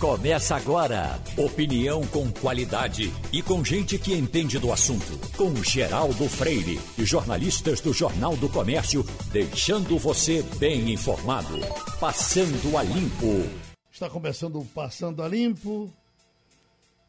Começa 0.00 0.54
agora. 0.54 1.20
Opinião 1.36 2.06
com 2.06 2.30
qualidade 2.30 3.12
e 3.32 3.42
com 3.42 3.64
gente 3.64 3.98
que 3.98 4.14
entende 4.14 4.56
do 4.56 4.72
assunto. 4.72 5.18
Com 5.36 5.52
Geraldo 5.56 6.28
Freire 6.28 6.78
e 6.96 7.04
jornalistas 7.04 7.80
do 7.80 7.92
Jornal 7.92 8.36
do 8.36 8.48
Comércio, 8.48 9.04
deixando 9.32 9.98
você 9.98 10.40
bem 10.60 10.92
informado. 10.92 11.58
Passando 11.98 12.78
a 12.78 12.84
Limpo. 12.84 13.50
Está 13.90 14.08
começando 14.08 14.60
o 14.60 14.64
Passando 14.64 15.20
a 15.20 15.26
Limpo, 15.26 15.92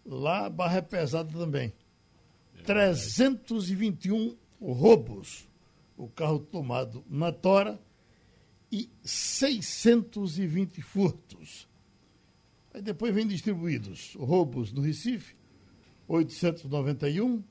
Lá 0.05 0.45
a 0.45 0.49
barra 0.49 0.77
é 0.77 0.81
pesada 0.81 1.31
também. 1.31 1.73
É 2.57 2.63
321 2.63 4.35
roubos. 4.61 5.47
O 5.97 6.07
carro 6.07 6.39
tomado 6.39 7.03
na 7.09 7.31
tora 7.31 7.79
e 8.71 8.89
620 9.03 10.81
furtos. 10.81 11.67
Aí 12.73 12.81
depois 12.81 13.13
vem 13.13 13.27
distribuídos 13.27 14.15
roubos 14.15 14.71
no 14.71 14.81
Recife, 14.81 15.35
891, 16.07 17.43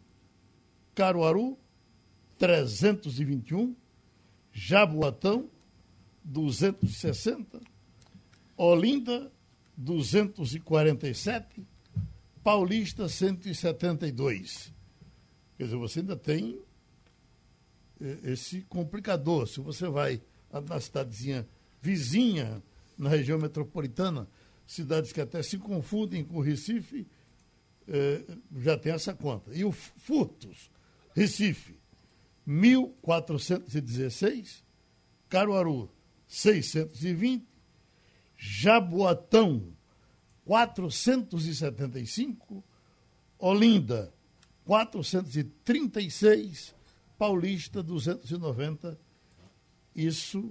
Caruaru, 0.95 1.59
321, 2.39 3.77
Jaboatão, 4.53 5.49
260, 6.25 7.61
Olinda, 8.57 9.31
247, 9.77 11.67
Paulista 12.43 13.09
172. 13.09 14.73
Quer 15.57 15.65
dizer, 15.65 15.77
você 15.77 16.01
ainda 16.01 16.17
tem 16.17 16.61
eh, 18.01 18.19
esse 18.25 18.63
complicador. 18.63 19.47
Se 19.47 19.61
você 19.61 19.87
vai 19.89 20.21
na 20.51 20.81
cidadezinha 20.81 21.47
vizinha, 21.83 22.63
na 22.97 23.11
região 23.11 23.39
metropolitana, 23.39 24.27
cidades 24.67 25.13
que 25.13 25.21
até 25.21 25.43
se 25.43 25.59
confundem 25.59 26.25
com 26.25 26.41
Recife, 26.41 27.07
eh, 27.87 28.25
já 28.59 28.79
tem 28.79 28.93
essa 28.93 29.15
conta. 29.15 29.55
E 29.55 29.65
o 29.65 29.73
furtos, 29.73 30.71
Recife, 31.15 31.79
1.416, 32.47 34.63
Caruaru, 35.29 35.91
620, 36.27 37.47
Jaboatão, 38.37 39.77
475, 40.51 42.65
Olinda 43.39 44.13
436, 44.65 46.75
Paulista 47.17 47.81
290. 47.85 48.99
Isso, 49.95 50.51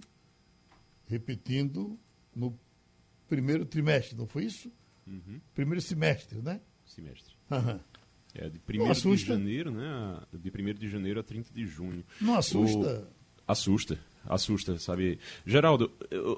repetindo, 1.06 2.00
no 2.34 2.58
primeiro 3.28 3.66
trimestre, 3.66 4.18
não 4.18 4.26
foi 4.26 4.46
isso? 4.46 4.72
Uhum. 5.06 5.42
Primeiro 5.54 5.82
semestre, 5.82 6.42
né? 6.42 6.62
Semestre. 6.86 7.36
Uhum. 7.52 7.78
É, 8.36 8.50
de 8.50 8.58
1 8.58 9.16
de 9.16 9.18
janeiro, 9.18 9.70
né? 9.70 10.22
De 10.31 10.50
1 10.50 10.76
de 10.76 10.90
janeiro 10.90 11.20
a 11.20 11.24
30 11.24 11.54
de 11.54 11.68
junho. 11.68 12.06
Não 12.22 12.36
assusta? 12.36 13.02
O... 13.02 13.08
Assusta 13.52 14.00
assusta, 14.29 14.78
sabe? 14.78 15.17
Geraldo, 15.44 15.91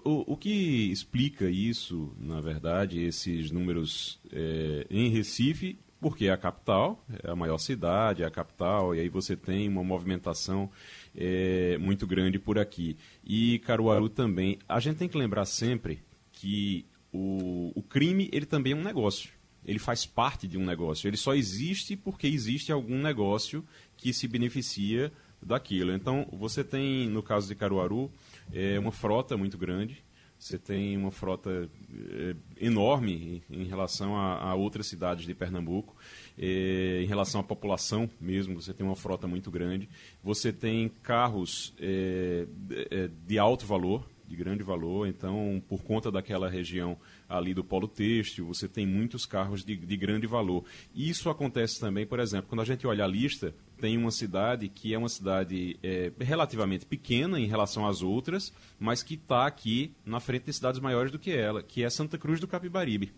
o, 0.05 0.33
o 0.33 0.37
que 0.37 0.89
explica 0.89 1.49
isso, 1.49 2.15
na 2.17 2.39
verdade, 2.39 3.03
esses 3.03 3.51
números 3.51 4.17
é, 4.31 4.87
em 4.89 5.09
Recife, 5.09 5.77
porque 5.99 6.25
é 6.25 6.31
a 6.31 6.37
capital, 6.37 7.05
é 7.21 7.29
a 7.29 7.35
maior 7.35 7.59
cidade, 7.59 8.23
é 8.23 8.25
a 8.25 8.31
capital, 8.31 8.95
e 8.95 9.01
aí 9.01 9.09
você 9.09 9.35
tem 9.35 9.67
uma 9.67 9.83
movimentação 9.83 10.71
é, 11.15 11.77
muito 11.77 12.07
grande 12.07 12.39
por 12.39 12.57
aqui. 12.57 12.97
E 13.23 13.59
Caruaru 13.59 14.09
também. 14.09 14.57
A 14.67 14.79
gente 14.79 14.97
tem 14.97 15.07
que 15.07 15.17
lembrar 15.17 15.45
sempre 15.45 16.01
que 16.31 16.85
o, 17.13 17.71
o 17.75 17.83
crime 17.83 18.29
ele 18.31 18.47
também 18.47 18.73
é 18.73 18.75
um 18.75 18.81
negócio. 18.81 19.29
Ele 19.63 19.77
faz 19.77 20.05
parte 20.05 20.47
de 20.47 20.57
um 20.57 20.65
negócio. 20.65 21.07
Ele 21.07 21.17
só 21.17 21.35
existe 21.35 21.95
porque 21.95 22.25
existe 22.25 22.71
algum 22.71 22.99
negócio 22.99 23.63
que 23.95 24.11
se 24.11 24.27
beneficia 24.27 25.11
daquilo. 25.41 25.93
Então, 25.93 26.27
você 26.31 26.63
tem, 26.63 27.09
no 27.09 27.23
caso 27.23 27.47
de 27.47 27.55
Caruaru, 27.55 28.11
é, 28.53 28.77
uma 28.79 28.91
frota 28.91 29.35
muito 29.37 29.57
grande, 29.57 30.03
você 30.41 30.57
tem 30.57 30.97
uma 30.97 31.11
frota 31.11 31.69
é, 31.93 32.35
enorme 32.59 33.43
em, 33.47 33.63
relação 33.63 34.17
a, 34.17 34.49
a, 34.49 34.55
outras 34.55 34.87
cidades 34.87 35.23
de 35.23 35.35
Pernambuco. 35.35 35.95
É, 36.35 36.99
em 37.03 37.05
relação 37.05 37.39
à 37.39 37.43
população 37.43 38.09
mesmo, 38.19 38.59
você 38.59 38.73
tem 38.73 38.83
uma 38.83 38.95
frota 38.95 39.27
muito 39.27 39.51
grande. 39.51 39.87
Você 40.23 40.51
tem 40.51 40.89
carros 41.03 41.75
é, 41.79 42.47
é 42.89 43.09
de 43.27 43.37
alto 43.37 43.67
valor, 43.67 44.03
de 44.31 44.37
grande 44.37 44.63
valor. 44.63 45.07
Então, 45.07 45.61
por 45.67 45.83
conta 45.83 46.09
daquela 46.09 46.49
região 46.49 46.97
ali 47.27 47.53
do 47.53 47.63
polo 47.63 47.87
têxtil, 47.87 48.47
você 48.47 48.67
tem 48.67 48.87
muitos 48.87 49.25
carros 49.25 49.63
de, 49.63 49.75
de 49.75 49.97
grande 49.97 50.25
valor. 50.25 50.63
Isso 50.95 51.29
acontece 51.29 51.79
também, 51.79 52.05
por 52.05 52.19
exemplo, 52.19 52.47
quando 52.47 52.61
a 52.61 52.65
gente 52.65 52.87
olha 52.87 53.03
a 53.03 53.07
lista, 53.07 53.53
tem 53.79 53.97
uma 53.97 54.11
cidade 54.11 54.69
que 54.69 54.93
é 54.93 54.97
uma 54.97 55.09
cidade 55.09 55.77
é, 55.83 56.11
relativamente 56.19 56.85
pequena 56.85 57.39
em 57.39 57.45
relação 57.45 57.85
às 57.85 58.01
outras, 58.01 58.53
mas 58.79 59.03
que 59.03 59.15
está 59.15 59.45
aqui 59.45 59.93
na 60.05 60.19
frente 60.19 60.45
de 60.45 60.53
cidades 60.53 60.79
maiores 60.79 61.11
do 61.11 61.19
que 61.19 61.31
ela, 61.31 61.61
que 61.61 61.83
é 61.83 61.89
Santa 61.89 62.17
Cruz 62.17 62.39
do 62.39 62.47
Capibaribe. 62.47 63.11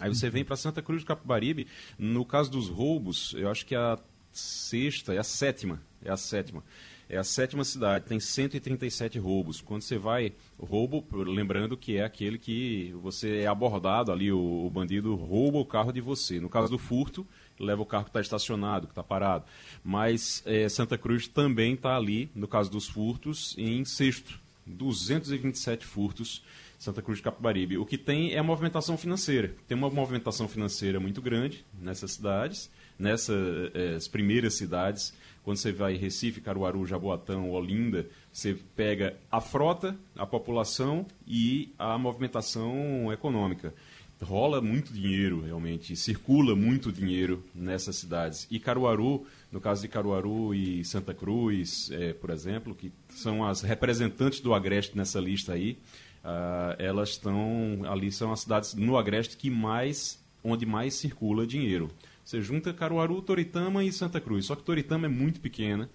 Aí 0.00 0.08
você 0.08 0.28
vem 0.28 0.44
para 0.44 0.56
Santa 0.56 0.82
Cruz 0.82 1.02
do 1.02 1.06
Capibaribe, 1.06 1.66
no 1.98 2.24
caso 2.24 2.50
dos 2.50 2.68
roubos, 2.68 3.34
eu 3.36 3.48
acho 3.48 3.64
que 3.64 3.74
é 3.74 3.78
a 3.78 3.98
sexta, 4.32 5.14
é 5.14 5.18
a 5.18 5.24
sétima, 5.24 5.80
é 6.02 6.10
a 6.10 6.16
sétima. 6.16 6.64
É 7.08 7.16
a 7.18 7.24
sétima 7.24 7.64
cidade, 7.64 8.06
tem 8.06 8.18
137 8.18 9.18
roubos. 9.18 9.60
Quando 9.60 9.82
você 9.82 9.98
vai, 9.98 10.32
roubo, 10.58 11.04
lembrando 11.12 11.76
que 11.76 11.96
é 11.96 12.04
aquele 12.04 12.38
que 12.38 12.94
você 13.02 13.40
é 13.40 13.46
abordado 13.46 14.10
ali, 14.10 14.32
o, 14.32 14.66
o 14.66 14.70
bandido 14.70 15.14
rouba 15.14 15.58
o 15.58 15.66
carro 15.66 15.92
de 15.92 16.00
você. 16.00 16.40
No 16.40 16.48
caso 16.48 16.70
do 16.70 16.78
furto, 16.78 17.26
leva 17.58 17.82
o 17.82 17.86
carro 17.86 18.04
que 18.04 18.10
está 18.10 18.20
estacionado, 18.20 18.86
que 18.86 18.92
está 18.92 19.02
parado. 19.02 19.44
Mas 19.82 20.42
é, 20.46 20.68
Santa 20.68 20.96
Cruz 20.96 21.28
também 21.28 21.74
está 21.74 21.96
ali, 21.96 22.30
no 22.34 22.48
caso 22.48 22.70
dos 22.70 22.88
furtos, 22.88 23.54
em 23.58 23.84
sexto. 23.84 24.42
227 24.66 25.84
furtos 25.84 26.42
Santa 26.78 27.02
Cruz 27.02 27.18
de 27.18 27.22
Capibaribe. 27.22 27.78
O 27.78 27.86
que 27.86 27.96
tem 27.96 28.32
é 28.32 28.38
a 28.38 28.42
movimentação 28.42 28.96
financeira. 28.96 29.54
Tem 29.66 29.76
uma 29.76 29.90
movimentação 29.90 30.48
financeira 30.48 31.00
muito 31.00 31.22
grande 31.22 31.64
nessas 31.80 32.12
cidades, 32.12 32.70
nessas 32.98 33.36
é, 33.74 33.98
primeiras 34.10 34.54
cidades. 34.54 35.14
Quando 35.44 35.58
você 35.58 35.72
vai 35.72 35.94
em 35.94 35.98
Recife, 35.98 36.40
Caruaru, 36.40 36.86
Jaboatão, 36.86 37.50
Olinda, 37.50 38.06
você 38.32 38.56
pega 38.74 39.14
a 39.30 39.40
frota, 39.40 39.96
a 40.16 40.26
população 40.26 41.06
e 41.26 41.72
a 41.78 41.98
movimentação 41.98 43.12
econômica 43.12 43.74
rola 44.22 44.60
muito 44.60 44.92
dinheiro, 44.92 45.42
realmente, 45.42 45.94
circula 45.94 46.56
muito 46.56 46.90
dinheiro 46.90 47.44
nessas 47.54 47.96
cidades. 47.96 48.46
E 48.50 48.58
Caruaru, 48.58 49.26
no 49.52 49.60
caso 49.60 49.82
de 49.82 49.88
Caruaru 49.88 50.54
e 50.54 50.84
Santa 50.84 51.12
Cruz, 51.12 51.90
é, 51.92 52.12
por 52.12 52.30
exemplo, 52.30 52.74
que 52.74 52.90
são 53.08 53.44
as 53.44 53.62
representantes 53.62 54.40
do 54.40 54.54
Agreste 54.54 54.96
nessa 54.96 55.20
lista 55.20 55.52
aí, 55.52 55.78
uh, 56.24 56.74
elas 56.78 57.10
estão 57.10 57.82
ali, 57.84 58.10
são 58.10 58.32
as 58.32 58.40
cidades 58.40 58.74
no 58.74 58.96
Agreste 58.96 59.36
que 59.36 59.50
mais, 59.50 60.18
onde 60.42 60.64
mais 60.64 60.94
circula 60.94 61.46
dinheiro. 61.46 61.90
Você 62.24 62.40
junta 62.40 62.72
Caruaru, 62.72 63.20
Toritama 63.20 63.84
e 63.84 63.92
Santa 63.92 64.20
Cruz. 64.20 64.46
Só 64.46 64.56
que 64.56 64.62
Toritama 64.62 65.06
é 65.06 65.08
muito 65.08 65.40
pequena. 65.40 65.90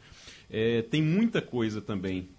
É, 0.50 0.82
tem 0.84 1.02
muita 1.02 1.42
coisa 1.42 1.82
também 1.82 2.30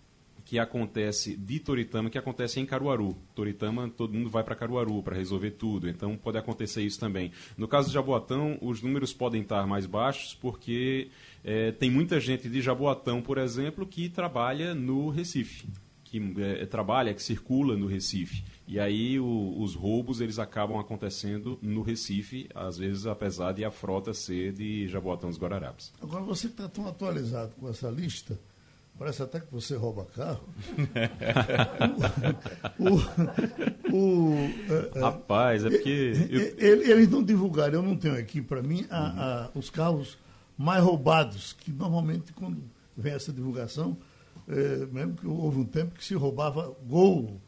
que 0.51 0.59
acontece 0.59 1.37
de 1.37 1.61
Toritama 1.61 2.11
que 2.11 2.19
acontece 2.19 2.59
em 2.59 2.67
Caruaru. 2.67 3.17
Toritama, 3.37 3.89
todo 3.89 4.15
mundo 4.15 4.29
vai 4.29 4.43
para 4.43 4.57
Caruaru 4.57 5.01
para 5.01 5.15
resolver 5.15 5.53
tudo, 5.53 5.89
então 5.89 6.17
pode 6.17 6.39
acontecer 6.39 6.83
isso 6.83 6.99
também. 6.99 7.31
No 7.57 7.69
caso 7.69 7.87
de 7.87 7.95
Jaboatão, 7.95 8.59
os 8.61 8.83
números 8.83 9.13
podem 9.13 9.43
estar 9.43 9.65
mais 9.65 9.87
baixos 9.87 10.35
porque 10.35 11.09
é, 11.45 11.71
tem 11.71 11.89
muita 11.89 12.19
gente 12.19 12.49
de 12.49 12.61
Jaboatão, 12.61 13.23
por 13.23 13.39
exemplo, 13.39 13.87
que 13.87 14.09
trabalha 14.09 14.75
no 14.75 15.09
Recife, 15.09 15.69
que 16.11 16.35
é, 16.39 16.67
trabalha, 16.67 17.15
que 17.15 17.23
circula 17.23 17.77
no 17.77 17.87
Recife. 17.87 18.43
E 18.67 18.81
aí 18.81 19.21
o, 19.21 19.61
os 19.61 19.77
roubos 19.77 20.21
eles 20.21 20.41
acabam 20.41 20.79
acontecendo 20.79 21.57
no 21.63 21.83
Recife, 21.83 22.49
às 22.53 22.77
vezes 22.77 23.07
apesar 23.07 23.53
de 23.53 23.65
a 23.65 23.71
frota 23.71 24.13
ser 24.13 24.53
de 24.53 24.89
Jaboatão 24.89 25.31
dos 25.31 25.39
Guararapes. 25.39 25.93
Agora 26.03 26.25
você 26.25 26.49
que 26.49 26.55
está 26.55 26.69
tão 26.69 26.89
atualizado 26.89 27.53
com 27.61 27.69
essa 27.69 27.89
lista, 27.89 28.37
Parece 28.99 29.23
até 29.23 29.41
que 29.41 29.51
você 29.51 29.77
rouba 29.77 30.05
carro. 30.15 30.47
o, 32.79 33.97
o, 33.97 33.97
o, 33.97 34.35
é, 34.35 34.99
é, 34.99 35.01
Rapaz, 35.01 35.65
é 35.65 35.71
porque. 35.71 36.13
Eu... 36.29 36.83
Eles 36.83 37.09
não 37.09 37.23
divulgaram, 37.23 37.77
eu 37.77 37.83
não 37.83 37.97
tenho 37.97 38.19
aqui 38.19 38.43
para 38.43 38.63
mim 38.63 38.87
a, 38.91 39.47
a, 39.47 39.59
os 39.59 39.71
carros 39.71 40.19
mais 40.55 40.85
roubados, 40.85 41.55
que 41.55 41.73
normalmente 41.73 42.35
quando 42.35 42.63
vem 42.95 43.15
essa 43.15 43.33
divulgação, 43.33 43.97
é, 44.51 44.87
mesmo 44.87 45.15
que 45.15 45.27
houve 45.27 45.61
um 45.61 45.65
tempo 45.65 45.95
que 45.95 46.05
se 46.05 46.15
roubava 46.15 46.75
Gol. 46.87 47.41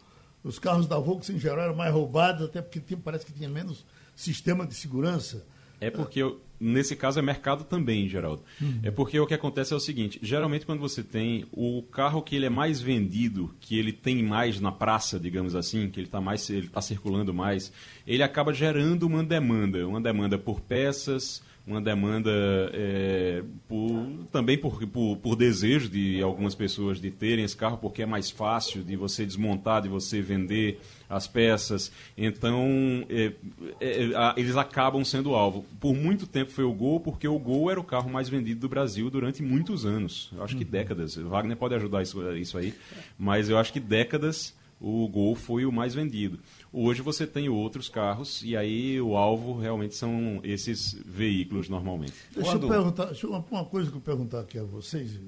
Os 0.45 0.59
carros 0.59 0.87
da 0.87 0.99
Volkswagen 0.99 1.37
em 1.37 1.41
geral 1.41 1.65
eram 1.67 1.77
mais 1.77 1.93
roubados, 1.93 2.47
até 2.47 2.61
porque 2.61 2.81
tinha, 2.81 2.99
parece 2.99 3.27
que 3.27 3.33
tinha 3.33 3.49
menos 3.49 3.85
sistema 4.15 4.67
de 4.67 4.75
segurança. 4.75 5.45
É 5.81 5.91
porque, 5.91 6.23
eu, 6.23 6.41
nesse 6.61 6.95
caso, 6.95 7.19
é 7.19 7.23
mercado 7.23 7.65
também, 7.65 8.09
Geraldo. 8.09 8.43
Uhum. 8.61 8.79
É 8.85 8.91
porque 8.91 9.19
o 9.19 9.27
que 9.27 9.35
acontece 9.35 9.73
é 9.73 9.77
o 9.77 9.81
seguinte: 9.81 10.21
geralmente, 10.23 10.65
quando 10.65 10.79
você 10.79 11.03
tem 11.03 11.45
o 11.51 11.83
carro 11.83 12.23
que 12.23 12.37
ele 12.37 12.47
é 12.47 12.51
mais 12.51 12.81
vendido, 12.81 13.53
que 13.61 13.77
ele 13.77 13.93
tem 13.93 14.23
mais 14.23 14.61
na 14.61 14.71
praça, 14.71 15.19
digamos 15.19 15.57
assim, 15.57 15.91
que 15.91 15.99
ele 15.99 16.07
está 16.07 16.21
mais, 16.21 16.49
ele 16.49 16.67
está 16.67 16.81
circulando 16.81 17.35
mais, 17.35 17.73
ele 18.07 18.23
acaba 18.23 18.55
gerando 18.55 19.05
uma 19.05 19.25
demanda, 19.25 19.87
uma 19.87 20.01
demanda 20.01 20.39
por 20.39 20.61
peças, 20.61 21.43
uma 21.67 21.81
demanda 21.81 22.31
é, 22.73 23.43
por, 23.69 24.09
também 24.33 24.59
por, 24.59 24.85
por, 24.89 25.17
por, 25.17 25.37
desejo 25.37 25.89
de 25.89 26.21
algumas 26.21 26.55
pessoas 26.57 27.01
de 27.01 27.11
terem 27.11 27.45
esse 27.45 27.57
carro, 27.57 27.79
porque 27.79 28.03
é 28.03 28.07
mais 28.07 28.31
fácil 28.31 28.83
de 28.83 28.97
você 28.97 29.25
desmontar, 29.25 29.81
de 29.81 29.89
você 29.89 30.21
vender 30.21 30.81
as 31.09 31.29
peças. 31.29 31.93
Então, 32.19 33.07
é, 33.09 33.33
é, 33.81 34.03
é 34.05 34.13
eles 34.37 34.57
acabam 34.57 35.05
sendo 35.05 35.35
alvo. 35.35 35.65
Por 35.81 35.95
muito 35.95 36.27
tempo 36.27 36.51
foi 36.51 36.65
o 36.65 36.73
Gol, 36.73 36.99
porque 36.99 37.29
o 37.29 37.39
Gol 37.39 37.71
era 37.71 37.79
o 37.79 37.85
carro 37.85 38.11
mais 38.11 38.29
vendido 38.29 38.61
do 38.61 38.69
Brasil 38.69 39.09
durante 39.09 39.41
muitos 39.41 39.87
anos. 39.87 40.31
Eu 40.35 40.43
acho 40.43 40.57
que 40.57 40.65
uhum. 40.65 40.71
décadas. 40.71 41.15
Wagner 41.15 41.57
pode 41.57 41.75
ajudar 41.77 42.03
isso, 42.03 42.21
isso 42.33 42.59
aí, 42.59 42.75
mas 43.17 43.49
eu 43.49 43.57
acho 43.57 43.73
que 43.73 43.81
décadas 43.81 44.53
o 44.81 45.07
Gol 45.07 45.37
foi 45.37 45.65
o 45.65 45.71
mais 45.71 45.95
vendido. 45.95 46.41
Hoje 46.75 47.03
você 47.03 47.27
tem 47.27 47.51
outros 47.51 47.91
carros 47.91 48.43
e 48.43 48.57
aí 48.57 48.99
o 48.99 49.15
alvo 49.15 49.59
realmente 49.59 49.95
são 49.95 50.41
esses 50.43 50.95
veículos 51.05 51.69
normalmente. 51.69 52.15
Deixa 52.35 52.53
Quando... 52.53 52.63
eu 52.63 52.69
perguntar, 52.71 53.05
deixa 53.07 53.27
eu, 53.27 53.31
uma 53.51 53.65
coisa 53.67 53.91
que 53.91 53.97
eu 53.99 54.01
perguntar 54.01 54.41
aqui 54.41 54.59
a 54.59 54.65
vocês 54.65 55.21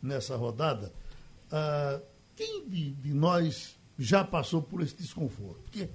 nessa 0.00 0.36
rodada. 0.36 0.92
Uh, 1.46 2.00
quem 2.36 2.68
de, 2.68 2.92
de, 2.92 3.12
nós 3.12 3.76
já 3.98 4.22
passou 4.22 4.62
por 4.62 4.80
esse 4.80 4.94
desconforto? 4.94 5.60
Porque 5.62 5.88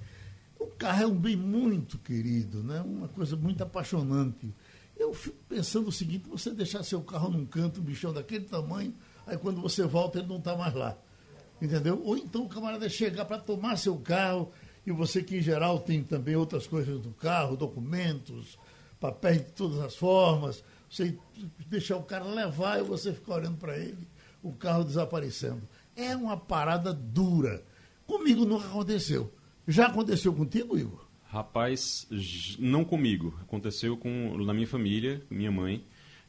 o 0.58 0.66
carro 0.66 1.02
é 1.04 1.06
um 1.06 1.18
bem 1.18 1.36
muito 1.36 1.96
querido, 1.96 2.62
né? 2.62 2.82
uma 2.82 3.08
coisa 3.08 3.34
muito 3.34 3.62
apaixonante. 3.62 4.54
Eu 4.94 5.14
fico 5.14 5.38
pensando 5.48 5.88
o 5.88 5.92
seguinte, 5.92 6.28
você 6.28 6.50
deixar 6.50 6.82
seu 6.82 7.00
carro 7.00 7.30
num 7.30 7.46
canto, 7.46 7.80
um 7.80 7.84
bichão 7.84 8.12
daquele 8.12 8.44
tamanho, 8.44 8.92
aí 9.26 9.38
quando 9.38 9.62
você 9.62 9.84
volta 9.86 10.18
ele 10.18 10.28
não 10.28 10.36
está 10.36 10.54
mais 10.54 10.74
lá. 10.74 10.98
Entendeu? 11.62 12.02
Ou 12.04 12.16
então 12.18 12.44
o 12.44 12.48
camarada 12.48 12.86
chegar 12.90 13.24
para 13.24 13.38
tomar 13.38 13.76
seu 13.76 13.96
carro 13.96 14.52
e 14.86 14.90
você 14.90 15.22
que 15.22 15.36
em 15.36 15.42
geral 15.42 15.78
tem 15.80 16.02
também 16.02 16.34
outras 16.36 16.66
coisas 16.66 17.00
do 17.00 17.10
carro, 17.10 17.56
documentos, 17.56 18.58
papéis 19.00 19.38
de 19.38 19.52
todas 19.52 19.78
as 19.80 19.96
formas, 19.96 20.62
você 20.90 21.16
deixar 21.66 21.96
o 21.96 22.02
cara 22.02 22.24
levar 22.24 22.80
e 22.80 22.82
você 22.82 23.12
ficar 23.12 23.36
olhando 23.36 23.56
para 23.56 23.78
ele, 23.78 24.06
o 24.42 24.52
carro 24.52 24.84
desaparecendo. 24.84 25.62
É 25.94 26.16
uma 26.16 26.36
parada 26.36 26.92
dura. 26.92 27.64
Comigo 28.06 28.44
nunca 28.44 28.66
aconteceu. 28.66 29.32
Já 29.66 29.86
aconteceu 29.86 30.32
contigo, 30.32 30.76
Igor? 30.76 31.06
Rapaz, 31.28 32.06
não 32.58 32.84
comigo. 32.84 33.38
Aconteceu 33.40 33.96
com 33.96 34.36
na 34.38 34.52
minha 34.52 34.66
família, 34.66 35.22
minha 35.30 35.50
mãe. 35.50 35.84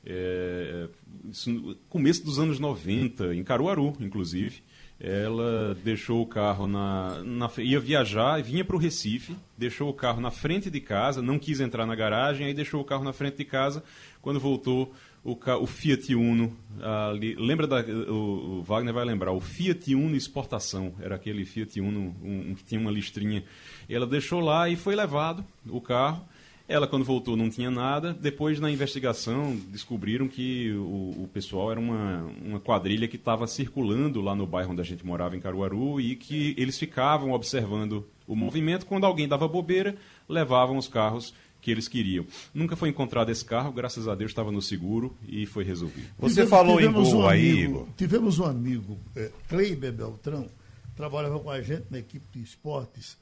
É, 0.05 0.87
isso, 1.31 1.77
começo 1.89 2.23
dos 2.23 2.39
anos 2.39 2.59
90, 2.59 3.33
em 3.33 3.43
Caruaru, 3.43 3.93
inclusive 3.99 4.61
ela 5.03 5.75
deixou 5.83 6.21
o 6.21 6.25
carro 6.25 6.65
na, 6.65 7.21
na 7.25 7.51
ia 7.57 7.77
viajar 7.77 8.41
vinha 8.41 8.63
para 8.63 8.77
o 8.77 8.79
Recife, 8.79 9.35
deixou 9.57 9.89
o 9.89 9.93
carro 9.93 10.21
na 10.21 10.31
frente 10.31 10.69
de 10.69 10.79
casa, 10.79 11.21
não 11.21 11.37
quis 11.37 11.59
entrar 11.59 11.85
na 11.85 11.93
garagem, 11.93 12.47
aí 12.47 12.53
deixou 12.53 12.79
o 12.79 12.85
carro 12.85 13.03
na 13.03 13.11
frente 13.11 13.35
de 13.35 13.43
casa. 13.43 13.83
Quando 14.21 14.39
voltou, 14.39 14.93
o, 15.21 15.37
o 15.61 15.67
Fiat 15.67 16.15
Uno, 16.15 16.55
ali, 16.81 17.35
lembra 17.35 17.67
da, 17.67 17.81
o, 17.81 18.59
o, 18.59 18.63
Wagner 18.63 18.93
vai 18.93 19.03
lembrar, 19.03 19.33
o 19.33 19.41
Fiat 19.41 19.93
Uno 19.93 20.15
exportação, 20.15 20.93
era 21.01 21.15
aquele 21.15 21.43
Fiat 21.43 21.81
Uno 21.81 22.15
um, 22.23 22.51
um, 22.51 22.55
que 22.55 22.63
tinha 22.63 22.79
uma 22.79 22.91
listrinha. 22.91 23.43
Ela 23.89 24.07
deixou 24.07 24.39
lá 24.39 24.69
e 24.69 24.77
foi 24.77 24.95
levado 24.95 25.45
o 25.67 25.81
carro. 25.81 26.25
Ela, 26.67 26.87
quando 26.87 27.03
voltou, 27.03 27.35
não 27.35 27.49
tinha 27.49 27.69
nada. 27.69 28.13
Depois, 28.13 28.59
na 28.59 28.71
investigação, 28.71 29.55
descobriram 29.67 30.27
que 30.27 30.71
o, 30.71 31.23
o 31.23 31.29
pessoal 31.33 31.71
era 31.71 31.79
uma, 31.79 32.23
uma 32.43 32.59
quadrilha 32.59 33.07
que 33.07 33.17
estava 33.17 33.45
circulando 33.47 34.21
lá 34.21 34.33
no 34.33 34.47
bairro 34.47 34.71
onde 34.71 34.81
a 34.81 34.85
gente 34.85 35.05
morava, 35.05 35.35
em 35.35 35.41
Caruaru, 35.41 35.99
e 35.99 36.15
que 36.15 36.55
eles 36.57 36.79
ficavam 36.79 37.31
observando 37.31 38.07
o 38.25 38.35
movimento. 38.35 38.85
Quando 38.85 39.05
alguém 39.05 39.27
dava 39.27 39.47
bobeira, 39.47 39.95
levavam 40.27 40.77
os 40.77 40.87
carros 40.87 41.33
que 41.63 41.71
eles 41.71 41.87
queriam. 41.87 42.25
Nunca 42.53 42.75
foi 42.75 42.89
encontrado 42.89 43.29
esse 43.29 43.43
carro, 43.43 43.71
graças 43.71 44.07
a 44.07 44.13
Deus 44.13 44.31
estava 44.31 44.51
no 44.51 44.61
seguro 44.61 45.15
e 45.27 45.45
foi 45.45 45.63
resolvido. 45.63 46.09
Você 46.19 46.29
tivemos, 46.29 46.49
falou 46.49 46.77
tivemos 46.77 47.07
em 47.07 47.11
gol 47.11 47.21
um 47.21 47.27
aí, 47.27 47.59
Igor. 47.63 47.87
Tivemos 47.95 48.39
um 48.39 48.45
amigo, 48.45 48.99
é, 49.15 49.31
Kleiber 49.47 49.93
Beltrão, 49.93 50.47
trabalhava 50.95 51.39
com 51.39 51.49
a 51.49 51.61
gente 51.61 51.85
na 51.89 51.99
equipe 51.99 52.25
de 52.37 52.43
esportes, 52.43 53.17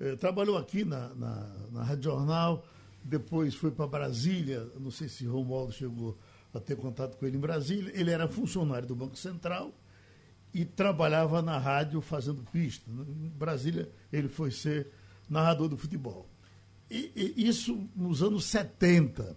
é, 0.00 0.16
trabalhou 0.16 0.56
aqui 0.56 0.82
na, 0.82 1.10
na, 1.14 1.46
na 1.72 1.82
Rádio 1.84 2.04
Jornal, 2.04 2.64
depois 3.04 3.54
foi 3.54 3.70
para 3.70 3.86
Brasília, 3.86 4.66
não 4.80 4.90
sei 4.90 5.08
se 5.08 5.26
Romualdo 5.26 5.72
chegou 5.72 6.18
a 6.54 6.58
ter 6.58 6.76
contato 6.76 7.16
com 7.18 7.26
ele 7.26 7.36
em 7.36 7.40
Brasília, 7.40 7.92
ele 7.94 8.10
era 8.10 8.26
funcionário 8.26 8.88
do 8.88 8.96
Banco 8.96 9.16
Central 9.16 9.74
e 10.54 10.64
trabalhava 10.64 11.42
na 11.42 11.58
rádio 11.58 12.00
fazendo 12.00 12.42
pista. 12.50 12.90
Em 12.90 13.28
Brasília 13.28 13.90
ele 14.10 14.28
foi 14.28 14.50
ser 14.50 14.90
narrador 15.28 15.68
do 15.68 15.76
futebol. 15.76 16.28
E, 16.90 17.34
e 17.36 17.46
isso 17.48 17.88
nos 17.94 18.22
anos 18.22 18.44
70. 18.46 19.36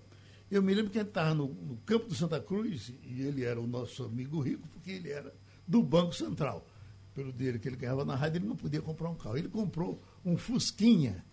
Eu 0.49 0.61
me 0.61 0.73
lembro 0.73 0.91
que 0.91 0.97
ele 0.97 1.09
estava 1.09 1.33
no, 1.33 1.47
no, 1.47 1.77
campo 1.77 2.07
do 2.07 2.15
Santa 2.15 2.39
Cruz 2.39 2.93
e 3.03 3.21
ele 3.21 3.43
era 3.43 3.59
o 3.59 3.67
nosso 3.67 4.05
amigo 4.05 4.39
rico, 4.39 4.67
porque 4.69 4.91
ele 4.91 5.09
era 5.09 5.33
do 5.67 5.81
Banco 5.83 6.13
Central. 6.13 6.65
Pelo 7.13 7.33
dinheiro 7.33 7.59
que 7.59 7.67
ele 7.67 7.75
ganhava 7.75 8.05
na 8.05 8.15
rádio, 8.15 8.37
ele 8.37 8.47
não 8.47 8.55
podia 8.55 8.81
comprar 8.81 9.09
um 9.09 9.15
carro. 9.15 9.37
Ele 9.37 9.49
comprou 9.49 10.01
um 10.23 10.37
Fusquinha. 10.37 11.25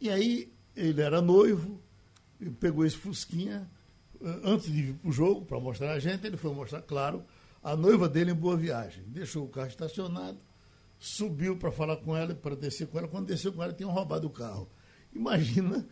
E 0.00 0.08
aí 0.08 0.55
ele 0.76 1.00
era 1.00 1.22
noivo, 1.22 1.80
pegou 2.60 2.84
esse 2.84 2.96
Fusquinha, 2.96 3.68
eh, 4.20 4.40
antes 4.44 4.70
de 4.70 4.90
ir 4.90 4.94
para 4.94 5.08
o 5.08 5.12
jogo, 5.12 5.44
para 5.44 5.58
mostrar 5.58 5.92
a 5.92 5.98
gente, 5.98 6.26
ele 6.26 6.36
foi 6.36 6.52
mostrar, 6.52 6.82
claro, 6.82 7.24
a 7.62 7.74
noiva 7.74 8.08
dele 8.08 8.30
em 8.30 8.34
boa 8.34 8.56
viagem. 8.56 9.02
Deixou 9.06 9.44
o 9.44 9.48
carro 9.48 9.68
estacionado, 9.68 10.38
subiu 10.98 11.56
para 11.56 11.72
falar 11.72 11.96
com 11.96 12.16
ela, 12.16 12.34
para 12.34 12.54
descer 12.54 12.86
com 12.86 12.98
ela. 12.98 13.08
Quando 13.08 13.26
desceu 13.26 13.52
com 13.52 13.62
ela, 13.62 13.72
tinham 13.72 13.90
roubado 13.90 14.26
o 14.26 14.30
carro. 14.30 14.68
Imagina 15.14 15.86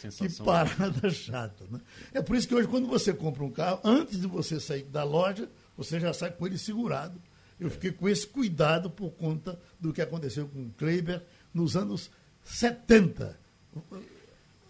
Sensação. 0.00 0.28
que 0.28 0.42
parada 0.42 1.10
chata. 1.10 1.64
Né? 1.68 1.80
É 2.14 2.22
por 2.22 2.36
isso 2.36 2.46
que 2.46 2.54
hoje, 2.54 2.68
quando 2.68 2.86
você 2.86 3.12
compra 3.12 3.42
um 3.42 3.50
carro, 3.50 3.80
antes 3.82 4.20
de 4.20 4.26
você 4.26 4.60
sair 4.60 4.84
da 4.84 5.02
loja, 5.02 5.48
você 5.76 5.98
já 5.98 6.12
sai 6.12 6.30
com 6.30 6.46
ele 6.46 6.56
segurado. 6.56 7.20
Eu 7.58 7.68
fiquei 7.68 7.92
com 7.92 8.08
esse 8.08 8.26
cuidado 8.26 8.88
por 8.88 9.10
conta 9.10 9.60
do 9.78 9.92
que 9.92 10.00
aconteceu 10.00 10.48
com 10.48 10.66
o 10.66 10.70
Kleiber 10.70 11.22
nos 11.52 11.76
anos 11.76 12.10
70. 12.44 13.38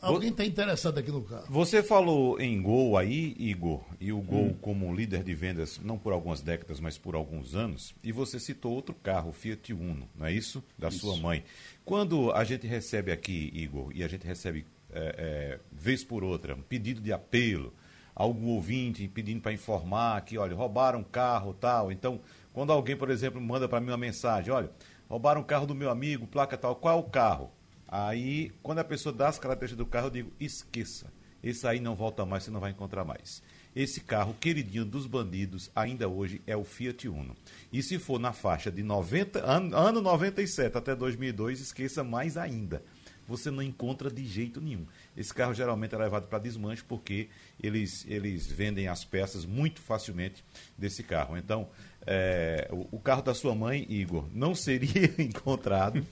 Alguém 0.01 0.31
está 0.31 0.45
interessado 0.45 0.99
aqui 0.99 1.11
no 1.11 1.23
carro. 1.23 1.45
Você 1.51 1.83
falou 1.83 2.41
em 2.41 2.61
Gol 2.63 2.97
aí, 2.97 3.35
Igor, 3.39 3.83
e 4.01 4.13
o 4.13 4.21
Gol 4.21 4.47
hum. 4.47 4.57
como 4.61 4.95
líder 4.95 5.23
de 5.23 5.35
vendas, 5.35 5.79
não 5.83 5.99
por 5.99 6.13
algumas 6.13 6.41
décadas, 6.41 6.81
mas 6.81 6.97
por 6.97 7.15
alguns 7.15 7.55
anos, 7.55 7.95
e 8.03 8.11
você 8.11 8.41
citou 8.41 8.73
outro 8.73 8.95
carro, 8.95 9.31
o 9.31 9.33
Fiat 9.33 9.73
Uno, 9.75 10.09
não 10.17 10.27
é 10.27 10.33
isso? 10.33 10.65
Da 10.79 10.89
isso. 10.89 11.01
sua 11.01 11.17
mãe. 11.17 11.45
Quando 11.85 12.33
a 12.33 12.45
gente 12.45 12.67
recebe 12.67 13.13
aqui, 13.13 13.51
Igor, 13.55 13.91
e 13.95 14.03
a 14.03 14.09
gente 14.09 14.27
recebe 14.27 14.65
é, 14.93 15.15
é, 15.19 15.61
vez 15.71 16.03
por 16.03 16.25
outra 16.25 16.55
um 16.55 16.63
pedido 16.63 17.01
de 17.01 17.13
apelo, 17.13 17.73
algum 18.15 18.49
ouvinte 18.49 19.07
pedindo 19.07 19.41
para 19.41 19.53
informar 19.53 20.23
que, 20.23 20.39
olha, 20.39 20.55
roubaram 20.55 21.01
um 21.01 21.05
carro 21.05 21.53
tal, 21.53 21.93
então, 21.93 22.21
quando 22.53 22.73
alguém, 22.73 22.97
por 22.97 23.11
exemplo, 23.11 23.41
manda 23.41 23.69
para 23.69 23.81
mim 23.81 23.89
uma 23.89 23.97
mensagem, 23.97 24.53
olha, 24.53 24.71
roubaram 25.09 25.43
um 25.43 25.45
carro 25.45 25.67
do 25.67 25.75
meu 25.75 25.91
amigo, 25.91 26.27
placa 26.27 26.57
tal, 26.57 26.75
qual 26.75 26.97
é 26.97 27.01
o 27.01 27.05
carro? 27.05 27.51
Aí, 27.91 28.53
quando 28.63 28.79
a 28.79 28.85
pessoa 28.85 29.13
dá 29.13 29.29
as 29.29 29.39
características 29.41 29.85
do 29.85 29.91
carro, 29.91 30.07
eu 30.07 30.11
digo, 30.11 30.33
esqueça. 30.39 31.13
esse 31.43 31.67
aí 31.67 31.81
não 31.81 31.97
volta 31.97 32.25
mais, 32.25 32.45
você 32.45 32.51
não 32.51 32.61
vai 32.61 32.71
encontrar 32.71 33.05
mais. 33.05 33.43
Esse 33.75 34.01
carro 34.01 34.35
queridinho 34.39 34.85
dos 34.85 35.07
bandidos 35.07 35.71
ainda 35.75 36.09
hoje 36.09 36.41
é 36.47 36.57
o 36.57 36.63
Fiat 36.65 37.09
Uno. 37.09 37.37
E 37.73 37.83
se 37.83 37.99
for 37.99 38.21
na 38.21 38.33
faixa 38.33 38.71
de 38.71 38.85
90, 38.85 39.45
ano, 39.45 39.77
ano 39.77 40.01
97 40.01 40.79
até 40.79 40.95
2002, 40.95 41.61
esqueça 41.61 42.05
mais 42.05 42.37
ainda. 42.37 42.81
Você 43.27 43.51
não 43.51 43.63
encontra 43.63 44.11
de 44.11 44.25
jeito 44.27 44.61
nenhum. 44.61 44.87
Esse 45.17 45.33
carro 45.33 45.55
geralmente 45.55 45.95
é 45.95 45.99
levado 45.99 46.27
para 46.27 46.41
desmanche 46.41 46.83
porque 46.83 47.29
eles, 47.63 48.05
eles 48.09 48.47
vendem 48.47 48.89
as 48.89 49.05
peças 49.05 49.45
muito 49.45 49.81
facilmente 49.81 50.45
desse 50.77 51.05
carro. 51.05 51.37
Então, 51.37 51.69
é, 52.07 52.69
o, 52.73 52.97
o, 52.97 53.01
carro 53.01 53.23
da 53.23 53.35
sua 53.35 53.55
mãe, 53.55 53.87
Igor, 53.89 54.27
não 54.33 54.55
seria 54.55 55.15
encontrado, 55.19 56.05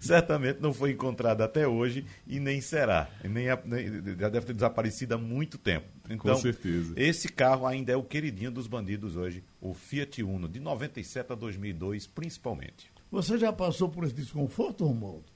certamente 0.00 0.60
não 0.60 0.72
foi 0.72 0.92
encontrado 0.92 1.42
até 1.42 1.68
hoje 1.68 2.06
e 2.26 2.40
nem 2.40 2.60
será. 2.60 3.10
Nem, 3.22 3.46
nem, 3.64 4.16
já 4.18 4.28
deve 4.28 4.46
ter 4.46 4.54
desaparecido 4.54 5.14
há 5.14 5.18
muito 5.18 5.58
tempo. 5.58 5.86
Então, 6.06 6.34
Com 6.34 6.36
certeza. 6.36 6.94
Esse 6.96 7.28
carro 7.28 7.66
ainda 7.66 7.92
é 7.92 7.96
o 7.96 8.02
queridinho 8.02 8.50
dos 8.50 8.66
bandidos 8.66 9.16
hoje, 9.16 9.44
o 9.60 9.74
Fiat 9.74 10.22
Uno, 10.22 10.48
de 10.48 10.60
97 10.60 11.32
a 11.32 11.34
2002, 11.34 12.06
principalmente. 12.06 12.90
Você 13.10 13.38
já 13.38 13.52
passou 13.52 13.88
por 13.88 14.04
esse 14.04 14.14
desconforto, 14.14 14.84
Romualdo? 14.84 15.34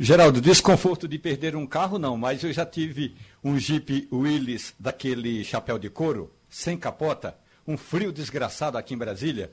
Geraldo, 0.00 0.40
desconforto 0.40 1.08
de 1.08 1.18
perder 1.18 1.56
um 1.56 1.66
carro 1.66 1.98
não, 1.98 2.16
mas 2.16 2.44
eu 2.44 2.52
já 2.52 2.64
tive 2.64 3.16
um 3.42 3.58
Jeep 3.58 4.08
Willys 4.12 4.72
daquele 4.78 5.42
chapéu 5.42 5.76
de 5.76 5.90
couro, 5.90 6.32
sem 6.48 6.76
capota, 6.76 7.36
um 7.68 7.76
frio 7.76 8.10
desgraçado 8.10 8.78
aqui 8.78 8.94
em 8.94 8.98
Brasília, 8.98 9.52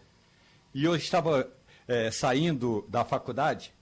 e 0.73 0.85
eu 0.85 0.95
estava 0.95 1.51
é, 1.85 2.09
saindo 2.09 2.85
da 2.87 3.03
faculdade, 3.03 3.73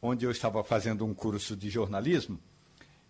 onde 0.00 0.24
eu 0.24 0.30
estava 0.30 0.62
fazendo 0.62 1.04
um 1.04 1.12
curso 1.12 1.56
de 1.56 1.68
jornalismo, 1.68 2.38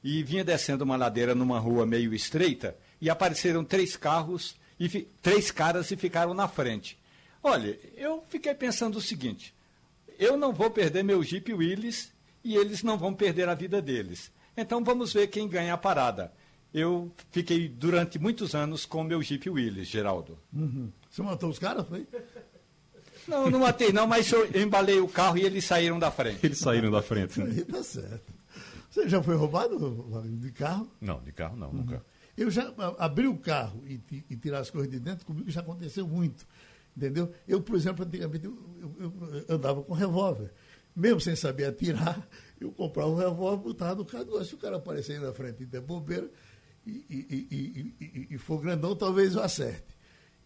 e 0.02 0.22
vinha 0.22 0.42
descendo 0.42 0.82
uma 0.82 0.96
ladeira 0.96 1.34
numa 1.34 1.58
rua 1.58 1.84
meio 1.84 2.14
estreita, 2.14 2.74
e 2.98 3.10
apareceram 3.10 3.62
três 3.62 3.98
carros, 3.98 4.56
e 4.80 4.88
três 5.20 5.50
caras 5.50 5.90
e 5.90 5.96
ficaram 5.96 6.32
na 6.32 6.48
frente. 6.48 6.98
Olha, 7.42 7.78
eu 7.94 8.24
fiquei 8.26 8.54
pensando 8.54 8.96
o 8.96 9.02
seguinte, 9.02 9.54
eu 10.18 10.38
não 10.38 10.54
vou 10.54 10.70
perder 10.70 11.04
meu 11.04 11.22
Jeep 11.22 11.52
Willys 11.52 12.10
e 12.42 12.56
eles 12.56 12.82
não 12.82 12.96
vão 12.96 13.12
perder 13.12 13.48
a 13.50 13.54
vida 13.54 13.82
deles. 13.82 14.32
Então 14.56 14.82
vamos 14.82 15.12
ver 15.12 15.26
quem 15.26 15.48
ganha 15.48 15.74
a 15.74 15.78
parada. 15.78 16.32
Eu 16.76 17.10
fiquei 17.32 17.70
durante 17.70 18.18
muitos 18.18 18.54
anos 18.54 18.84
com 18.84 19.00
o 19.00 19.04
meu 19.04 19.22
Jeep 19.22 19.48
Willys, 19.48 19.88
Geraldo. 19.88 20.38
Uhum. 20.52 20.92
Você 21.10 21.22
matou 21.22 21.48
os 21.48 21.58
caras, 21.58 21.88
foi? 21.88 22.06
Não, 23.26 23.50
não 23.50 23.60
matei 23.60 23.90
não, 23.90 24.06
mas 24.06 24.30
eu 24.30 24.46
embalei 24.54 25.00
o 25.00 25.08
carro 25.08 25.38
e 25.38 25.42
eles 25.42 25.64
saíram 25.64 25.98
da 25.98 26.10
frente. 26.10 26.44
Eles 26.44 26.58
saíram 26.58 26.90
da 26.90 27.00
frente. 27.00 27.40
Aí 27.40 27.64
tá 27.64 27.82
certo. 27.82 28.30
Você 28.90 29.08
já 29.08 29.22
foi 29.22 29.36
roubado 29.36 30.22
de 30.38 30.52
carro? 30.52 30.86
Não, 31.00 31.18
de 31.22 31.32
carro 31.32 31.56
não, 31.56 31.68
uhum. 31.68 31.76
nunca. 31.76 32.04
Eu 32.36 32.50
já 32.50 32.70
abri 32.98 33.26
o 33.26 33.38
carro 33.38 33.82
e, 33.86 33.98
e 34.28 34.36
tirar 34.36 34.58
as 34.58 34.68
coisas 34.68 34.90
de 34.90 35.00
dentro, 35.00 35.24
comigo 35.24 35.50
já 35.50 35.62
aconteceu 35.62 36.06
muito. 36.06 36.46
Entendeu? 36.94 37.32
Eu, 37.48 37.62
por 37.62 37.74
exemplo, 37.74 38.04
antigamente 38.04 38.44
eu, 38.44 38.54
eu, 38.82 38.94
eu 39.00 39.56
andava 39.56 39.82
com 39.82 39.94
revólver. 39.94 40.52
Mesmo 40.94 41.22
sem 41.22 41.34
saber 41.36 41.64
atirar, 41.64 42.28
eu 42.60 42.70
comprava 42.70 43.08
um 43.08 43.16
revólver, 43.16 43.62
botava 43.62 43.94
no 43.94 44.04
carro. 44.04 44.44
Se 44.44 44.54
o 44.54 44.58
cara 44.58 44.76
aparecer 44.76 45.14
aí 45.14 45.20
na 45.20 45.32
frente 45.32 45.62
e 45.62 45.66
der 45.66 45.80
bobeira, 45.80 46.30
e, 46.86 47.04
e, 47.10 47.96
e, 48.00 48.34
e, 48.34 48.38
for 48.38 48.60
grandão, 48.60 48.94
talvez 48.94 49.34
eu 49.34 49.42
acerte. 49.42 49.96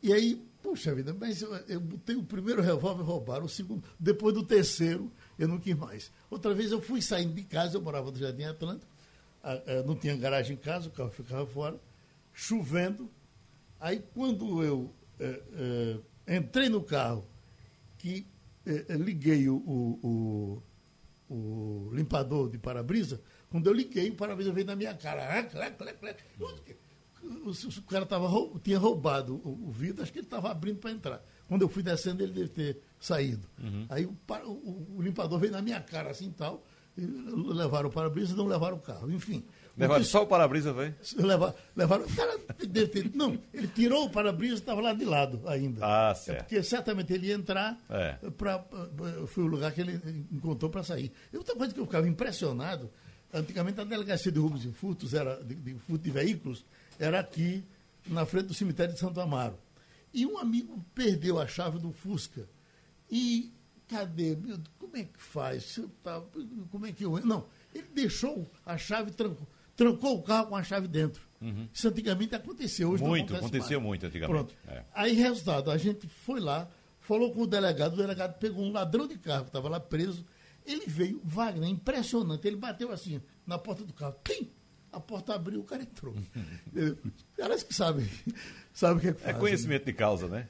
E 0.02 0.12
aí, 0.12 0.42
puxa 0.62 0.94
vida, 0.94 1.14
mas 1.18 1.42
eu, 1.42 1.54
eu 1.68 1.80
botei 1.80 2.16
o 2.16 2.22
primeiro 2.22 2.62
revólver 2.62 3.02
roubaram, 3.02 3.44
o 3.44 3.48
segundo, 3.48 3.84
depois 3.98 4.34
do 4.34 4.42
terceiro, 4.42 5.12
eu 5.38 5.46
não 5.46 5.58
quis 5.58 5.76
mais. 5.76 6.10
Outra 6.30 6.54
vez 6.54 6.72
eu 6.72 6.80
fui 6.80 7.02
saindo 7.02 7.34
de 7.34 7.42
casa, 7.42 7.76
eu 7.76 7.82
morava 7.82 8.10
no 8.10 8.16
Jardim 8.16 8.44
Atlântico, 8.44 8.90
não 9.86 9.94
tinha 9.96 10.16
garagem 10.16 10.54
em 10.54 10.58
casa, 10.58 10.88
o 10.88 10.90
carro 10.90 11.10
ficava 11.10 11.46
fora, 11.46 11.78
chovendo. 12.32 13.10
Aí 13.78 14.02
quando 14.14 14.62
eu 14.62 14.90
é, 15.18 16.00
é, 16.26 16.36
entrei 16.36 16.68
no 16.68 16.82
carro, 16.82 17.26
que 17.98 18.26
é, 18.66 18.94
liguei 18.94 19.48
o, 19.48 19.56
o, 19.56 20.62
o, 21.28 21.34
o 21.34 21.90
limpador 21.92 22.48
de 22.48 22.58
para-brisa, 22.58 23.20
quando 23.50 23.66
eu 23.66 23.72
liguei, 23.72 24.10
o 24.10 24.14
para-brisa 24.14 24.52
veio 24.52 24.66
na 24.66 24.76
minha 24.76 24.94
cara. 24.94 25.22
O, 27.22 27.50
o 27.50 27.82
cara 27.82 28.06
tava, 28.06 28.28
tinha 28.62 28.78
roubado 28.78 29.40
o, 29.44 29.70
vidro, 29.70 30.02
acho 30.02 30.12
que 30.12 30.20
ele 30.20 30.26
estava 30.26 30.50
abrindo 30.50 30.78
para 30.78 30.92
entrar. 30.92 31.22
Quando 31.48 31.62
eu 31.62 31.68
fui 31.68 31.82
descendo, 31.82 32.22
ele 32.22 32.32
deve 32.32 32.48
ter 32.48 32.80
saído. 32.98 33.46
Uhum. 33.62 33.86
Aí 33.88 34.06
o, 34.06 34.16
o, 34.44 34.96
o, 34.96 35.02
limpador 35.02 35.38
veio 35.40 35.52
na 35.52 35.60
minha 35.60 35.80
cara 35.80 36.10
assim 36.10 36.30
tal. 36.30 36.64
levaram 36.96 37.88
o 37.88 37.92
para-brisa 37.92 38.34
e 38.34 38.36
não 38.36 38.46
levaram 38.46 38.76
o 38.76 38.80
carro. 38.80 39.10
Enfim. 39.10 39.44
Levaram 39.76 40.04
só 40.04 40.22
o 40.22 40.26
para-brisa, 40.26 40.72
velho? 40.72 40.94
Levaram, 41.16 41.54
levaram. 41.74 42.04
O 42.04 42.14
cara 42.14 42.38
não, 43.14 43.38
ele 43.52 43.66
tirou 43.68 44.04
o 44.04 44.10
para-brisa 44.10 44.54
e 44.54 44.58
estava 44.58 44.80
lá 44.80 44.92
de 44.92 45.04
lado 45.04 45.42
ainda. 45.46 45.80
Ah, 45.84 46.14
certo. 46.14 46.38
É 46.38 46.42
porque 46.42 46.62
certamente 46.62 47.12
ele 47.12 47.26
ia 47.26 47.34
entrar. 47.34 47.78
É. 47.88 48.12
Pra, 48.30 48.64
foi 49.26 49.42
o 49.42 49.46
lugar 49.46 49.72
que 49.72 49.80
ele 49.80 50.26
encontrou 50.30 50.70
para 50.70 50.84
sair. 50.84 51.12
E 51.32 51.36
outra 51.36 51.56
coisa 51.56 51.74
que 51.74 51.80
eu 51.80 51.84
ficava 51.84 52.08
impressionado 52.08 52.90
Antigamente 53.32 53.80
a 53.80 53.84
delegacia 53.84 54.32
de 54.32 54.38
roubos 54.38 54.64
e 54.64 54.72
furtos, 54.72 55.14
era, 55.14 55.42
de, 55.42 55.54
de 55.54 55.74
furto 55.74 56.02
de 56.04 56.10
veículos, 56.10 56.64
era 56.98 57.20
aqui 57.20 57.64
na 58.06 58.26
frente 58.26 58.46
do 58.46 58.54
cemitério 58.54 58.92
de 58.92 59.00
Santo 59.00 59.20
Amaro. 59.20 59.56
E 60.12 60.26
um 60.26 60.38
amigo 60.38 60.84
perdeu 60.94 61.38
a 61.38 61.46
chave 61.46 61.78
do 61.78 61.92
Fusca. 61.92 62.48
E 63.10 63.52
cadê? 63.88 64.36
Como 64.78 64.96
é 64.96 65.04
que 65.04 65.20
faz? 65.20 65.80
Tá, 66.02 66.22
como 66.70 66.86
é 66.86 66.92
que 66.92 67.04
eu. 67.04 67.24
Não, 67.24 67.46
ele 67.74 67.86
deixou 67.94 68.50
a 68.66 68.76
chave, 68.76 69.10
trancou, 69.12 69.46
trancou 69.76 70.18
o 70.18 70.22
carro 70.22 70.48
com 70.48 70.56
a 70.56 70.62
chave 70.62 70.88
dentro. 70.88 71.22
Uhum. 71.40 71.68
Isso 71.72 71.88
antigamente 71.88 72.34
aconteceu. 72.34 72.90
Hoje 72.90 73.02
muito, 73.02 73.34
aconteceu 73.34 73.80
mais. 73.80 73.88
muito 73.88 74.06
antigamente. 74.06 74.36
Pronto. 74.36 74.54
É. 74.68 74.84
Aí, 74.92 75.14
resultado, 75.14 75.70
a 75.70 75.76
gente 75.76 76.06
foi 76.06 76.40
lá, 76.40 76.68
falou 77.00 77.32
com 77.32 77.42
o 77.42 77.46
delegado, 77.46 77.94
o 77.94 77.96
delegado 77.96 78.38
pegou 78.38 78.64
um 78.64 78.72
ladrão 78.72 79.06
de 79.06 79.16
carro 79.16 79.44
que 79.44 79.48
estava 79.48 79.68
lá 79.68 79.80
preso 79.80 80.24
ele 80.70 80.86
veio, 80.86 81.20
Wagner, 81.24 81.68
impressionante. 81.68 82.46
Ele 82.46 82.56
bateu 82.56 82.90
assim 82.92 83.20
na 83.46 83.58
porta 83.58 83.84
do 83.84 83.92
carro. 83.92 84.16
Tim! 84.24 84.50
A 84.92 84.98
porta 84.98 85.34
abriu, 85.34 85.60
o 85.60 85.64
cara 85.64 85.82
entrou. 85.82 86.14
Caras 87.36 87.62
que 87.62 87.72
sabem, 87.72 88.08
sabem 88.72 88.98
o 88.98 89.00
que 89.00 89.08
é 89.08 89.12
que 89.12 89.30
É 89.30 89.32
conhecimento 89.32 89.84
de 89.84 89.92
causa, 89.92 90.26
né? 90.26 90.48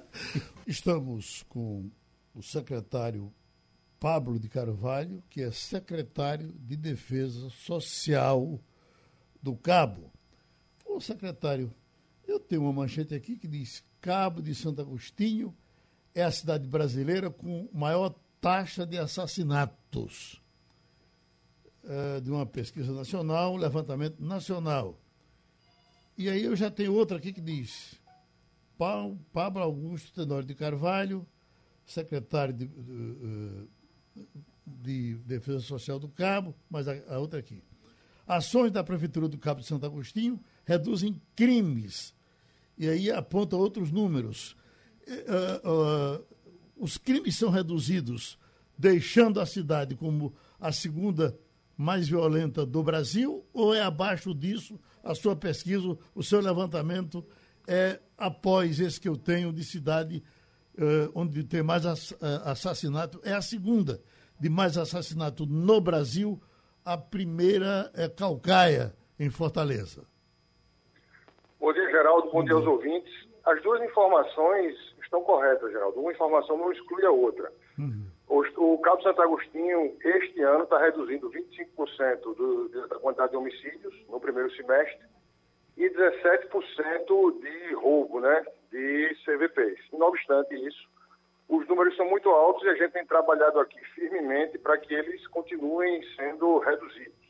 Estamos 0.66 1.44
com 1.48 1.90
o 2.34 2.42
secretário 2.42 3.30
Pablo 4.00 4.38
de 4.38 4.48
Carvalho, 4.48 5.22
que 5.28 5.42
é 5.42 5.50
secretário 5.50 6.52
de 6.58 6.74
Defesa 6.74 7.50
Social 7.50 8.58
do 9.42 9.54
Cabo. 9.56 10.10
Ô 10.86 10.98
secretário, 10.98 11.70
eu 12.26 12.40
tenho 12.40 12.62
uma 12.62 12.72
manchete 12.72 13.14
aqui 13.14 13.36
que 13.36 13.46
diz 13.46 13.84
Cabo 14.00 14.40
de 14.40 14.54
Santo 14.54 14.80
Agostinho 14.80 15.54
é 16.14 16.22
a 16.22 16.30
cidade 16.30 16.66
brasileira 16.66 17.30
com 17.30 17.68
maior 17.74 18.14
taxa 18.46 18.86
de 18.86 18.96
assassinatos 18.96 20.40
uh, 21.82 22.20
de 22.20 22.30
uma 22.30 22.46
pesquisa 22.46 22.92
nacional, 22.92 23.54
um 23.54 23.56
levantamento 23.56 24.22
nacional. 24.22 25.00
E 26.16 26.30
aí 26.30 26.44
eu 26.44 26.54
já 26.54 26.70
tenho 26.70 26.94
outra 26.94 27.16
aqui 27.16 27.32
que 27.32 27.40
diz: 27.40 28.00
Pablo 28.78 29.60
Augusto 29.60 30.12
Tenório 30.12 30.46
de 30.46 30.54
Carvalho, 30.54 31.26
secretário 31.84 32.54
de, 32.54 32.66
uh, 32.66 33.68
de 34.64 35.14
Defesa 35.26 35.58
Social 35.58 35.98
do 35.98 36.08
Cabo, 36.08 36.54
mas 36.70 36.86
a, 36.86 36.92
a, 37.08 37.18
outra 37.18 37.40
aqui. 37.40 37.64
Ações 38.28 38.70
da 38.70 38.84
Prefeitura 38.84 39.26
do 39.26 39.38
Cabo 39.38 39.60
de 39.60 39.66
Santo 39.66 39.86
Agostinho 39.86 40.38
reduzem 40.64 41.20
crimes. 41.34 42.14
E 42.78 42.88
aí 42.88 43.10
aponta 43.10 43.56
outros 43.56 43.90
números. 43.90 44.56
Uh, 45.04 46.35
os 46.76 46.98
crimes 46.98 47.36
são 47.36 47.50
reduzidos, 47.50 48.38
deixando 48.76 49.40
a 49.40 49.46
cidade 49.46 49.94
como 49.94 50.34
a 50.60 50.70
segunda 50.72 51.38
mais 51.76 52.08
violenta 52.08 52.64
do 52.64 52.82
Brasil, 52.82 53.44
ou 53.52 53.74
é 53.74 53.82
abaixo 53.82 54.34
disso? 54.34 54.78
A 55.02 55.14
sua 55.14 55.36
pesquisa, 55.36 55.96
o 56.14 56.22
seu 56.22 56.40
levantamento 56.40 57.24
é 57.66 58.00
após 58.16 58.80
esse 58.80 59.00
que 59.00 59.08
eu 59.08 59.16
tenho 59.16 59.52
de 59.52 59.64
cidade 59.64 60.22
uh, 60.78 61.10
onde 61.14 61.44
tem 61.44 61.62
mais 61.62 61.84
uh, 61.84 62.16
assassinato, 62.44 63.20
é 63.24 63.32
a 63.32 63.42
segunda 63.42 64.00
de 64.38 64.48
mais 64.48 64.76
assassinato 64.76 65.46
no 65.46 65.80
Brasil, 65.80 66.40
a 66.84 66.96
primeira 66.96 67.90
é 67.94 68.08
Calcaia, 68.08 68.94
em 69.18 69.30
Fortaleza. 69.30 70.04
Bom 71.58 71.72
dia, 71.72 71.90
Geraldo, 71.90 72.26
bom, 72.26 72.32
bom 72.32 72.44
dia. 72.44 72.54
aos 72.54 72.66
ouvintes. 72.66 73.12
As 73.44 73.62
duas 73.62 73.82
informações 73.82 74.74
estão 75.16 75.22
corretas, 75.22 75.72
Geraldo. 75.72 76.00
Uma 76.00 76.12
informação 76.12 76.56
não 76.56 76.72
exclui 76.72 77.04
a 77.04 77.10
outra. 77.10 77.50
Uhum. 77.78 78.06
O, 78.28 78.74
o 78.74 78.78
Cabo 78.78 79.02
Santo 79.02 79.22
Agostinho, 79.22 79.96
este 80.04 80.42
ano, 80.42 80.64
está 80.64 80.78
reduzindo 80.78 81.30
25% 81.30 82.34
do, 82.36 82.68
da 82.88 82.98
quantidade 82.98 83.30
de 83.30 83.36
homicídios 83.36 83.94
no 84.08 84.20
primeiro 84.20 84.50
semestre 84.54 85.06
e 85.76 85.88
17% 85.88 87.40
de 87.40 87.74
roubo, 87.74 88.20
né, 88.20 88.44
de 88.70 89.16
CVPs. 89.24 89.80
Não 89.92 90.08
obstante 90.08 90.54
isso, 90.66 90.88
os 91.48 91.66
números 91.68 91.96
são 91.96 92.08
muito 92.08 92.28
altos 92.30 92.64
e 92.64 92.68
a 92.68 92.74
gente 92.74 92.92
tem 92.92 93.06
trabalhado 93.06 93.60
aqui 93.60 93.78
firmemente 93.94 94.58
para 94.58 94.76
que 94.78 94.92
eles 94.92 95.26
continuem 95.28 96.02
sendo 96.16 96.58
reduzidos. 96.58 97.25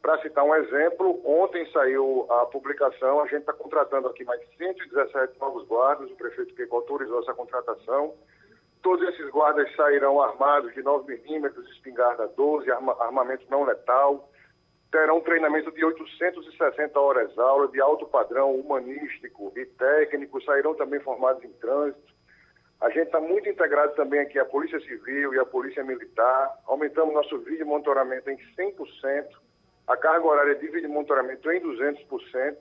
Para 0.00 0.20
citar 0.22 0.44
um 0.44 0.54
exemplo, 0.54 1.20
ontem 1.24 1.66
saiu 1.72 2.26
a 2.30 2.46
publicação, 2.46 3.20
a 3.20 3.24
gente 3.24 3.40
está 3.40 3.52
contratando 3.52 4.08
aqui 4.08 4.24
mais 4.24 4.40
117 4.56 5.38
novos 5.38 5.66
guardas, 5.66 6.10
o 6.10 6.16
prefeito 6.16 6.54
Pico 6.54 6.76
autorizou 6.76 7.20
essa 7.20 7.34
contratação. 7.34 8.14
Todos 8.80 9.08
esses 9.08 9.28
guardas 9.30 9.74
sairão 9.74 10.22
armados 10.22 10.72
de 10.72 10.82
9 10.82 11.12
milímetros, 11.12 11.68
espingarda 11.70 12.28
12, 12.28 12.70
arma, 12.70 12.96
armamento 13.00 13.44
não 13.50 13.64
letal, 13.64 14.30
terão 14.90 15.20
treinamento 15.20 15.72
de 15.72 15.84
860 15.84 16.98
horas 16.98 17.36
aula, 17.36 17.68
de 17.68 17.80
alto 17.80 18.06
padrão 18.06 18.54
humanístico 18.54 19.52
e 19.56 19.66
técnico, 19.66 20.40
sairão 20.42 20.74
também 20.74 21.00
formados 21.00 21.42
em 21.42 21.52
trânsito. 21.54 22.14
A 22.80 22.88
gente 22.90 23.06
está 23.06 23.20
muito 23.20 23.48
integrado 23.48 23.94
também 23.96 24.20
aqui 24.20 24.38
a 24.38 24.44
Polícia 24.44 24.78
Civil 24.80 25.34
e 25.34 25.38
a 25.40 25.44
Polícia 25.44 25.82
Militar. 25.82 26.54
Aumentamos 26.66 27.12
nosso 27.12 27.36
vídeo 27.40 27.66
monitoramento 27.66 28.30
em 28.30 28.38
100%, 28.56 29.26
a 29.88 29.96
carga 29.96 30.26
horária 30.26 30.54
de 30.54 30.86
monitoramento 30.86 31.50
em 31.50 31.60
200%. 31.60 32.56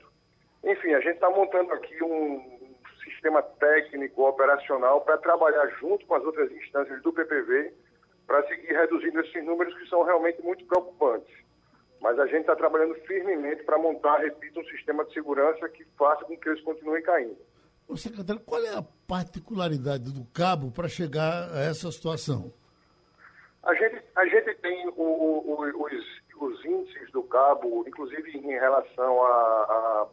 Enfim, 0.63 0.93
a 0.93 1.01
gente 1.01 1.15
está 1.15 1.29
montando 1.29 1.73
aqui 1.73 2.01
um 2.01 2.57
sistema 3.03 3.43
técnico, 3.43 4.27
operacional, 4.27 5.01
para 5.01 5.17
trabalhar 5.17 5.67
junto 5.79 6.05
com 6.05 6.15
as 6.15 6.23
outras 6.23 6.49
instâncias 6.51 7.01
do 7.03 7.11
PPV 7.11 7.73
para 8.25 8.45
seguir 8.47 8.73
reduzindo 8.73 9.19
esses 9.21 9.45
números 9.45 9.77
que 9.77 9.87
são 9.87 10.03
realmente 10.03 10.41
muito 10.41 10.65
preocupantes. 10.65 11.33
Mas 11.99 12.17
a 12.19 12.25
gente 12.27 12.41
está 12.41 12.55
trabalhando 12.55 12.95
firmemente 13.05 13.63
para 13.63 13.77
montar, 13.77 14.17
repito, 14.19 14.59
um 14.59 14.65
sistema 14.65 15.03
de 15.05 15.13
segurança 15.13 15.67
que 15.69 15.83
faça 15.97 16.23
com 16.25 16.37
que 16.37 16.49
eles 16.49 16.61
continuem 16.63 17.01
caindo. 17.03 17.37
Ô, 17.87 17.97
secretário, 17.97 18.41
qual 18.41 18.63
é 18.63 18.75
a 18.75 18.83
particularidade 19.07 20.11
do 20.13 20.25
cabo 20.33 20.71
para 20.71 20.87
chegar 20.87 21.49
a 21.53 21.61
essa 21.61 21.91
situação? 21.91 22.53
A 23.63 23.73
gente, 23.73 24.01
a 24.15 24.25
gente 24.25 24.53
tem 24.55 24.87
o, 24.89 25.01
o, 25.01 25.85
os, 25.85 26.16
os 26.45 26.65
índices 26.65 27.11
do 27.11 27.23
cabo, 27.23 27.83
inclusive 27.87 28.37
em 28.37 28.51
relação 28.51 29.23
à 29.23 30.07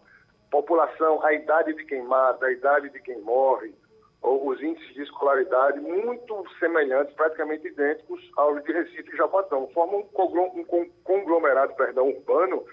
população, 0.51 1.25
a 1.25 1.33
idade 1.33 1.75
de 1.75 1.85
quem 1.85 2.03
mata, 2.03 2.47
a 2.47 2.53
idade 2.53 2.91
de 2.91 3.01
quem 3.01 3.21
morre, 3.21 3.75
ou 4.23 4.49
os 4.49 4.63
índices 4.63 4.95
de 4.95 5.03
escolaridade 5.03 5.79
muito 5.81 6.45
semelhantes, 6.59 7.15
praticamente 7.15 7.67
idênticos 7.69 8.21
aos 8.37 8.63
de 8.65 8.73
Recife 8.73 9.13
e 9.13 9.17
Jabotão. 9.17 9.69
Formam 9.75 10.01
um 10.01 10.91
conglomerado 11.05 11.75
perdão, 11.75 12.09
urbano 12.09 12.65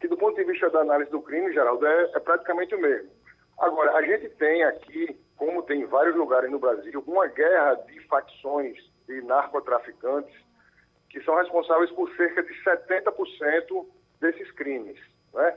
que, 0.00 0.08
do 0.08 0.16
ponto 0.16 0.36
de 0.36 0.44
vista 0.44 0.70
da 0.70 0.80
análise 0.80 1.10
do 1.10 1.20
crime, 1.20 1.52
Geraldo, 1.52 1.86
é, 1.86 2.10
é 2.14 2.20
praticamente 2.20 2.74
o 2.74 2.80
mesmo. 2.80 3.10
Agora, 3.58 3.92
a 3.96 4.02
gente 4.02 4.28
tem 4.30 4.64
aqui, 4.64 5.18
como 5.36 5.62
tem 5.62 5.82
em 5.82 5.86
vários 5.86 6.16
lugares 6.16 6.50
no 6.50 6.58
Brasil, 6.58 7.02
uma 7.06 7.26
guerra 7.26 7.74
de 7.74 8.00
facções 8.06 8.76
de 9.06 9.20
narcotraficantes 9.22 10.34
que 11.14 11.22
são 11.22 11.36
responsáveis 11.36 11.92
por 11.92 12.10
cerca 12.16 12.42
de 12.42 12.52
70% 12.64 13.86
desses 14.20 14.50
crimes. 14.50 14.98
Né? 15.32 15.56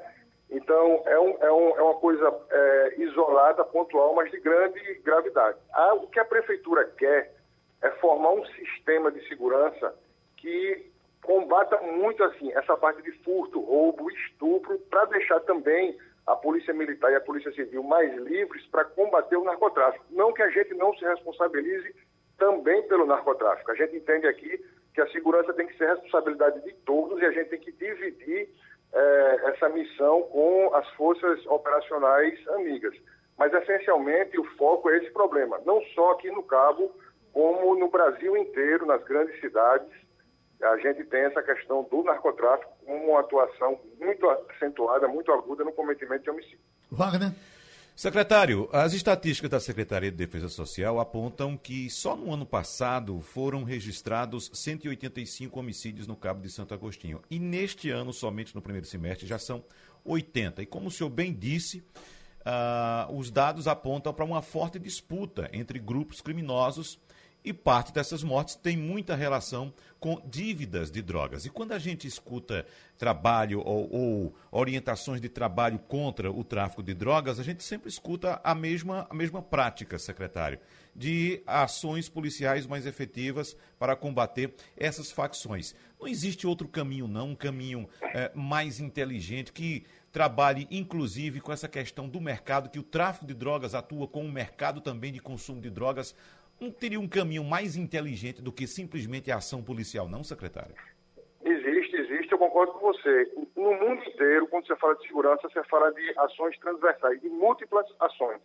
Então, 0.51 1.01
é, 1.07 1.19
um, 1.19 1.37
é, 1.41 1.51
um, 1.51 1.77
é 1.77 1.81
uma 1.81 1.95
coisa 1.95 2.31
é, 2.51 2.93
isolada, 2.99 3.65
pontual, 3.65 4.13
mas 4.13 4.29
de 4.29 4.39
grande 4.39 4.79
gravidade. 5.03 5.57
O 5.95 6.07
que 6.07 6.19
a 6.19 6.25
prefeitura 6.25 6.85
quer 6.95 7.33
é 7.81 7.89
formar 7.93 8.33
um 8.33 8.45
sistema 8.45 9.11
de 9.11 9.27
segurança 9.27 9.95
que 10.37 10.91
combata 11.23 11.81
muito 11.81 12.23
assim 12.23 12.51
essa 12.53 12.77
parte 12.77 13.01
de 13.01 13.11
furto, 13.23 13.59
roubo, 13.59 14.11
estupro, 14.11 14.77
para 14.91 15.05
deixar 15.05 15.39
também 15.39 15.97
a 16.27 16.35
Polícia 16.35 16.73
Militar 16.73 17.11
e 17.11 17.15
a 17.15 17.21
Polícia 17.21 17.51
Civil 17.53 17.81
mais 17.81 18.15
livres 18.15 18.63
para 18.67 18.85
combater 18.85 19.37
o 19.37 19.43
narcotráfico. 19.43 20.05
Não 20.11 20.31
que 20.33 20.43
a 20.43 20.51
gente 20.51 20.75
não 20.75 20.93
se 20.95 21.03
responsabilize 21.03 21.95
também 22.37 22.83
pelo 22.83 23.07
narcotráfico. 23.07 23.71
A 23.71 23.75
gente 23.75 23.95
entende 23.95 24.27
aqui 24.27 24.63
que 24.97 25.01
a 25.01 25.11
segurança 25.11 25.53
tem 25.53 25.67
que 25.67 25.77
ser 25.77 25.89
responsabilidade 25.89 26.59
de 26.63 26.73
todos 26.77 27.21
e 27.21 27.25
a 27.25 27.31
gente 27.31 27.51
tem 27.51 27.59
que 27.59 27.71
dividir 27.71 28.49
é, 28.91 29.41
essa 29.51 29.69
missão 29.69 30.23
com 30.23 30.73
as 30.73 30.89
forças 30.93 31.45
operacionais 31.45 32.35
amigas. 32.47 32.95
Mas, 33.37 33.53
essencialmente, 33.53 34.39
o 34.39 34.43
foco 34.55 34.89
é 34.89 34.97
esse 34.97 35.11
problema, 35.11 35.61
não 35.67 35.79
só 35.93 36.13
aqui 36.13 36.31
no 36.31 36.41
Cabo, 36.41 36.91
como 37.31 37.75
no 37.75 37.89
Brasil 37.89 38.35
inteiro, 38.35 38.87
nas 38.87 39.03
grandes 39.03 39.39
cidades, 39.39 39.87
a 40.63 40.77
gente 40.77 41.03
tem 41.03 41.25
essa 41.25 41.43
questão 41.43 41.83
do 41.83 42.01
narcotráfico 42.01 42.71
como 42.83 43.11
uma 43.11 43.19
atuação 43.19 43.79
muito 43.99 44.27
acentuada, 44.27 45.07
muito 45.07 45.31
aguda 45.31 45.63
no 45.63 45.73
cometimento 45.73 46.23
de 46.23 46.31
homicídio. 46.31 46.59
Wagner? 46.91 47.29
Secretário, 47.97 48.69
as 48.71 48.93
estatísticas 48.93 49.49
da 49.49 49.59
Secretaria 49.59 50.11
de 50.11 50.17
Defesa 50.17 50.49
Social 50.49 50.99
apontam 50.99 51.57
que 51.57 51.89
só 51.89 52.15
no 52.15 52.31
ano 52.31 52.45
passado 52.45 53.19
foram 53.21 53.63
registrados 53.63 54.51
185 54.53 55.59
homicídios 55.59 56.05
no 56.05 56.15
Cabo 56.15 56.39
de 56.39 56.47
Santo 56.51 56.75
Agostinho. 56.75 57.23
E 57.27 57.39
neste 57.39 57.89
ano, 57.89 58.13
somente 58.13 58.53
no 58.53 58.61
primeiro 58.61 58.85
semestre, 58.85 59.25
já 59.25 59.39
são 59.39 59.65
80. 60.05 60.61
E 60.61 60.67
como 60.67 60.89
o 60.89 60.91
senhor 60.91 61.09
bem 61.09 61.33
disse, 61.33 61.79
uh, 62.45 63.11
os 63.17 63.31
dados 63.31 63.67
apontam 63.67 64.13
para 64.13 64.23
uma 64.23 64.43
forte 64.43 64.77
disputa 64.77 65.49
entre 65.51 65.79
grupos 65.79 66.21
criminosos 66.21 66.99
e 67.47 67.53
parte 67.53 67.93
dessas 67.93 68.23
mortes 68.23 68.55
tem 68.55 68.75
muita 68.75 69.15
relação 69.15 69.73
com 69.99 70.21
dívidas 70.25 70.91
de 70.91 71.01
drogas. 71.01 71.45
E 71.45 71.49
quando 71.49 71.71
a 71.71 71.79
gente 71.79 72.05
escuta 72.05 72.65
trabalho 72.97 73.61
ou, 73.61 73.89
ou, 73.89 74.35
orientações 74.51 75.21
de 75.21 75.29
trabalho 75.29 75.79
contra 75.79 76.29
o 76.29 76.43
tráfico 76.43 76.83
de 76.83 76.93
drogas, 76.93 77.39
a 77.39 77.43
gente 77.43 77.63
sempre 77.63 77.89
escuta 77.89 78.41
a 78.43 78.53
mesma, 78.53 79.07
a 79.09 79.13
mesma 79.13 79.41
prática, 79.41 79.97
secretário, 79.97 80.59
de 80.93 81.41
ações 81.47 82.09
policiais 82.09 82.67
mais 82.67 82.85
efetivas 82.85 83.55
para 83.79 83.95
combater 83.95 84.53
essas 84.75 85.11
facções. 85.11 85.73
Não 85.99 86.07
existe 86.07 86.45
outro 86.45 86.67
caminho, 86.67 87.07
não, 87.07 87.29
um 87.29 87.35
caminho 87.35 87.87
é, 88.13 88.31
mais 88.35 88.79
inteligente 88.79 89.51
que 89.51 89.85
trabalhe 90.11 90.67
inclusive 90.71 91.39
com 91.39 91.51
essa 91.51 91.67
questão 91.67 92.09
do 92.09 92.19
mercado, 92.19 92.69
que 92.69 92.79
o 92.79 92.83
tráfico 92.83 93.25
de 93.25 93.33
drogas 93.33 93.75
atua 93.75 94.07
com 94.07 94.25
um 94.25 94.31
mercado 94.31 94.81
também 94.81 95.13
de 95.13 95.19
consumo 95.19 95.61
de 95.61 95.69
drogas 95.69 96.15
não 96.59 96.71
teria 96.71 96.99
um 96.99 97.07
caminho 97.07 97.43
mais 97.43 97.75
inteligente 97.75 98.41
do 98.41 98.51
que 98.51 98.67
simplesmente 98.67 99.31
a 99.31 99.37
ação 99.37 99.61
policial, 99.61 100.07
não, 100.07 100.23
secretário? 100.23 100.75
Existe, 101.43 101.95
existe, 101.95 102.31
eu 102.31 102.39
concordo 102.39 102.73
com 102.73 102.79
você. 102.79 103.31
No 103.55 103.73
mundo 103.73 104.03
inteiro, 104.03 104.47
quando 104.47 104.67
você 104.67 104.75
fala 104.75 104.95
de 104.95 105.07
segurança, 105.07 105.47
você 105.49 105.63
fala 105.63 105.91
de 105.91 106.13
ações 106.17 106.57
transversais, 106.59 107.21
de 107.21 107.29
múltiplas 107.29 107.85
ações. 107.99 108.41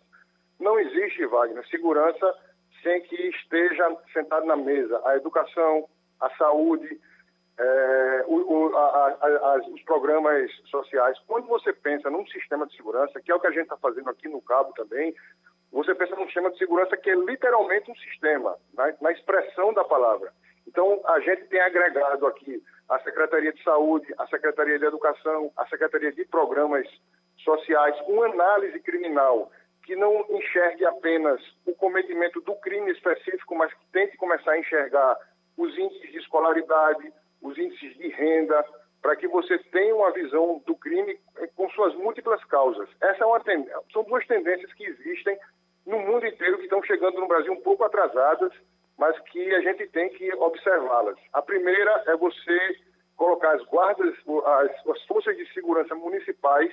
Não 0.60 0.78
existe, 0.78 1.26
Wagner, 1.26 1.66
segurança 1.68 2.34
sem 2.82 3.00
que 3.02 3.16
esteja 3.28 3.96
sentado 4.12 4.46
na 4.46 4.56
mesa 4.56 5.00
a 5.04 5.16
educação, 5.16 5.88
a 6.20 6.30
saúde, 6.36 7.00
é, 7.58 8.24
o, 8.26 8.36
o, 8.36 8.76
a, 8.76 9.08
a, 9.20 9.60
os 9.72 9.82
programas 9.82 10.50
sociais. 10.70 11.18
Quando 11.26 11.46
você 11.46 11.72
pensa 11.72 12.10
num 12.10 12.26
sistema 12.26 12.66
de 12.66 12.76
segurança, 12.76 13.20
que 13.20 13.30
é 13.30 13.34
o 13.34 13.40
que 13.40 13.46
a 13.46 13.52
gente 13.52 13.64
está 13.64 13.76
fazendo 13.76 14.10
aqui 14.10 14.28
no 14.28 14.40
Cabo 14.40 14.72
também, 14.74 15.14
você 15.72 15.94
pensa 15.94 16.14
num 16.14 16.26
sistema 16.26 16.50
de 16.50 16.58
segurança 16.58 16.96
que 16.96 17.10
é 17.10 17.14
literalmente 17.14 17.90
um 17.90 17.96
sistema, 17.96 18.56
na, 19.00 19.12
expressão 19.12 19.72
da 19.72 19.82
palavra. 19.82 20.32
Então, 20.66 21.00
a 21.06 21.18
gente 21.20 21.44
tem 21.46 21.60
agregado 21.60 22.26
aqui 22.26 22.62
a 22.88 22.98
Secretaria 23.00 23.52
de 23.52 23.62
Saúde, 23.62 24.06
a 24.18 24.26
Secretaria 24.26 24.78
de 24.78 24.84
Educação, 24.84 25.50
a 25.56 25.66
Secretaria 25.66 26.12
de 26.12 26.24
Programas 26.26 26.86
Sociais, 27.38 27.96
uma 28.06 28.26
análise 28.26 28.78
criminal 28.80 29.50
que 29.84 29.96
não 29.96 30.24
enxergue 30.30 30.84
apenas 30.84 31.40
o 31.66 31.74
cometimento 31.74 32.40
do 32.42 32.54
crime 32.56 32.92
específico, 32.92 33.56
mas 33.56 33.72
que 33.72 33.84
tente 33.92 34.16
começar 34.16 34.52
a 34.52 34.58
enxergar 34.58 35.16
os 35.56 35.76
índices 35.76 36.12
de 36.12 36.18
escolaridade, 36.18 37.12
os 37.40 37.58
índices 37.58 37.96
de 37.96 38.08
renda, 38.08 38.64
para 39.00 39.16
que 39.16 39.26
você 39.26 39.58
tenha 39.58 39.94
uma 39.96 40.12
visão 40.12 40.62
do 40.64 40.76
crime 40.76 41.18
com 41.56 41.68
suas 41.70 41.94
múltiplas 41.96 42.42
causas. 42.44 42.88
Essa 43.00 43.24
é 43.24 43.26
uma 43.26 43.42
são 43.92 44.04
duas 44.04 44.24
tendências 44.26 44.72
que 44.74 44.84
existem 44.84 45.36
no 45.86 45.98
mundo 45.98 46.26
inteiro 46.26 46.58
que 46.58 46.64
estão 46.64 46.82
chegando 46.82 47.20
no 47.20 47.28
Brasil 47.28 47.52
um 47.52 47.60
pouco 47.60 47.84
atrasadas, 47.84 48.52
mas 48.98 49.18
que 49.30 49.54
a 49.54 49.60
gente 49.60 49.86
tem 49.88 50.08
que 50.10 50.32
observá-las. 50.34 51.18
A 51.32 51.42
primeira 51.42 52.04
é 52.06 52.16
você 52.16 52.76
colocar 53.16 53.52
as 53.54 53.64
guardas, 53.64 54.14
as, 54.44 54.88
as 54.88 55.02
forças 55.06 55.36
de 55.36 55.52
segurança 55.52 55.94
municipais 55.94 56.72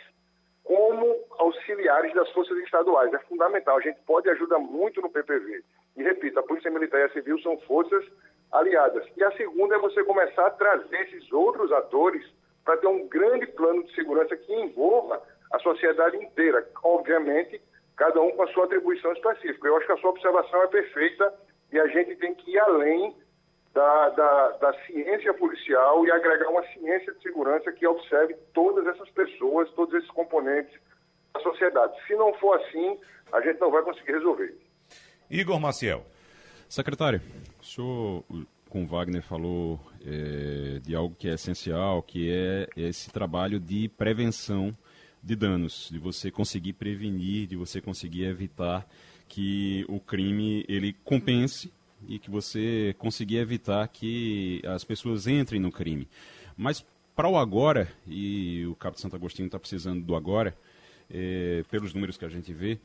como 0.64 1.16
auxiliares 1.40 2.14
das 2.14 2.30
forças 2.32 2.58
estaduais. 2.60 3.12
É 3.14 3.20
fundamental. 3.20 3.78
A 3.78 3.82
gente 3.82 4.00
pode 4.06 4.30
ajudar 4.30 4.60
muito 4.60 5.02
no 5.02 5.10
PPV. 5.10 5.64
E 5.98 6.04
repito, 6.04 6.40
a 6.40 6.44
Polícia 6.44 6.70
Militar 6.70 7.00
e 7.00 7.04
a 7.04 7.10
Civil 7.10 7.40
são 7.40 7.58
forças 7.62 8.06
aliadas. 8.52 9.04
E 9.18 9.24
a 9.24 9.32
segunda 9.32 9.76
é 9.76 9.80
você 9.80 10.04
começar 10.04 10.46
a 10.46 10.52
trazer 10.52 11.02
esses 11.08 11.32
outros 11.32 11.72
atores 11.72 12.24
para 12.64 12.78
ter 12.78 12.88
um 12.88 13.08
grande 13.08 13.48
plano 13.48 13.84
de 13.84 13.96
segurança 13.96 14.36
que 14.36 14.54
envolva 14.54 15.22
a 15.52 15.60
sociedade 15.60 16.18
inteira. 16.18 16.68
Obviamente, 16.84 17.60
cada 18.00 18.22
um 18.22 18.32
com 18.32 18.44
a 18.44 18.48
sua 18.54 18.64
atribuição 18.64 19.12
específica. 19.12 19.68
Eu 19.68 19.76
acho 19.76 19.86
que 19.86 19.92
a 19.92 19.98
sua 19.98 20.12
observação 20.12 20.64
é 20.64 20.68
perfeita 20.68 21.34
e 21.72 21.78
a 21.78 21.86
gente 21.88 22.16
tem 22.16 22.34
que 22.34 22.52
ir 22.52 22.60
além 22.60 23.14
da, 23.74 24.10
da, 24.10 24.50
da, 24.54 24.74
ciência 24.86 25.34
policial 25.34 26.06
e 26.06 26.12
agregar 26.12 26.50
uma 26.50 26.66
ciência 26.68 27.14
de 27.14 27.22
segurança 27.22 27.72
que 27.74 27.86
observe 27.86 28.34
todas 28.54 28.88
essas 28.88 29.10
pessoas, 29.10 29.70
todos 29.72 29.94
esses 29.94 30.10
componentes 30.12 30.74
da 31.34 31.42
sociedade. 31.42 31.94
Se 32.08 32.16
não 32.16 32.34
for 32.36 32.60
assim, 32.62 32.98
a 33.34 33.42
gente 33.42 33.60
não 33.60 33.70
vai 33.70 33.84
conseguir 33.84 34.14
resolver. 34.14 34.58
Igor 35.30 35.60
Maciel. 35.60 36.04
Secretário, 36.70 37.20
o 37.60 37.66
senhor 37.66 38.24
com 38.70 38.84
o 38.84 38.88
Wagner 38.88 39.22
falou 39.22 39.80
é, 40.06 40.80
de 40.80 40.96
algo 40.96 41.16
que 41.16 41.28
é 41.28 41.34
essencial, 41.34 42.02
que 42.02 42.32
é 42.32 42.68
esse 42.78 43.12
trabalho 43.12 43.60
de 43.60 43.90
prevenção 43.90 44.76
de 45.22 45.36
danos, 45.36 45.90
de 45.92 46.00
você 46.00 46.32
conseguir 46.32 46.74
prevenir, 46.74 47.48
de 47.48 47.56
você 47.56 47.82
conseguir 47.82 48.24
evitar 48.24 48.88
que 49.28 49.86
o 49.88 50.00
crime 50.00 50.66
ele 50.68 50.94
compense 51.04 51.72
e 52.08 52.18
que 52.18 52.30
você 52.30 52.96
conseguir 52.98 53.38
evitar 53.38 53.88
que 53.88 54.62
as 54.66 54.84
pessoas 54.84 55.28
entrem 55.28 55.60
no 55.60 55.72
crime. 55.72 56.08
Mas 56.58 56.86
para 57.16 57.28
o 57.28 57.38
agora, 57.38 57.92
e 58.08 58.66
o 58.66 58.76
Cabo 58.76 58.96
de 58.96 59.02
Santo 59.02 59.16
Agostinho 59.16 59.48
está 59.48 59.60
precisando 59.60 60.02
do 60.02 60.16
agora, 60.16 60.58
é, 61.12 61.64
pelos 61.70 61.94
números 61.94 62.18
que 62.18 62.26
a 62.26 62.30
gente 62.30 62.54
vê, 62.54 62.80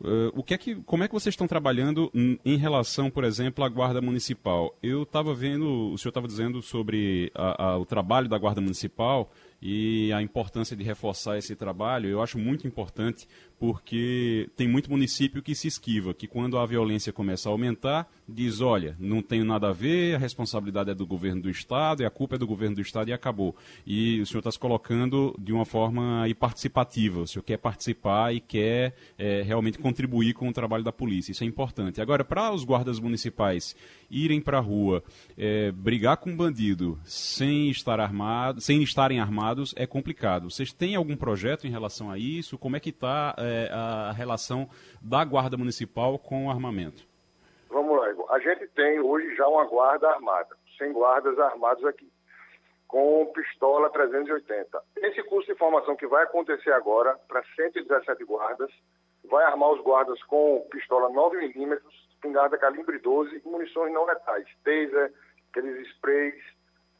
Uh, 0.00 0.28
o 0.34 0.42
que 0.42 0.54
é 0.54 0.58
que, 0.58 0.74
como 0.82 1.04
é 1.04 1.08
que 1.08 1.14
vocês 1.14 1.32
estão 1.32 1.46
trabalhando 1.46 2.10
em 2.12 2.56
relação, 2.56 3.08
por 3.08 3.22
exemplo, 3.22 3.64
à 3.64 3.68
Guarda 3.68 4.00
Municipal? 4.00 4.76
Eu 4.82 5.04
estava 5.04 5.32
vendo, 5.34 5.92
o 5.92 5.96
senhor 5.96 6.10
estava 6.10 6.26
dizendo 6.26 6.60
sobre 6.60 7.30
a, 7.34 7.64
a, 7.64 7.78
o 7.78 7.86
trabalho 7.86 8.28
da 8.28 8.36
Guarda 8.36 8.60
Municipal 8.60 9.30
e 9.66 10.12
a 10.12 10.20
importância 10.20 10.76
de 10.76 10.84
reforçar 10.84 11.38
esse 11.38 11.56
trabalho, 11.56 12.06
eu 12.06 12.20
acho 12.20 12.38
muito 12.38 12.66
importante 12.66 13.26
porque 13.66 14.50
tem 14.56 14.68
muito 14.68 14.90
município 14.90 15.42
que 15.42 15.54
se 15.54 15.66
esquiva, 15.66 16.12
que 16.12 16.26
quando 16.26 16.58
a 16.58 16.66
violência 16.66 17.14
começa 17.14 17.48
a 17.48 17.52
aumentar, 17.52 18.06
diz, 18.28 18.60
olha, 18.60 18.94
não 18.98 19.22
tenho 19.22 19.42
nada 19.42 19.70
a 19.70 19.72
ver, 19.72 20.16
a 20.16 20.18
responsabilidade 20.18 20.90
é 20.90 20.94
do 20.94 21.06
governo 21.06 21.40
do 21.40 21.48
Estado, 21.48 22.02
e 22.02 22.04
a 22.04 22.10
culpa 22.10 22.34
é 22.34 22.38
do 22.38 22.46
governo 22.46 22.76
do 22.76 22.82
Estado 22.82 23.08
e 23.08 23.12
acabou. 23.14 23.56
E 23.86 24.20
o 24.20 24.26
senhor 24.26 24.40
está 24.40 24.52
se 24.52 24.58
colocando 24.58 25.34
de 25.38 25.50
uma 25.50 25.64
forma 25.64 26.26
participativa, 26.38 27.20
o 27.20 27.26
senhor 27.26 27.42
quer 27.42 27.56
participar 27.56 28.34
e 28.34 28.40
quer 28.40 28.94
é, 29.16 29.40
realmente 29.40 29.78
contribuir 29.78 30.34
com 30.34 30.46
o 30.46 30.52
trabalho 30.52 30.84
da 30.84 30.92
polícia, 30.92 31.32
isso 31.32 31.42
é 31.42 31.46
importante. 31.46 32.02
Agora, 32.02 32.22
para 32.22 32.52
os 32.52 32.64
guardas 32.64 33.00
municipais 33.00 33.74
irem 34.10 34.42
para 34.42 34.58
a 34.58 34.60
rua, 34.60 35.02
é, 35.38 35.72
brigar 35.72 36.18
com 36.18 36.30
um 36.30 36.36
bandido 36.36 36.98
sem 37.04 37.70
estar 37.70 37.98
armado, 37.98 38.60
sem 38.60 38.82
estarem 38.82 39.20
armados 39.20 39.72
é 39.76 39.86
complicado. 39.86 40.50
Vocês 40.50 40.70
têm 40.70 40.94
algum 40.94 41.16
projeto 41.16 41.66
em 41.66 41.70
relação 41.70 42.10
a 42.10 42.18
isso? 42.18 42.58
Como 42.58 42.76
é 42.76 42.80
que 42.80 42.90
está 42.90 43.34
é, 43.38 43.53
a 43.70 44.12
relação 44.12 44.68
da 45.00 45.24
guarda 45.24 45.56
municipal 45.56 46.18
com 46.18 46.46
o 46.46 46.50
armamento? 46.50 47.06
Vamos 47.68 47.98
lá, 47.98 48.10
Igor. 48.10 48.32
A 48.32 48.38
gente 48.38 48.66
tem 48.68 49.00
hoje 49.00 49.34
já 49.36 49.46
uma 49.48 49.64
guarda 49.64 50.08
armada, 50.08 50.56
100 50.78 50.92
guardas 50.92 51.38
armados 51.38 51.84
aqui, 51.84 52.10
com 52.86 53.26
pistola 53.34 53.90
380. 53.90 54.82
Esse 54.96 55.22
curso 55.24 55.52
de 55.52 55.58
formação 55.58 55.96
que 55.96 56.06
vai 56.06 56.24
acontecer 56.24 56.72
agora 56.72 57.18
para 57.28 57.42
117 57.56 58.24
guardas, 58.24 58.70
vai 59.28 59.44
armar 59.44 59.70
os 59.70 59.80
guardas 59.82 60.22
com 60.24 60.66
pistola 60.70 61.08
9 61.08 61.36
milímetros, 61.38 61.92
espingarda 62.10 62.58
calibre 62.58 62.98
12 62.98 63.42
e 63.44 63.48
munições 63.48 63.92
não 63.92 64.04
letais, 64.04 64.46
taser, 64.62 65.12
aqueles 65.50 65.86
sprays, 65.88 66.40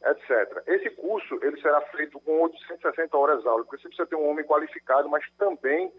etc. 0.05 0.63
Esse 0.67 0.89
curso 0.91 1.39
ele 1.41 1.59
será 1.61 1.81
feito 1.81 2.19
com 2.19 2.41
860 2.41 3.17
horas 3.17 3.45
aula, 3.45 3.63
porque 3.63 3.77
você 3.77 3.87
precisa 3.87 4.07
ter 4.07 4.15
um 4.15 4.29
homem 4.29 4.45
qualificado, 4.45 5.09
mas 5.09 5.23
também 5.37 5.91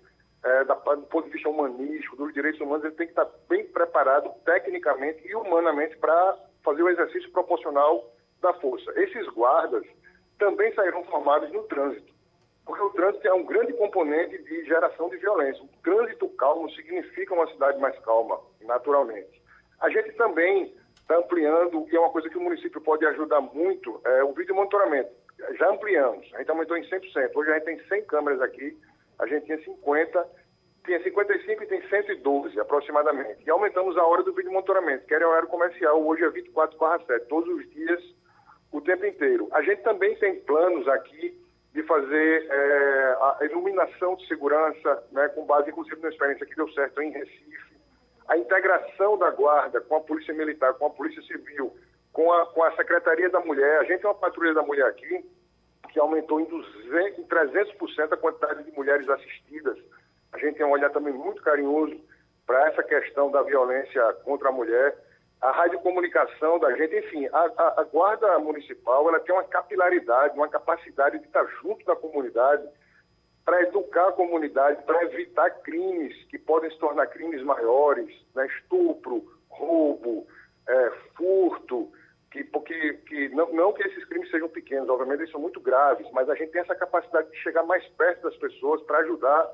é, 0.47 0.65
da, 0.65 0.75
do 0.75 1.03
ponto 1.03 1.27
de 1.27 1.33
vista 1.33 1.49
humanístico, 1.49 2.17
dos 2.17 2.33
direitos 2.33 2.61
humanos, 2.61 2.85
ele 2.85 2.95
tem 2.95 3.07
que 3.07 3.13
estar 3.13 3.29
bem 3.49 3.65
preparado 3.67 4.31
tecnicamente 4.45 5.27
e 5.27 5.35
humanamente 5.35 5.97
para 5.97 6.39
fazer 6.63 6.83
o 6.83 6.89
exercício 6.89 7.31
proporcional 7.33 8.13
da 8.41 8.53
força. 8.55 8.93
Esses 9.01 9.27
guardas 9.29 9.85
também 10.39 10.73
sairão 10.75 11.03
formados 11.05 11.51
no 11.53 11.65
trânsito, 11.65 12.13
porque 12.65 12.83
o 12.83 12.91
trânsito 12.91 13.27
é 13.27 13.35
um 13.35 13.45
grande 13.45 13.73
componente 13.73 14.41
de 14.45 14.65
geração 14.67 15.09
de 15.09 15.17
violência. 15.17 15.65
O 15.65 15.69
trânsito 15.83 16.29
calmo 16.31 16.71
significa 16.71 17.35
uma 17.35 17.49
cidade 17.49 17.81
mais 17.81 17.99
calma, 18.01 18.39
naturalmente. 18.63 19.43
A 19.81 19.91
gente 19.91 20.13
também 20.13 20.73
está 21.01 21.19
ampliando, 21.19 21.87
e 21.91 21.97
é 21.97 22.01
uma 22.01 22.11
coisa 22.11 22.29
que 22.29 22.39
o 22.39 22.41
município 22.41 22.81
pode 22.81 23.05
ajudar 23.07 23.41
muito, 23.41 24.01
é 24.05 24.23
o 24.23 24.33
vídeo 24.33 24.55
monitoramento. 24.55 25.11
Já 25.59 25.71
ampliamos, 25.71 26.31
a 26.35 26.39
gente 26.39 26.51
aumentou 26.51 26.77
em 26.77 26.89
100%. 26.89 27.31
Hoje 27.35 27.51
a 27.51 27.55
gente 27.55 27.65
tem 27.65 27.81
100 27.89 28.05
câmeras 28.05 28.41
aqui, 28.41 28.77
a 29.19 29.27
gente 29.27 29.47
tinha 29.47 29.59
50, 29.63 30.27
tinha 30.85 31.03
55 31.03 31.63
e 31.63 31.67
tem 31.67 31.89
112 31.89 32.59
aproximadamente. 32.61 33.43
E 33.47 33.51
aumentamos 33.51 33.97
a 33.97 34.05
hora 34.05 34.23
do 34.23 34.33
vídeo 34.33 34.53
monitoramento, 34.53 35.07
que 35.07 35.15
era 35.15 35.29
horário 35.29 35.49
comercial, 35.49 36.05
hoje 36.05 36.25
é 36.25 36.31
24 36.31 36.79
barra 36.79 37.01
7, 37.07 37.27
todos 37.27 37.49
os 37.55 37.71
dias, 37.71 38.03
o 38.73 38.81
tempo 38.81 39.07
inteiro. 39.07 39.49
A 39.53 39.63
gente 39.63 39.83
também 39.83 40.15
tem 40.17 40.41
planos 40.41 40.87
aqui 40.89 41.41
de 41.73 41.83
fazer 41.83 42.47
é, 42.51 43.17
a 43.21 43.39
iluminação 43.43 44.17
de 44.17 44.27
segurança, 44.27 45.05
né, 45.13 45.29
com 45.29 45.45
base 45.45 45.71
inclusive 45.71 46.01
na 46.01 46.09
experiência 46.09 46.47
que 46.47 46.57
deu 46.57 46.69
certo 46.73 47.03
em 47.03 47.11
Recife, 47.11 47.77
a 48.29 48.37
integração 48.37 49.19
da 49.19 49.31
guarda 49.31 49.81
com 49.81 49.97
a 49.97 50.01
Polícia 50.01 50.33
Militar, 50.33 50.75
com 50.75 50.87
a 50.87 50.91
Polícia 50.91 51.23
Civil, 51.23 51.77
com 52.13 52.33
a, 52.33 52.47
com 52.47 52.63
a 52.63 52.75
Secretaria 52.77 53.29
da 53.29 53.41
Mulher. 53.41 53.81
A 53.81 53.85
gente 53.85 54.01
tem 54.01 54.11
uma 54.11 54.15
patrulha 54.15 54.55
da 54.55 54.63
mulher 54.63 54.87
aqui 54.87 55.25
que 55.97 56.01
aumentou 56.01 56.39
em, 56.39 56.45
200, 56.45 57.19
em 57.19 57.25
300% 57.25 58.13
a 58.13 58.17
quantidade 58.19 58.65
de 58.65 58.73
mulheres 58.73 59.09
assistidas. 59.09 59.79
A 60.31 60.37
gente 60.37 60.59
tem 60.59 60.67
um 60.67 60.73
olhar 60.73 60.91
também 60.91 61.15
muito 61.15 61.41
carinhoso 61.41 61.99
para 62.47 62.69
essa 62.69 62.83
questão 62.83 63.31
da 63.31 63.43
violência 63.43 64.13
contra 64.23 64.51
a 64.51 64.53
mulher. 64.53 64.95
A 65.41 65.51
radiocomunicação 65.53 66.59
da 66.59 66.71
gente, 66.77 66.97
enfim, 66.97 67.27
a, 67.33 67.39
a, 67.39 67.81
a 67.81 67.85
Guarda 67.85 68.39
Municipal 68.39 69.09
ela 69.09 69.21
tem 69.21 69.35
uma 69.35 69.45
capilaridade, 69.45 70.37
uma 70.37 70.49
capacidade 70.49 71.19
de 71.19 71.25
estar 71.25 71.47
junto 71.63 71.83
da 71.87 71.97
comunidade 71.97 72.69
para 73.43 73.63
educar 73.63 74.09
a 74.09 74.13
comunidade, 74.13 74.83
para 74.83 75.03
evitar 75.05 75.49
crimes 75.63 76.15
que 76.25 76.39
podem 76.39 76.71
se 76.71 76.79
tornar 76.79 77.07
crimes 77.07 77.43
maiores, 77.43 78.15
né? 78.35 78.47
estupro, 78.49 79.25
roubo, 79.49 80.27
é, 80.69 80.93
furto, 81.17 81.91
que, 82.31 82.45
porque, 82.45 82.95
que 83.07 83.31
não, 83.31 83.51
não, 83.55 83.73
que 83.73 83.83
esses 83.83 84.05
crimes 84.05 84.31
sejam 84.31 84.49
pequenos, 84.67 84.89
obviamente 84.89 85.21
eles 85.21 85.31
são 85.31 85.41
muito 85.41 85.61
graves, 85.61 86.07
mas 86.13 86.29
a 86.29 86.35
gente 86.35 86.51
tem 86.51 86.61
essa 86.61 86.75
capacidade 86.75 87.31
de 87.31 87.37
chegar 87.39 87.63
mais 87.63 87.87
perto 87.91 88.23
das 88.23 88.37
pessoas 88.37 88.83
para 88.83 88.99
ajudar 88.99 89.49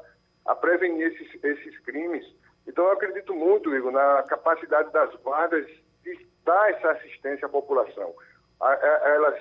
a 0.46 0.54
prevenir 0.54 1.12
esses, 1.12 1.44
esses 1.44 1.78
crimes. 1.80 2.24
Então 2.66 2.84
eu 2.86 2.92
acredito 2.92 3.34
muito, 3.34 3.74
Igor, 3.74 3.92
na 3.92 4.22
capacidade 4.22 4.90
das 4.92 5.14
guardas 5.16 5.66
de 6.02 6.26
dar 6.44 6.70
essa 6.70 6.92
assistência 6.92 7.46
à 7.46 7.48
população 7.48 8.14
elas, 8.62 9.34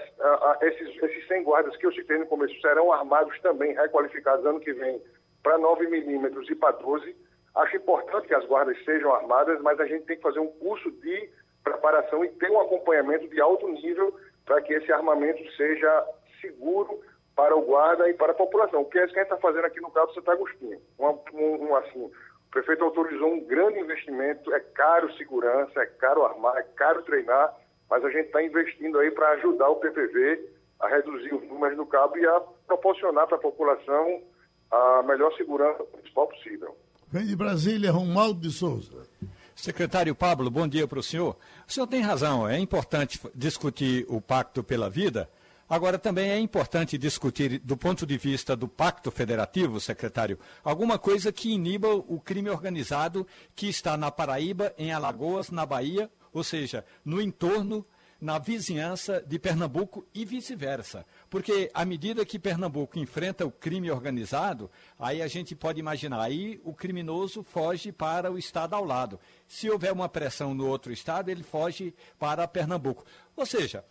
esses, 0.61 1.03
esses 1.03 1.27
100 1.27 1.43
guardas 1.43 1.77
que 1.77 1.85
eu 1.85 1.93
citei 1.93 2.17
no 2.17 2.25
começo 2.25 2.59
serão 2.59 2.91
armados 2.91 3.39
também, 3.41 3.73
requalificados 3.73 4.45
ano 4.45 4.59
que 4.59 4.73
vem 4.73 4.99
para 5.43 5.57
9 5.59 5.87
milímetros 5.87 6.49
e 6.49 6.55
para 6.55 6.71
12. 6.77 7.15
Acho 7.55 7.77
importante 7.77 8.27
que 8.27 8.33
as 8.33 8.45
guardas 8.45 8.83
sejam 8.83 9.13
armadas, 9.13 9.61
mas 9.61 9.79
a 9.79 9.85
gente 9.85 10.05
tem 10.05 10.15
que 10.15 10.23
fazer 10.23 10.39
um 10.39 10.47
curso 10.47 10.89
de 10.91 11.29
preparação 11.63 12.25
e 12.25 12.29
ter 12.29 12.49
um 12.49 12.59
acompanhamento 12.59 13.27
de 13.27 13.39
alto 13.39 13.67
nível 13.67 14.15
para 14.51 14.61
que 14.63 14.73
esse 14.73 14.91
armamento 14.91 15.41
seja 15.55 16.05
seguro 16.41 16.99
para 17.33 17.55
o 17.55 17.61
guarda 17.61 18.09
e 18.09 18.13
para 18.13 18.33
a 18.33 18.35
população. 18.35 18.83
Que 18.83 18.99
é 18.99 19.05
isso 19.05 19.13
que 19.13 19.19
a 19.19 19.23
gente 19.23 19.31
está 19.31 19.41
fazendo 19.41 19.63
aqui 19.63 19.79
no 19.79 19.89
Cabo 19.89 20.13
Santo 20.13 20.29
Agostinho. 20.29 20.77
Um, 20.99 21.05
um, 21.33 21.69
um, 21.69 21.75
assim, 21.77 21.99
o 21.99 22.11
prefeito 22.51 22.83
autorizou 22.83 23.31
um 23.31 23.45
grande 23.45 23.79
investimento, 23.79 24.53
é 24.53 24.59
caro 24.59 25.09
segurança, 25.13 25.79
é 25.79 25.85
caro 25.85 26.25
armar, 26.25 26.57
é 26.57 26.63
caro 26.75 27.01
treinar, 27.03 27.55
mas 27.89 28.03
a 28.03 28.09
gente 28.09 28.25
está 28.25 28.43
investindo 28.43 28.99
aí 28.99 29.09
para 29.09 29.29
ajudar 29.35 29.69
o 29.69 29.77
PPV 29.77 30.49
a 30.81 30.89
reduzir 30.89 31.33
os 31.33 31.47
números 31.47 31.77
do 31.77 31.85
cabo 31.85 32.17
e 32.17 32.25
a 32.25 32.41
proporcionar 32.67 33.27
para 33.27 33.37
a 33.37 33.41
população 33.41 34.21
a 34.69 35.01
melhor 35.03 35.33
segurança 35.37 35.81
principal 35.85 36.27
possível. 36.27 36.75
Vem 37.07 37.25
de 37.25 37.37
Brasília, 37.37 37.89
Romualdo 37.89 38.41
de 38.41 38.51
Souza. 38.51 39.07
Secretário 39.55 40.15
Pablo, 40.15 40.49
bom 40.49 40.67
dia 40.67 40.87
para 40.87 40.99
o 40.99 41.03
senhor. 41.03 41.37
O 41.67 41.71
senhor 41.71 41.87
tem 41.87 42.01
razão, 42.01 42.47
é 42.47 42.59
importante 42.59 43.19
discutir 43.35 44.05
o 44.09 44.19
Pacto 44.19 44.63
pela 44.63 44.89
Vida. 44.89 45.29
Agora, 45.69 45.97
também 45.97 46.29
é 46.29 46.37
importante 46.37 46.97
discutir, 46.97 47.59
do 47.59 47.77
ponto 47.77 48.05
de 48.05 48.17
vista 48.17 48.55
do 48.55 48.67
Pacto 48.67 49.09
Federativo, 49.09 49.79
secretário, 49.79 50.37
alguma 50.63 50.99
coisa 50.99 51.31
que 51.31 51.51
iniba 51.51 51.87
o 51.93 52.19
crime 52.19 52.49
organizado 52.49 53.25
que 53.55 53.67
está 53.67 53.95
na 53.95 54.11
Paraíba, 54.11 54.73
em 54.77 54.91
Alagoas, 54.91 55.49
na 55.49 55.65
Bahia 55.65 56.09
ou 56.33 56.43
seja, 56.43 56.85
no 57.03 57.21
entorno, 57.21 57.85
na 58.21 58.37
vizinhança 58.37 59.23
de 59.25 59.39
Pernambuco 59.39 60.05
e 60.13 60.23
vice-versa. 60.23 61.03
Porque 61.27 61.71
à 61.73 61.83
medida 61.83 62.23
que 62.23 62.37
Pernambuco 62.37 62.99
enfrenta 62.99 63.45
o 63.45 63.51
crime 63.51 63.89
organizado, 63.89 64.69
aí 64.99 65.23
a 65.23 65.27
gente 65.27 65.55
pode 65.55 65.79
imaginar, 65.79 66.21
aí 66.21 66.61
o 66.63 66.71
criminoso 66.71 67.43
foge 67.43 67.91
para 67.91 68.31
o 68.31 68.37
estado 68.37 68.75
ao 68.75 68.85
lado. 68.85 69.19
Se 69.47 69.67
houver 69.69 69.91
uma 69.91 70.07
pressão 70.07 70.53
no 70.53 70.67
outro 70.67 70.93
estado, 70.93 71.29
ele 71.29 71.41
foge 71.41 71.95
para 72.19 72.47
Pernambuco. 72.47 73.03
Ou 73.35 73.45
seja, 73.45 73.83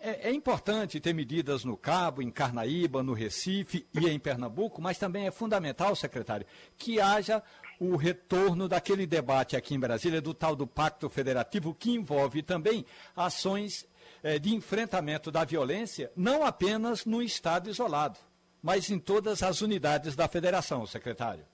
é, 0.00 0.28
é, 0.28 0.32
importante 0.32 1.00
ter 1.00 1.12
medidas 1.12 1.64
no 1.64 1.76
Cabo, 1.76 2.22
em 2.22 2.30
Carnaíba, 2.30 3.02
no 3.02 3.12
Recife 3.12 3.84
e 3.92 4.08
em 4.08 4.20
Pernambuco, 4.20 4.80
mas 4.80 4.98
também 4.98 5.26
é 5.26 5.32
fundamental, 5.32 5.96
secretário, 5.96 6.46
que 6.78 7.00
haja 7.00 7.42
o 7.80 7.96
retorno 7.96 8.68
daquele 8.68 9.06
debate 9.06 9.56
aqui 9.56 9.74
em 9.74 9.80
Brasília, 9.80 10.20
do 10.20 10.34
tal 10.34 10.54
do 10.54 10.66
Pacto 10.66 11.08
Federativo, 11.08 11.74
que 11.74 11.92
envolve 11.92 12.42
também 12.42 12.84
ações 13.16 13.88
eh, 14.22 14.38
de 14.38 14.54
enfrentamento 14.54 15.30
da 15.30 15.44
violência, 15.44 16.10
não 16.16 16.44
apenas 16.44 17.04
no 17.04 17.22
Estado 17.22 17.68
isolado, 17.68 18.18
mas 18.62 18.90
em 18.90 18.98
todas 18.98 19.42
as 19.42 19.60
unidades 19.60 20.16
da 20.16 20.28
federação, 20.28 20.86
secretário. 20.86 21.44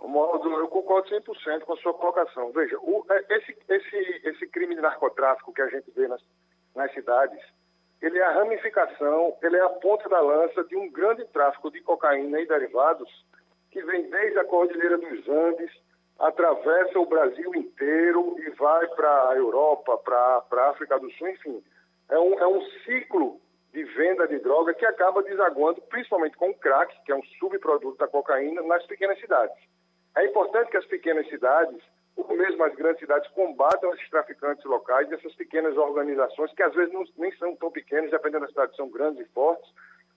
Eu 0.00 0.68
concordo 0.68 1.08
100% 1.08 1.60
com 1.60 1.72
a 1.72 1.76
sua 1.76 1.94
colocação. 1.94 2.52
Veja, 2.52 2.76
o, 2.80 3.04
é, 3.10 3.36
esse, 3.36 3.56
esse, 3.68 4.20
esse 4.24 4.46
crime 4.48 4.74
de 4.74 4.80
narcotráfico 4.80 5.52
que 5.52 5.62
a 5.62 5.68
gente 5.68 5.90
vê 5.92 6.08
nas, 6.08 6.20
nas 6.74 6.92
cidades, 6.92 7.40
ele 8.02 8.18
é 8.18 8.22
a 8.22 8.32
ramificação, 8.32 9.36
ele 9.42 9.56
é 9.56 9.62
a 9.62 9.68
ponta 9.68 10.08
da 10.08 10.20
lança 10.20 10.64
de 10.64 10.76
um 10.76 10.90
grande 10.90 11.24
tráfico 11.26 11.70
de 11.70 11.80
cocaína 11.80 12.40
e 12.40 12.46
derivados 12.46 13.08
que 13.70 13.82
vem 13.82 14.10
desde 14.10 14.38
a 14.38 14.44
Cordilheira 14.44 14.98
dos 14.98 15.28
Andes, 15.28 15.70
atravessa 16.18 16.98
o 16.98 17.06
Brasil 17.06 17.54
inteiro 17.54 18.36
e 18.38 18.50
vai 18.50 18.86
para 18.88 19.30
a 19.30 19.36
Europa, 19.36 19.96
para 19.98 20.44
a 20.52 20.70
África 20.70 20.98
do 20.98 21.10
Sul, 21.12 21.28
enfim. 21.28 21.62
É 22.10 22.18
um, 22.18 22.38
é 22.38 22.46
um 22.46 22.60
ciclo 22.84 23.40
de 23.72 23.84
venda 23.84 24.26
de 24.26 24.38
droga 24.40 24.74
que 24.74 24.84
acaba 24.84 25.22
desaguando, 25.22 25.80
principalmente 25.82 26.36
com 26.36 26.50
o 26.50 26.54
crack, 26.54 26.94
que 27.04 27.12
é 27.12 27.14
um 27.14 27.22
subproduto 27.38 27.96
da 27.96 28.08
cocaína, 28.08 28.62
nas 28.62 28.84
pequenas 28.86 29.18
cidades. 29.20 29.56
É 30.16 30.26
importante 30.26 30.70
que 30.70 30.76
as 30.76 30.86
pequenas 30.86 31.26
cidades, 31.28 31.80
ou 32.16 32.36
mesmo 32.36 32.64
as 32.64 32.74
grandes 32.74 33.00
cidades, 33.00 33.30
combatam 33.30 33.94
esses 33.94 34.10
traficantes 34.10 34.64
locais, 34.64 35.10
essas 35.12 35.34
pequenas 35.36 35.76
organizações, 35.76 36.52
que 36.52 36.62
às 36.64 36.74
vezes 36.74 36.92
não, 36.92 37.04
nem 37.16 37.32
são 37.36 37.54
tão 37.56 37.70
pequenas, 37.70 38.10
dependendo 38.10 38.44
da 38.44 38.50
cidade, 38.50 38.76
são 38.76 38.90
grandes 38.90 39.24
e 39.24 39.32
fortes, 39.32 39.72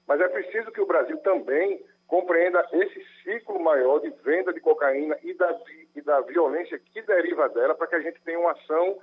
mas 0.08 0.20
é 0.20 0.28
preciso 0.28 0.72
que 0.72 0.82
o 0.82 0.88
Brasil 0.88 1.18
também 1.20 1.86
compreenda 2.08 2.66
esse 2.72 3.04
ciclo 3.24 3.62
maior 3.62 4.00
de 4.00 4.10
venda 4.24 4.54
de 4.54 4.60
cocaína 4.60 5.18
e 5.24 5.34
da, 5.34 5.60
e 5.96 6.02
da 6.02 6.22
violência 6.22 6.80
que 6.80 7.02
deriva 7.02 7.50
dela, 7.50 7.76
para 7.76 7.88
que 7.88 7.96
a 7.96 8.02
gente 8.02 8.22
tenha 8.22 8.40
uma 8.40 8.52
ação 8.52 9.00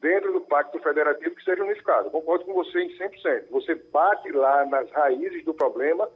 dentro 0.00 0.32
do 0.32 0.40
Pacto 0.40 0.78
Federativo 0.80 1.34
que 1.34 1.44
seja 1.44 1.62
unificado. 1.62 2.10
Concordo 2.10 2.44
com 2.44 2.54
você 2.54 2.80
em 2.80 2.96
100%. 2.96 3.50
Você 3.50 3.74
bate 3.74 4.30
lá 4.32 4.64
nas 4.66 4.90
raízes 4.90 5.44
do 5.44 5.54
problema, 5.54 6.08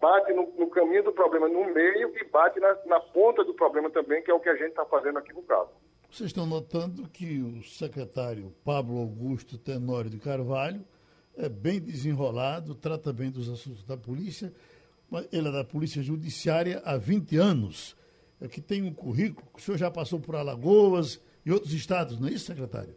bate 0.00 0.32
no, 0.32 0.52
no 0.58 0.68
caminho 0.68 1.04
do 1.04 1.12
problema 1.12 1.48
no 1.48 1.64
meio 1.72 2.12
e 2.16 2.24
bate 2.24 2.60
na, 2.60 2.76
na, 2.86 3.00
ponta 3.00 3.44
do 3.44 3.54
problema 3.54 3.90
também, 3.90 4.22
que 4.22 4.30
é 4.30 4.34
o 4.34 4.40
que 4.40 4.48
a 4.48 4.56
gente 4.56 4.70
está 4.70 4.84
fazendo 4.84 5.18
aqui 5.18 5.32
no 5.32 5.42
Cabo. 5.42 5.70
Vocês 6.10 6.28
estão 6.28 6.44
notando 6.44 7.08
que 7.08 7.40
o 7.40 7.62
secretário 7.62 8.52
Pablo 8.64 8.98
Augusto 8.98 9.56
Tenório 9.56 10.10
de 10.10 10.18
Carvalho 10.18 10.84
é 11.36 11.48
bem 11.48 11.80
desenrolado, 11.80 12.74
trata 12.74 13.12
bem 13.12 13.30
dos 13.30 13.48
assuntos 13.48 13.82
da 13.84 13.96
polícia. 13.96 14.52
Ele 15.32 15.48
é 15.48 15.52
da 15.52 15.64
Polícia 15.64 16.02
Judiciária 16.02 16.80
há 16.84 16.96
20 16.96 17.36
anos. 17.36 17.96
É 18.40 18.48
que 18.48 18.60
tem 18.60 18.82
um 18.82 18.92
currículo. 18.92 19.46
O 19.54 19.60
senhor 19.60 19.76
já 19.76 19.90
passou 19.90 20.20
por 20.20 20.34
Alagoas 20.34 21.20
e 21.44 21.52
outros 21.52 21.72
estados, 21.72 22.18
não 22.20 22.28
é 22.28 22.32
isso, 22.32 22.46
secretário? 22.46 22.94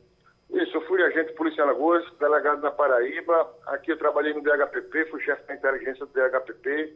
Isso, 0.49 0.77
eu 0.77 0.81
fui 0.87 1.01
agente 1.03 1.31
de 1.31 1.33
polícia 1.33 1.63
Alagoas, 1.63 2.03
delegado 2.19 2.61
na 2.61 2.71
Paraíba. 2.71 3.53
Aqui 3.67 3.91
eu 3.91 3.97
trabalhei 3.97 4.33
no 4.33 4.41
DHPP, 4.41 5.05
fui 5.05 5.21
chefe 5.21 5.47
da 5.47 5.55
inteligência 5.55 6.05
do 6.05 6.11
DHPP. 6.13 6.95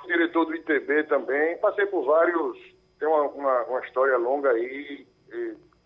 Fui 0.00 0.12
diretor 0.12 0.44
do 0.44 0.54
ITB 0.54 1.04
também. 1.04 1.56
Passei 1.58 1.86
por 1.86 2.04
vários. 2.04 2.58
Tem 2.98 3.08
uma, 3.08 3.22
uma, 3.28 3.62
uma 3.64 3.80
história 3.80 4.16
longa 4.16 4.50
aí 4.50 5.06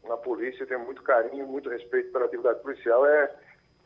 na 0.05 0.17
polícia. 0.17 0.67
Tenho 0.67 0.81
muito 0.81 1.03
carinho, 1.03 1.47
muito 1.47 1.69
respeito 1.69 2.13
pela 2.13 2.25
atividade 2.25 2.61
policial. 2.61 3.07
É 3.07 3.35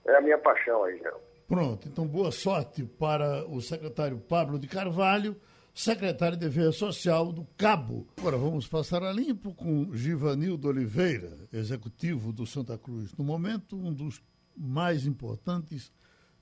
é 0.06 0.16
a 0.16 0.20
minha 0.20 0.38
paixão 0.38 0.84
aí, 0.84 0.98
Geraldo. 0.98 1.29
Pronto, 1.50 1.88
então 1.88 2.06
boa 2.06 2.30
sorte 2.30 2.84
para 2.84 3.44
o 3.48 3.60
secretário 3.60 4.20
Pablo 4.20 4.56
de 4.56 4.68
Carvalho, 4.68 5.36
secretário 5.74 6.36
de 6.36 6.46
Defesa 6.46 6.70
Social 6.70 7.32
do 7.32 7.44
Cabo. 7.56 8.06
Agora 8.16 8.38
vamos 8.38 8.68
passar 8.68 9.02
a 9.02 9.12
limpo 9.12 9.52
com 9.52 9.92
Givanildo 9.92 10.68
Oliveira, 10.68 11.48
executivo 11.52 12.32
do 12.32 12.46
Santa 12.46 12.78
Cruz. 12.78 13.12
No 13.18 13.24
momento, 13.24 13.76
um 13.76 13.92
dos 13.92 14.22
mais 14.56 15.06
importantes 15.06 15.90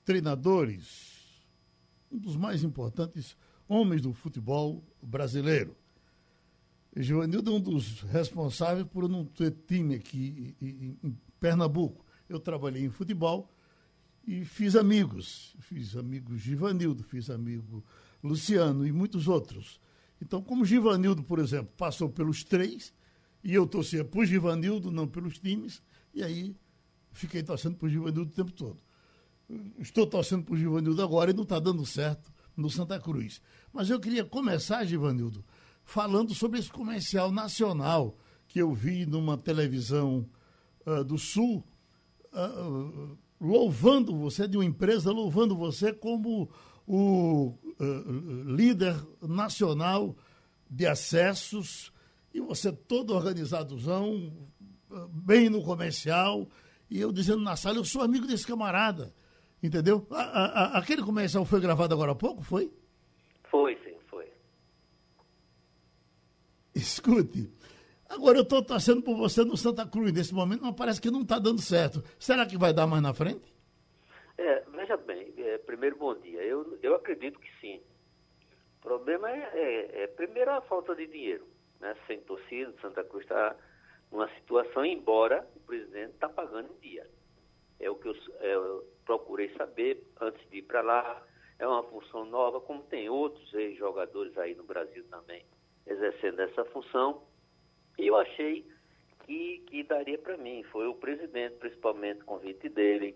treinadores, 0.05 1.41
um 2.11 2.19
dos 2.19 2.35
mais 2.35 2.63
importantes 2.63 3.35
homens 3.67 4.03
do 4.03 4.13
futebol 4.13 4.83
brasileiro. 5.01 5.75
Givanildo 6.95 7.49
é 7.49 7.53
um 7.55 7.59
dos 7.59 8.01
responsáveis 8.01 8.85
por 8.85 9.09
não 9.09 9.25
ter 9.25 9.55
time 9.65 9.95
aqui 9.95 10.55
em 10.61 11.17
Pernambuco 11.39 12.05
eu 12.29 12.39
trabalhei 12.39 12.85
em 12.85 12.89
futebol 12.89 13.49
e 14.29 14.45
fiz 14.45 14.75
amigos. 14.75 15.55
Fiz 15.59 15.95
amigos 15.95 16.39
Givanildo, 16.39 17.03
fiz 17.03 17.31
amigo 17.31 17.83
Luciano 18.23 18.85
e 18.85 18.91
muitos 18.91 19.27
outros. 19.27 19.81
Então, 20.21 20.39
como 20.39 20.63
Givanildo, 20.63 21.23
por 21.23 21.39
exemplo, 21.39 21.73
passou 21.75 22.09
pelos 22.09 22.43
três, 22.43 22.93
e 23.43 23.55
eu 23.55 23.65
torcia 23.65 24.05
por 24.05 24.25
Givanildo, 24.25 24.91
não 24.91 25.07
pelos 25.07 25.39
times, 25.39 25.81
e 26.13 26.21
aí 26.21 26.55
fiquei 27.11 27.41
torcendo 27.41 27.75
por 27.77 27.89
Givanildo 27.89 28.29
o 28.29 28.35
tempo 28.35 28.51
todo. 28.51 28.77
Estou 29.79 30.05
torcendo 30.05 30.43
por 30.43 30.55
Givanildo 30.55 31.01
agora 31.01 31.31
e 31.31 31.33
não 31.33 31.41
está 31.41 31.59
dando 31.59 31.83
certo 31.83 32.31
no 32.55 32.69
Santa 32.69 32.99
Cruz. 32.99 33.41
Mas 33.73 33.89
eu 33.89 33.99
queria 33.99 34.23
começar, 34.23 34.85
Givanildo, 34.85 35.43
falando 35.83 36.35
sobre 36.35 36.59
esse 36.59 36.69
comercial 36.69 37.31
nacional 37.31 38.15
que 38.47 38.59
eu 38.61 38.75
vi 38.75 39.07
numa 39.07 39.39
televisão 39.39 40.29
uh, 40.85 41.03
do 41.03 41.17
Sul, 41.17 41.65
uh, 42.31 43.17
louvando 43.39 44.15
você, 44.15 44.47
de 44.47 44.57
uma 44.57 44.65
empresa, 44.65 45.11
louvando 45.11 45.55
você 45.55 45.93
como 45.93 46.49
o 46.85 47.53
uh, 47.79 48.43
líder 48.45 48.95
nacional 49.21 50.15
de 50.69 50.85
acessos, 50.85 51.91
e 52.33 52.39
você 52.39 52.71
todo 52.71 53.15
organizadozão, 53.15 54.31
bem 55.11 55.49
no 55.49 55.63
comercial, 55.63 56.47
e 56.89 56.99
eu 56.99 57.11
dizendo 57.11 57.41
na 57.41 57.55
sala, 57.55 57.77
eu 57.77 57.85
sou 57.85 58.01
amigo 58.01 58.25
desse 58.25 58.45
camarada, 58.45 59.13
entendeu? 59.61 60.07
A, 60.11 60.21
a, 60.21 60.77
aquele 60.79 61.03
comercial 61.03 61.45
foi 61.45 61.59
gravado 61.59 61.93
agora 61.93 62.11
há 62.11 62.15
pouco, 62.15 62.41
foi? 62.41 62.71
Foi, 63.49 63.75
sim, 63.83 63.95
foi. 64.09 64.27
Escute, 66.73 67.51
Agora 68.09 68.39
eu 68.39 68.41
estou 68.41 68.63
torcendo 68.63 69.03
por 69.03 69.15
você 69.15 69.45
no 69.45 69.55
Santa 69.55 69.85
Cruz 69.85 70.11
nesse 70.11 70.33
momento, 70.33 70.63
mas 70.63 70.75
parece 70.75 70.99
que 70.99 71.11
não 71.11 71.21
está 71.21 71.37
dando 71.37 71.61
certo. 71.61 72.03
Será 72.17 72.43
que 72.43 72.57
vai 72.57 72.73
dar 72.73 72.87
mais 72.87 73.03
na 73.03 73.13
frente? 73.13 73.53
É, 74.35 74.61
veja 74.71 74.97
bem, 74.97 75.31
é, 75.37 75.59
primeiro 75.59 75.95
bom 75.95 76.15
dia. 76.15 76.41
Eu, 76.41 76.79
eu 76.81 76.95
acredito 76.95 77.39
que 77.39 77.49
sim. 77.61 77.79
O 78.79 78.81
problema 78.81 79.29
é, 79.29 79.51
é, 79.53 80.03
é 80.03 80.07
primeiro 80.07 80.49
a 80.51 80.61
falta 80.61 80.95
de 80.95 81.05
dinheiro. 81.05 81.45
Né? 81.79 81.95
Sem 82.07 82.19
torcida, 82.21 82.73
Santa 82.81 83.03
Cruz 83.03 83.23
está 83.23 83.55
numa 84.11 84.27
situação, 84.35 84.83
embora 84.83 85.47
o 85.55 85.59
presidente 85.59 86.13
está 86.13 86.27
pagando 86.27 86.67
em 86.73 86.89
dia. 86.89 87.07
É 87.79 87.91
o 87.91 87.95
que 87.95 88.07
eu, 88.07 88.15
é, 88.39 88.55
eu 88.55 88.85
procurei 89.05 89.53
saber 89.55 90.03
antes 90.19 90.49
de 90.49 90.57
ir 90.57 90.63
para 90.63 90.81
lá. 90.81 91.23
É 91.59 91.67
uma 91.67 91.83
função 91.83 92.25
nova, 92.25 92.59
como 92.59 92.81
tem 92.83 93.07
outros 93.07 93.51
jogadores 93.77 94.35
aí 94.37 94.55
no 94.55 94.63
Brasil 94.63 95.05
também 95.11 95.45
exercendo 95.89 96.39
essa 96.41 96.63
função 96.65 97.23
eu 98.07 98.17
achei 98.17 98.65
que, 99.25 99.59
que 99.67 99.83
daria 99.83 100.17
para 100.17 100.37
mim. 100.37 100.63
Foi 100.71 100.87
o 100.87 100.95
presidente, 100.95 101.55
principalmente, 101.55 102.23
convite 102.23 102.69
dele, 102.69 103.15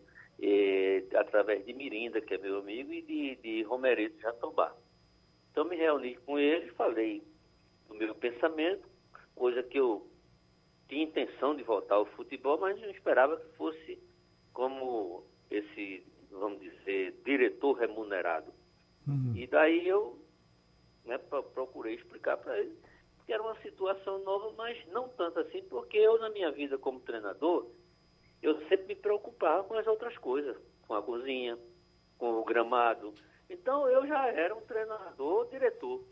através 1.15 1.65
de 1.65 1.73
Mirinda, 1.73 2.21
que 2.21 2.33
é 2.33 2.37
meu 2.37 2.59
amigo, 2.59 2.93
e 2.93 3.01
de, 3.01 3.35
de 3.37 3.63
Romerito 3.63 4.19
Jatobá. 4.21 4.75
Então, 5.51 5.65
me 5.65 5.75
reuni 5.75 6.15
com 6.17 6.37
ele, 6.37 6.69
falei 6.71 7.23
do 7.87 7.95
meu 7.95 8.15
pensamento, 8.15 8.87
coisa 9.35 9.61
que 9.63 9.79
eu 9.79 10.07
tinha 10.87 11.03
intenção 11.03 11.55
de 11.55 11.63
voltar 11.63 11.95
ao 11.95 12.05
futebol, 12.05 12.59
mas 12.59 12.79
não 12.79 12.89
esperava 12.89 13.37
que 13.37 13.55
fosse 13.55 13.99
como 14.51 15.23
esse, 15.49 16.05
vamos 16.31 16.59
dizer, 16.59 17.15
diretor 17.23 17.73
remunerado. 17.73 18.51
Uhum. 19.07 19.33
E 19.35 19.47
daí 19.47 19.87
eu 19.87 20.19
né, 21.05 21.17
procurei 21.17 21.95
explicar 21.95 22.37
para 22.37 22.59
ele 22.59 22.75
que 23.25 23.33
era 23.33 23.41
uma 23.41 23.59
situação 23.61 24.19
nova, 24.23 24.53
mas 24.57 24.77
não 24.87 25.07
tanto 25.09 25.39
assim, 25.39 25.61
porque 25.63 25.97
eu, 25.97 26.19
na 26.19 26.29
minha 26.29 26.51
vida 26.51 26.77
como 26.77 26.99
treinador, 26.99 27.67
eu 28.41 28.59
sempre 28.67 28.87
me 28.87 28.95
preocupava 28.95 29.63
com 29.63 29.75
as 29.75 29.87
outras 29.87 30.17
coisas, 30.17 30.57
com 30.87 30.93
a 30.93 31.01
cozinha, 31.01 31.57
com 32.17 32.33
o 32.33 32.43
gramado. 32.43 33.13
Então, 33.49 33.87
eu 33.87 34.05
já 34.05 34.27
era 34.27 34.53
um 34.55 34.61
treinador, 34.61 35.49
diretor. 35.49 36.03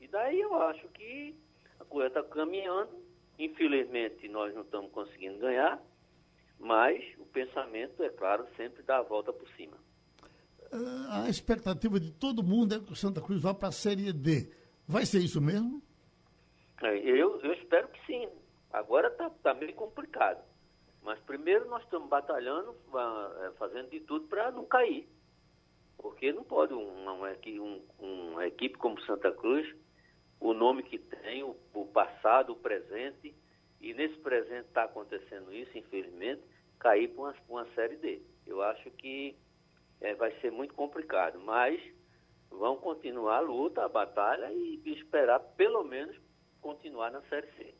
E 0.00 0.08
daí 0.08 0.40
eu 0.40 0.54
acho 0.54 0.88
que 0.88 1.36
a 1.78 1.84
coisa 1.84 2.08
está 2.08 2.22
caminhando. 2.22 2.90
Infelizmente, 3.38 4.28
nós 4.28 4.54
não 4.54 4.62
estamos 4.62 4.90
conseguindo 4.90 5.38
ganhar, 5.38 5.80
mas 6.58 7.02
o 7.18 7.24
pensamento, 7.26 8.02
é 8.02 8.08
claro, 8.10 8.46
sempre 8.56 8.82
dá 8.82 8.98
a 8.98 9.02
volta 9.02 9.32
por 9.32 9.48
cima. 9.50 9.76
A 11.10 11.28
expectativa 11.28 12.00
de 12.00 12.12
todo 12.12 12.42
mundo 12.42 12.74
é 12.74 12.80
que 12.80 12.92
o 12.92 12.96
Santa 12.96 13.20
Cruz 13.20 13.42
vá 13.42 13.52
para 13.52 13.68
a 13.68 13.72
Série 13.72 14.12
D. 14.12 14.50
Vai 14.86 15.04
ser 15.04 15.18
isso 15.18 15.40
mesmo? 15.40 15.81
Eu, 16.88 17.40
eu 17.40 17.52
espero 17.54 17.88
que 17.88 18.06
sim. 18.06 18.28
Agora 18.72 19.08
está 19.08 19.30
tá 19.30 19.54
meio 19.54 19.74
complicado. 19.74 20.42
Mas 21.02 21.18
primeiro 21.20 21.68
nós 21.68 21.82
estamos 21.82 22.08
batalhando, 22.08 22.76
é, 23.44 23.50
fazendo 23.52 23.90
de 23.90 24.00
tudo 24.00 24.26
para 24.28 24.50
não 24.50 24.64
cair. 24.64 25.08
Porque 25.98 26.32
não 26.32 26.44
pode 26.44 26.72
uma, 26.72 27.12
uma, 27.12 27.36
uma, 27.98 28.46
equipe 28.46 28.78
como 28.78 29.00
Santa 29.02 29.30
Cruz, 29.32 29.68
o 30.40 30.54
nome 30.54 30.82
que 30.82 30.98
tem, 30.98 31.42
o, 31.42 31.56
o 31.74 31.86
passado, 31.86 32.52
o 32.52 32.56
presente, 32.56 33.34
e 33.80 33.92
nesse 33.94 34.16
presente 34.18 34.66
está 34.68 34.84
acontecendo 34.84 35.52
isso, 35.52 35.76
infelizmente, 35.76 36.42
cair 36.78 37.08
para 37.08 37.22
uma, 37.22 37.34
uma 37.48 37.66
Série 37.74 37.96
D. 37.96 38.22
Eu 38.46 38.62
acho 38.62 38.90
que 38.92 39.36
é, 40.00 40.14
vai 40.14 40.32
ser 40.40 40.50
muito 40.50 40.74
complicado, 40.74 41.38
mas 41.40 41.80
vão 42.50 42.76
continuar 42.76 43.38
a 43.38 43.40
luta, 43.40 43.84
a 43.84 43.88
batalha 43.88 44.52
e 44.52 44.80
esperar 44.86 45.40
pelo 45.56 45.82
menos 45.84 46.16
continuar 46.62 47.10
na 47.10 47.20
Série 47.22 47.48
C. 47.58 47.74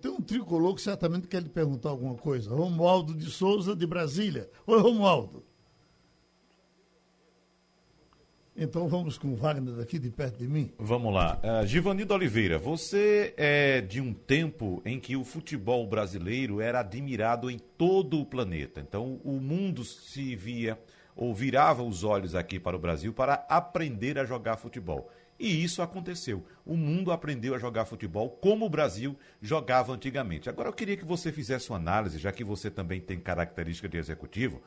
tem 0.00 0.10
um 0.10 0.22
tricolor 0.22 0.74
que 0.74 0.80
certamente 0.80 1.26
quer 1.26 1.42
lhe 1.42 1.48
perguntar 1.48 1.90
alguma 1.90 2.14
coisa. 2.14 2.54
Romualdo 2.54 3.12
de 3.12 3.26
Souza, 3.26 3.76
de 3.76 3.86
Brasília. 3.86 4.48
Oi, 4.66 4.80
Romualdo. 4.80 5.44
Então 8.56 8.88
vamos 8.88 9.16
com 9.16 9.28
o 9.28 9.36
Wagner 9.36 9.74
daqui 9.74 9.98
de 9.98 10.10
perto 10.10 10.38
de 10.38 10.46
mim. 10.46 10.70
Vamos 10.78 11.14
lá. 11.14 11.40
Uh, 11.42 11.66
Givanildo 11.66 12.12
Oliveira, 12.12 12.58
você 12.58 13.32
é 13.36 13.80
de 13.80 14.00
um 14.00 14.12
tempo 14.12 14.82
em 14.84 15.00
que 15.00 15.16
o 15.16 15.24
futebol 15.24 15.86
brasileiro 15.86 16.60
era 16.60 16.80
admirado 16.80 17.50
em 17.50 17.58
todo 17.58 18.20
o 18.20 18.26
planeta. 18.26 18.80
Então 18.80 19.18
o 19.24 19.40
mundo 19.40 19.82
se 19.82 20.36
via 20.36 20.78
ou 21.16 21.34
virava 21.34 21.82
os 21.82 22.04
olhos 22.04 22.34
aqui 22.34 22.60
para 22.60 22.76
o 22.76 22.78
Brasil 22.78 23.12
para 23.12 23.46
aprender 23.48 24.18
a 24.18 24.24
jogar 24.24 24.56
futebol. 24.56 25.10
E 25.40 25.64
isso 25.64 25.80
aconteceu. 25.80 26.44
O 26.66 26.76
mundo 26.76 27.10
aprendeu 27.10 27.54
a 27.54 27.58
jogar 27.58 27.86
futebol 27.86 28.28
como 28.28 28.66
o 28.66 28.68
Brasil 28.68 29.16
jogava 29.40 29.90
antigamente. 29.90 30.50
Agora 30.50 30.68
eu 30.68 30.72
queria 30.72 30.98
que 30.98 31.04
você 31.04 31.32
fizesse 31.32 31.70
uma 31.70 31.78
análise, 31.78 32.18
já 32.18 32.30
que 32.30 32.44
você 32.44 32.70
também 32.70 33.00
tem 33.00 33.18
característica 33.18 33.88
de 33.88 33.96
executivo. 33.96 34.60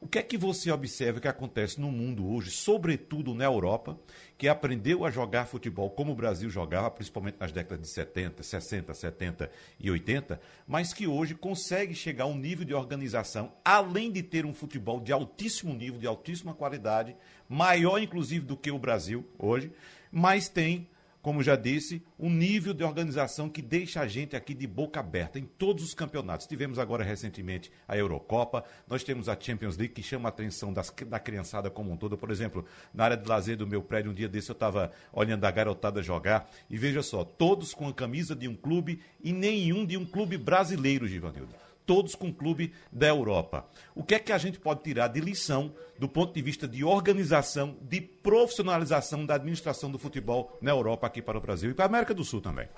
O 0.00 0.06
que 0.06 0.18
é 0.18 0.22
que 0.22 0.36
você 0.36 0.70
observa 0.70 1.20
que 1.20 1.28
acontece 1.28 1.80
no 1.80 1.90
mundo 1.90 2.28
hoje, 2.28 2.50
sobretudo 2.50 3.34
na 3.34 3.44
Europa, 3.44 3.98
que 4.36 4.46
aprendeu 4.46 5.06
a 5.06 5.10
jogar 5.10 5.46
futebol 5.46 5.88
como 5.88 6.12
o 6.12 6.14
Brasil 6.14 6.50
jogava, 6.50 6.90
principalmente 6.90 7.36
nas 7.40 7.50
décadas 7.50 7.86
de 7.86 7.88
70, 7.88 8.42
60, 8.42 8.92
70 8.92 9.50
e 9.80 9.90
80, 9.90 10.38
mas 10.66 10.92
que 10.92 11.06
hoje 11.06 11.34
consegue 11.34 11.94
chegar 11.94 12.24
a 12.24 12.28
um 12.28 12.36
nível 12.36 12.64
de 12.64 12.74
organização, 12.74 13.52
além 13.64 14.12
de 14.12 14.22
ter 14.22 14.44
um 14.44 14.52
futebol 14.52 15.00
de 15.00 15.12
altíssimo 15.12 15.72
nível, 15.72 15.98
de 15.98 16.06
altíssima 16.06 16.52
qualidade, 16.52 17.16
maior 17.48 17.98
inclusive 17.98 18.44
do 18.44 18.56
que 18.56 18.70
o 18.70 18.78
Brasil 18.78 19.24
hoje, 19.38 19.72
mas 20.10 20.48
tem 20.48 20.88
como 21.26 21.42
já 21.42 21.56
disse, 21.56 22.00
um 22.16 22.30
nível 22.30 22.72
de 22.72 22.84
organização 22.84 23.48
que 23.48 23.60
deixa 23.60 24.00
a 24.00 24.06
gente 24.06 24.36
aqui 24.36 24.54
de 24.54 24.64
boca 24.64 25.00
aberta 25.00 25.40
em 25.40 25.44
todos 25.44 25.82
os 25.82 25.92
campeonatos. 25.92 26.46
Tivemos 26.46 26.78
agora 26.78 27.02
recentemente 27.02 27.68
a 27.88 27.96
Eurocopa, 27.96 28.62
nós 28.86 29.02
temos 29.02 29.28
a 29.28 29.36
Champions 29.36 29.76
League 29.76 29.92
que 29.92 30.04
chama 30.04 30.28
a 30.28 30.30
atenção 30.30 30.72
das, 30.72 30.88
da 31.08 31.18
criançada 31.18 31.68
como 31.68 31.90
um 31.90 31.96
todo. 31.96 32.16
Por 32.16 32.30
exemplo, 32.30 32.64
na 32.94 33.06
área 33.06 33.16
de 33.16 33.28
lazer 33.28 33.56
do 33.56 33.66
meu 33.66 33.82
prédio, 33.82 34.12
um 34.12 34.14
dia 34.14 34.28
desse 34.28 34.50
eu 34.50 34.52
estava 34.52 34.92
olhando 35.12 35.44
a 35.44 35.50
garotada 35.50 36.00
jogar 36.00 36.48
e 36.70 36.78
veja 36.78 37.02
só, 37.02 37.24
todos 37.24 37.74
com 37.74 37.88
a 37.88 37.92
camisa 37.92 38.36
de 38.36 38.46
um 38.46 38.54
clube 38.54 39.00
e 39.20 39.32
nenhum 39.32 39.84
de 39.84 39.96
um 39.96 40.06
clube 40.06 40.38
brasileiro, 40.38 41.08
Givanildo 41.08 41.65
todos 41.86 42.14
com 42.14 42.28
o 42.28 42.34
clube 42.34 42.74
da 42.92 43.06
Europa. 43.06 43.68
O 43.94 44.02
que 44.02 44.14
é 44.14 44.18
que 44.18 44.32
a 44.32 44.38
gente 44.38 44.58
pode 44.58 44.82
tirar 44.82 45.08
de 45.08 45.20
lição 45.20 45.74
do 45.98 46.08
ponto 46.08 46.34
de 46.34 46.42
vista 46.42 46.66
de 46.66 46.84
organização, 46.84 47.78
de 47.80 48.00
profissionalização 48.00 49.24
da 49.24 49.36
administração 49.36 49.90
do 49.90 49.98
futebol 49.98 50.58
na 50.60 50.72
Europa 50.72 51.06
aqui 51.06 51.22
para 51.22 51.38
o 51.38 51.40
Brasil 51.40 51.70
e 51.70 51.74
para 51.74 51.84
a 51.84 51.88
América 51.88 52.12
do 52.12 52.24
Sul 52.24 52.42
também? 52.42 52.68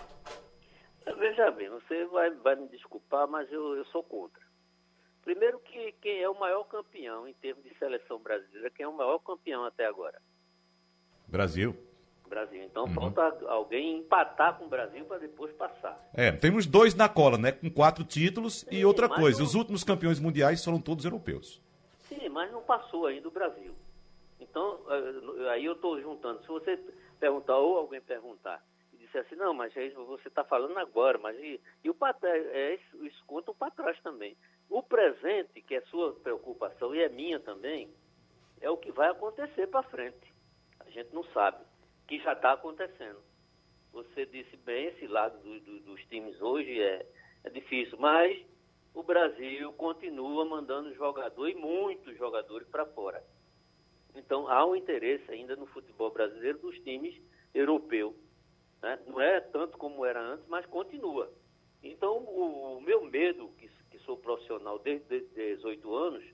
Veja 1.19 1.51
bem, 1.51 1.69
você 1.71 2.05
vai, 2.07 2.31
vai 2.31 2.57
me 2.57 2.69
desculpar, 2.69 3.27
mas 3.27 3.51
eu, 3.51 3.77
eu 3.77 3.85
sou 3.87 4.03
contra. 4.03 4.47
Primeiro 5.23 5.59
que 5.61 5.93
quem 6.01 6.23
é 6.23 6.29
o 6.29 6.39
maior 6.39 6.65
campeão 6.65 7.27
em 7.27 7.35
termos 7.35 7.65
de 7.65 7.77
seleção 7.79 8.19
brasileira, 8.19 8.71
quem 8.71 8.85
é 8.85 8.89
o 8.89 8.97
maior 8.97 9.19
campeão 9.19 9.65
até 9.65 9.87
agora? 9.87 10.21
Brasil. 11.27 11.88
Brasil. 12.29 12.63
Então 12.63 12.85
uhum. 12.85 12.95
falta 12.95 13.23
alguém 13.49 13.99
empatar 13.99 14.59
com 14.59 14.67
o 14.67 14.69
Brasil 14.69 15.05
para 15.05 15.19
depois 15.19 15.53
passar. 15.53 15.97
É, 16.15 16.31
temos 16.33 16.67
dois 16.67 16.95
na 16.95 17.09
cola, 17.09 17.37
né? 17.39 17.53
Com 17.53 17.71
quatro 17.71 18.05
títulos 18.05 18.61
Sim, 18.61 18.77
e 18.77 18.85
outra 18.85 19.09
coisa, 19.09 19.39
não... 19.39 19.47
os 19.47 19.55
últimos 19.55 19.83
campeões 19.83 20.21
mundiais 20.21 20.65
foram 20.65 20.81
todos 20.81 21.05
europeus. 21.05 21.61
Sim, 22.09 22.29
mas 22.29 22.51
não 22.53 22.63
passou 22.63 23.07
ainda 23.07 23.29
o 23.29 23.31
Brasil. 23.31 23.75
Então, 24.41 24.81
eh, 24.89 25.51
aí 25.51 25.65
eu 25.65 25.73
estou 25.73 26.01
juntando. 26.01 26.41
Se 26.43 26.49
você 26.49 26.79
perguntar 27.19 27.57
ou 27.59 27.77
alguém 27.77 28.01
perguntar 28.01 28.63
e 28.93 28.97
disser 28.97 29.23
assim, 29.23 29.35
não, 29.35 29.53
mas 29.53 29.77
é 29.77 29.91
você 29.91 30.29
está 30.29 30.45
falando 30.45 30.79
agora, 30.79 31.19
mas 31.19 31.37
e, 31.39 31.61
e 31.85 31.91
o 31.91 31.97
é, 32.23 32.75
isso, 32.75 33.05
isso 33.05 33.25
conta 33.27 33.53
para 33.53 33.71
trás 33.71 34.01
também. 34.03 34.37
O 34.71 34.83
presente, 34.83 35.61
que 35.63 35.75
é 35.75 35.81
sua 35.83 36.13
preocupação 36.15 36.95
e 36.95 37.01
é 37.01 37.09
minha 37.09 37.41
também, 37.41 37.89
é 38.61 38.71
o 38.71 38.77
que 38.77 38.93
vai 38.93 39.09
acontecer 39.11 39.67
para 39.69 39.83
frente. 39.85 40.33
A 40.81 40.91
gente 40.91 41.13
não 41.15 41.25
sabe 41.33 41.59
que 42.09 42.19
já 42.19 42.33
está 42.33 42.55
acontecendo. 42.55 43.23
Você 43.93 44.27
disse 44.27 44.57
bem, 44.57 44.87
esse 44.87 45.07
lado 45.07 45.39
do, 45.39 45.61
do, 45.61 45.81
dos 45.81 46.05
times 46.07 46.41
hoje 46.41 46.81
é, 46.81 47.07
é 47.45 47.51
difícil, 47.51 47.99
mas 47.99 48.45
o 48.95 49.03
Brasil 49.03 49.73
continua 49.75 50.45
mandando 50.45 50.95
jogador 50.95 51.49
e 51.49 51.55
muitos 51.55 52.17
jogadores 52.17 52.67
para 52.69 52.87
fora. 52.87 53.23
Então 54.15 54.49
há 54.49 54.65
um 54.67 54.75
interesse 54.75 55.31
ainda 55.31 55.55
no 55.55 55.67
futebol 55.67 56.11
brasileiro 56.11 56.59
dos 56.59 56.77
times 56.81 57.15
europeus. 57.55 58.15
Né? 58.83 58.99
Não 59.07 59.21
é 59.21 59.41
tanto 59.41 59.77
como 59.77 60.05
era 60.05 60.21
antes, 60.21 60.47
mas 60.49 60.65
continua. 60.67 61.31
Então 61.83 62.19
o, 62.19 62.79
o 62.79 62.81
meu 62.81 63.05
medo, 63.05 63.49
que, 63.59 63.71
que, 63.91 63.99
sou 64.01 64.17
profissional 64.17 64.79
desde 64.79 65.21
18 65.35 65.95
anos, 65.95 66.25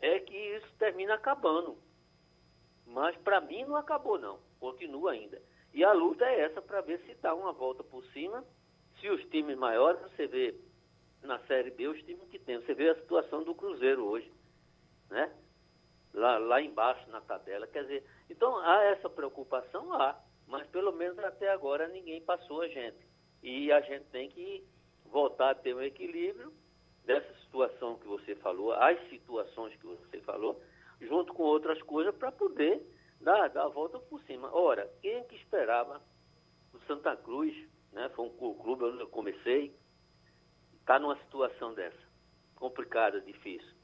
é 0.00 0.18
que 0.20 0.36
isso 0.36 0.72
termina 0.78 1.14
acabando. 1.14 1.76
Mas 2.90 3.16
para 3.18 3.40
mim 3.40 3.64
não 3.64 3.76
acabou 3.76 4.18
não 4.18 4.38
continua 4.60 5.12
ainda. 5.12 5.40
E 5.72 5.82
a 5.82 5.92
luta 5.92 6.24
é 6.24 6.40
essa 6.40 6.60
para 6.60 6.80
ver 6.82 7.00
se 7.00 7.14
dá 7.14 7.34
uma 7.34 7.52
volta 7.52 7.82
por 7.82 8.04
cima. 8.06 8.44
Se 9.00 9.08
os 9.08 9.24
times 9.30 9.56
maiores, 9.56 10.00
você 10.02 10.26
vê 10.26 10.54
na 11.22 11.38
Série 11.40 11.70
B 11.70 11.88
os 11.88 12.02
times 12.02 12.28
que 12.28 12.38
tem. 12.38 12.60
Você 12.60 12.74
vê 12.74 12.90
a 12.90 12.94
situação 12.96 13.42
do 13.42 13.54
Cruzeiro 13.54 14.04
hoje, 14.04 14.30
né? 15.08 15.32
Lá, 16.12 16.38
lá 16.38 16.60
embaixo 16.60 17.08
na 17.10 17.20
tabela. 17.20 17.66
Quer 17.66 17.82
dizer, 17.82 18.04
então 18.28 18.58
há 18.58 18.82
essa 18.84 19.08
preocupação 19.08 19.88
lá, 19.88 20.20
mas 20.46 20.66
pelo 20.68 20.92
menos 20.92 21.18
até 21.20 21.50
agora 21.50 21.88
ninguém 21.88 22.20
passou 22.20 22.62
a 22.62 22.68
gente. 22.68 22.98
E 23.42 23.70
a 23.72 23.80
gente 23.80 24.04
tem 24.06 24.28
que 24.28 24.66
voltar 25.06 25.50
a 25.50 25.54
ter 25.54 25.74
um 25.74 25.80
equilíbrio 25.80 26.52
dessa 27.04 27.32
situação 27.40 27.96
que 27.96 28.06
você 28.06 28.34
falou, 28.36 28.72
as 28.72 28.98
situações 29.08 29.74
que 29.76 29.86
você 29.86 30.20
falou, 30.20 30.60
junto 31.00 31.32
com 31.32 31.42
outras 31.42 31.80
coisas 31.82 32.14
para 32.14 32.30
poder 32.32 32.82
dá, 33.20 33.48
dá 33.48 33.64
a 33.64 33.68
volta 33.68 33.98
por 33.98 34.20
cima. 34.22 34.52
Ora, 34.52 34.90
quem 35.00 35.12
é 35.12 35.22
que 35.22 35.36
esperava 35.36 36.00
o 36.72 36.78
Santa 36.86 37.16
Cruz, 37.16 37.54
né? 37.92 38.10
Foi 38.14 38.26
um 38.26 38.54
clube 38.54 38.84
onde 38.84 39.00
eu 39.00 39.08
comecei, 39.08 39.74
está 40.80 40.98
numa 40.98 41.18
situação 41.18 41.74
dessa, 41.74 41.98
complicada, 42.56 43.20
difícil. 43.20 43.74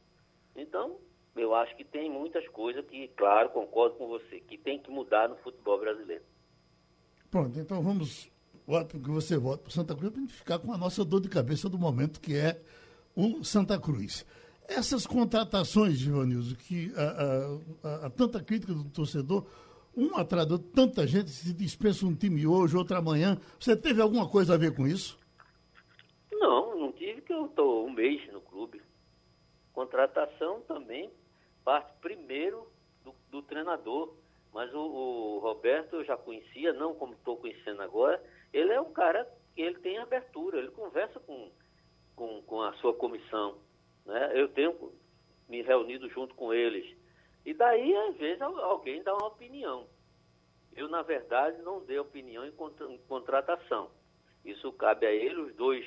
Então, 0.54 0.98
eu 1.34 1.54
acho 1.54 1.76
que 1.76 1.84
tem 1.84 2.10
muitas 2.10 2.46
coisas 2.48 2.84
que, 2.86 3.08
claro, 3.08 3.50
concordo 3.50 3.96
com 3.96 4.08
você, 4.08 4.40
que 4.40 4.56
tem 4.56 4.78
que 4.78 4.90
mudar 4.90 5.28
no 5.28 5.36
futebol 5.36 5.78
brasileiro. 5.78 6.24
Pronto, 7.30 7.58
então 7.58 7.82
vamos, 7.82 8.30
que 8.88 9.10
você 9.10 9.36
volta 9.36 9.64
para 9.64 9.72
Santa 9.72 9.94
Cruz 9.94 10.12
para 10.12 10.26
ficar 10.28 10.58
com 10.58 10.72
a 10.72 10.78
nossa 10.78 11.04
dor 11.04 11.20
de 11.20 11.28
cabeça 11.28 11.68
do 11.68 11.78
momento, 11.78 12.20
que 12.20 12.34
é 12.34 12.58
o 13.14 13.44
Santa 13.44 13.78
Cruz. 13.78 14.24
Essas 14.68 15.06
contratações, 15.06 15.94
Givanildo, 15.94 16.56
que 16.56 16.92
há 17.82 18.10
tanta 18.10 18.42
crítica 18.42 18.72
do 18.74 18.84
torcedor, 18.84 19.46
um 19.96 20.16
atrás 20.16 20.46
do 20.46 20.58
tanta 20.58 21.06
gente 21.06 21.30
se 21.30 21.54
dispensa 21.54 22.04
um 22.04 22.14
time 22.14 22.46
hoje, 22.46 22.76
outro 22.76 22.96
amanhã. 22.96 23.38
Você 23.58 23.76
teve 23.76 24.02
alguma 24.02 24.28
coisa 24.28 24.54
a 24.54 24.58
ver 24.58 24.74
com 24.74 24.86
isso? 24.86 25.18
Não, 26.32 26.78
não 26.78 26.92
tive, 26.92 27.22
que 27.22 27.32
eu 27.32 27.46
estou 27.46 27.86
um 27.86 27.92
mês 27.92 28.30
no 28.32 28.40
clube. 28.40 28.82
Contratação 29.72 30.60
também 30.62 31.10
parte 31.64 31.92
primeiro 32.00 32.66
do, 33.04 33.14
do 33.30 33.42
treinador. 33.42 34.14
Mas 34.52 34.72
o, 34.72 34.78
o, 34.78 35.38
Roberto 35.40 35.96
eu 35.96 36.04
já 36.04 36.16
conhecia, 36.16 36.72
não 36.72 36.94
como 36.94 37.12
estou 37.14 37.36
conhecendo 37.36 37.82
agora. 37.82 38.22
Ele 38.52 38.72
é 38.72 38.80
um 38.80 38.92
cara 38.92 39.28
que 39.54 39.60
ele 39.60 39.78
tem 39.80 39.98
abertura, 39.98 40.58
ele 40.58 40.70
conversa 40.70 41.18
com, 41.20 41.50
com, 42.14 42.40
com 42.42 42.62
a 42.62 42.72
sua 42.74 42.94
comissão. 42.94 43.56
Né? 44.06 44.32
Eu 44.34 44.48
tenho 44.48 44.92
me 45.48 45.62
reunido 45.62 46.08
junto 46.08 46.34
com 46.34 46.52
eles. 46.52 46.96
E 47.44 47.52
daí, 47.52 47.94
às 48.08 48.16
vezes, 48.16 48.40
alguém 48.40 49.02
dá 49.02 49.14
uma 49.14 49.28
opinião. 49.28 49.86
Eu, 50.74 50.88
na 50.88 51.02
verdade, 51.02 51.62
não 51.62 51.84
dei 51.84 51.98
opinião 51.98 52.44
em, 52.44 52.52
contratação. 53.08 53.90
Isso 54.44 54.72
cabe 54.72 55.06
a 55.06 55.12
ele, 55.12 55.40
os 55.40 55.54
dois 55.54 55.86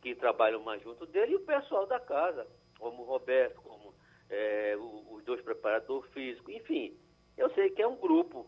que 0.00 0.14
trabalham 0.14 0.62
mais 0.62 0.82
junto 0.82 1.06
dele 1.06 1.32
e 1.32 1.36
o 1.36 1.44
pessoal 1.44 1.86
da 1.86 1.98
casa, 1.98 2.46
como 2.78 3.02
o 3.02 3.06
Roberto, 3.06 3.60
como 3.62 3.94
é, 4.28 4.76
os 5.10 5.24
dois 5.24 5.40
preparadores 5.42 6.10
físicos, 6.12 6.54
enfim. 6.54 6.96
Eu 7.36 7.50
sei 7.54 7.70
que 7.70 7.82
é 7.82 7.86
um 7.86 7.96
grupo. 7.96 8.46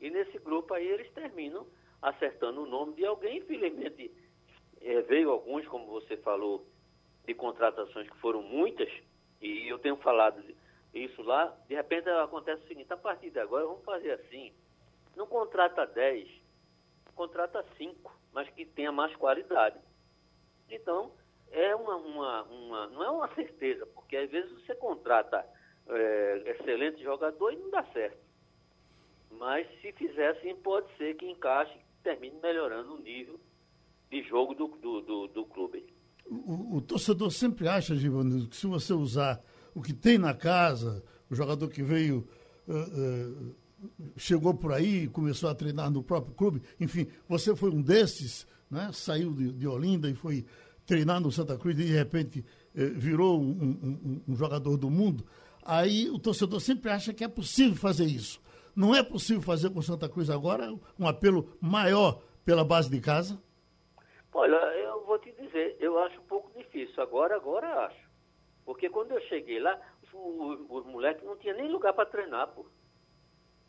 E 0.00 0.10
nesse 0.10 0.38
grupo 0.38 0.74
aí 0.74 0.86
eles 0.86 1.10
terminam 1.12 1.66
acertando 2.02 2.62
o 2.62 2.66
nome 2.66 2.94
de 2.94 3.04
alguém. 3.04 3.38
Infelizmente, 3.38 4.12
é, 4.80 5.00
veio 5.02 5.30
alguns, 5.30 5.66
como 5.66 5.86
você 5.86 6.16
falou, 6.16 6.66
de 7.26 7.34
contratações 7.34 8.08
que 8.08 8.16
foram 8.18 8.42
muitas, 8.42 8.90
e 9.40 9.68
eu 9.68 9.78
tenho 9.78 9.96
falado 9.96 10.42
isso 10.94 11.22
lá, 11.22 11.54
de 11.68 11.74
repente 11.74 12.08
acontece 12.08 12.64
o 12.64 12.68
seguinte, 12.68 12.92
a 12.92 12.96
partir 12.96 13.30
de 13.30 13.38
agora 13.38 13.66
vamos 13.66 13.84
fazer 13.84 14.12
assim, 14.12 14.52
não 15.14 15.26
contrata 15.26 15.86
10, 15.86 16.28
contrata 17.14 17.64
5, 17.76 18.12
mas 18.32 18.48
que 18.50 18.64
tenha 18.64 18.92
mais 18.92 19.14
qualidade. 19.16 19.78
Então, 20.70 21.12
é 21.50 21.74
uma, 21.74 21.96
uma, 21.96 22.42
uma, 22.44 22.86
não 22.88 23.02
é 23.02 23.10
uma 23.10 23.34
certeza, 23.34 23.86
porque 23.86 24.16
às 24.16 24.30
vezes 24.30 24.50
você 24.52 24.74
contrata 24.74 25.44
é, 25.88 26.42
excelente 26.46 27.02
jogador 27.02 27.52
e 27.52 27.56
não 27.56 27.70
dá 27.70 27.84
certo. 27.92 28.18
Mas 29.30 29.68
se 29.80 29.92
fizer 29.92 30.28
assim, 30.28 30.54
pode 30.56 30.94
ser 30.96 31.14
que 31.14 31.26
encaixe, 31.26 31.78
termine 32.02 32.38
melhorando 32.40 32.94
o 32.94 32.98
nível 32.98 33.38
de 34.10 34.22
jogo 34.22 34.54
do, 34.54 34.68
do, 34.68 35.00
do, 35.00 35.26
do 35.28 35.46
clube. 35.46 35.95
O, 36.28 36.76
o, 36.76 36.80
torcedor 36.80 37.30
sempre 37.30 37.68
acha, 37.68 37.94
Givanildo, 37.94 38.48
que 38.48 38.56
se 38.56 38.66
você 38.66 38.92
usar 38.92 39.40
o 39.74 39.80
que 39.80 39.92
tem 39.92 40.18
na 40.18 40.34
casa, 40.34 41.02
o 41.30 41.34
jogador 41.34 41.68
que 41.68 41.82
veio, 41.82 42.26
uh, 42.66 42.74
uh, 42.74 43.54
chegou 44.16 44.52
por 44.54 44.72
aí, 44.72 45.06
começou 45.08 45.48
a 45.48 45.54
treinar 45.54 45.90
no 45.90 46.02
próprio 46.02 46.34
clube, 46.34 46.62
enfim, 46.80 47.06
você 47.28 47.54
foi 47.54 47.70
um 47.70 47.80
desses, 47.80 48.46
né? 48.70 48.90
saiu 48.92 49.32
de, 49.32 49.52
de 49.52 49.68
Olinda 49.68 50.10
e 50.10 50.14
foi 50.14 50.44
treinar 50.84 51.20
no 51.20 51.30
Santa 51.30 51.56
Cruz 51.56 51.78
e 51.78 51.84
de 51.84 51.92
repente 51.92 52.40
uh, 52.74 52.98
virou 52.98 53.40
um, 53.40 53.44
um, 53.46 54.22
um 54.28 54.36
jogador 54.36 54.76
do 54.76 54.90
mundo. 54.90 55.24
Aí 55.64 56.08
o 56.10 56.18
torcedor 56.18 56.60
sempre 56.60 56.90
acha 56.90 57.12
que 57.12 57.24
é 57.24 57.28
possível 57.28 57.76
fazer 57.76 58.04
isso. 58.04 58.40
Não 58.74 58.94
é 58.94 59.02
possível 59.02 59.42
fazer 59.42 59.70
com 59.70 59.80
Santa 59.80 60.08
Cruz 60.08 60.28
agora 60.28 60.72
um 60.98 61.06
apelo 61.08 61.56
maior 61.60 62.20
pela 62.44 62.64
base 62.64 62.90
de 62.90 63.00
casa? 63.00 63.40
Olha, 64.32 64.54
eu 64.54 65.04
vou 65.06 65.18
te 65.18 65.32
dizer, 65.32 65.76
eu 65.96 66.04
acho 66.04 66.20
um 66.20 66.24
pouco 66.24 66.50
difícil. 66.56 67.02
Agora, 67.02 67.36
agora 67.36 67.86
acho. 67.86 68.06
Porque 68.64 68.88
quando 68.90 69.12
eu 69.12 69.20
cheguei 69.22 69.60
lá, 69.60 69.80
os, 70.02 70.60
os 70.68 70.86
moleques 70.86 71.24
não 71.24 71.36
tinham 71.36 71.56
nem 71.56 71.70
lugar 71.70 71.92
para 71.92 72.06
treinar, 72.06 72.48
pô. 72.48 72.66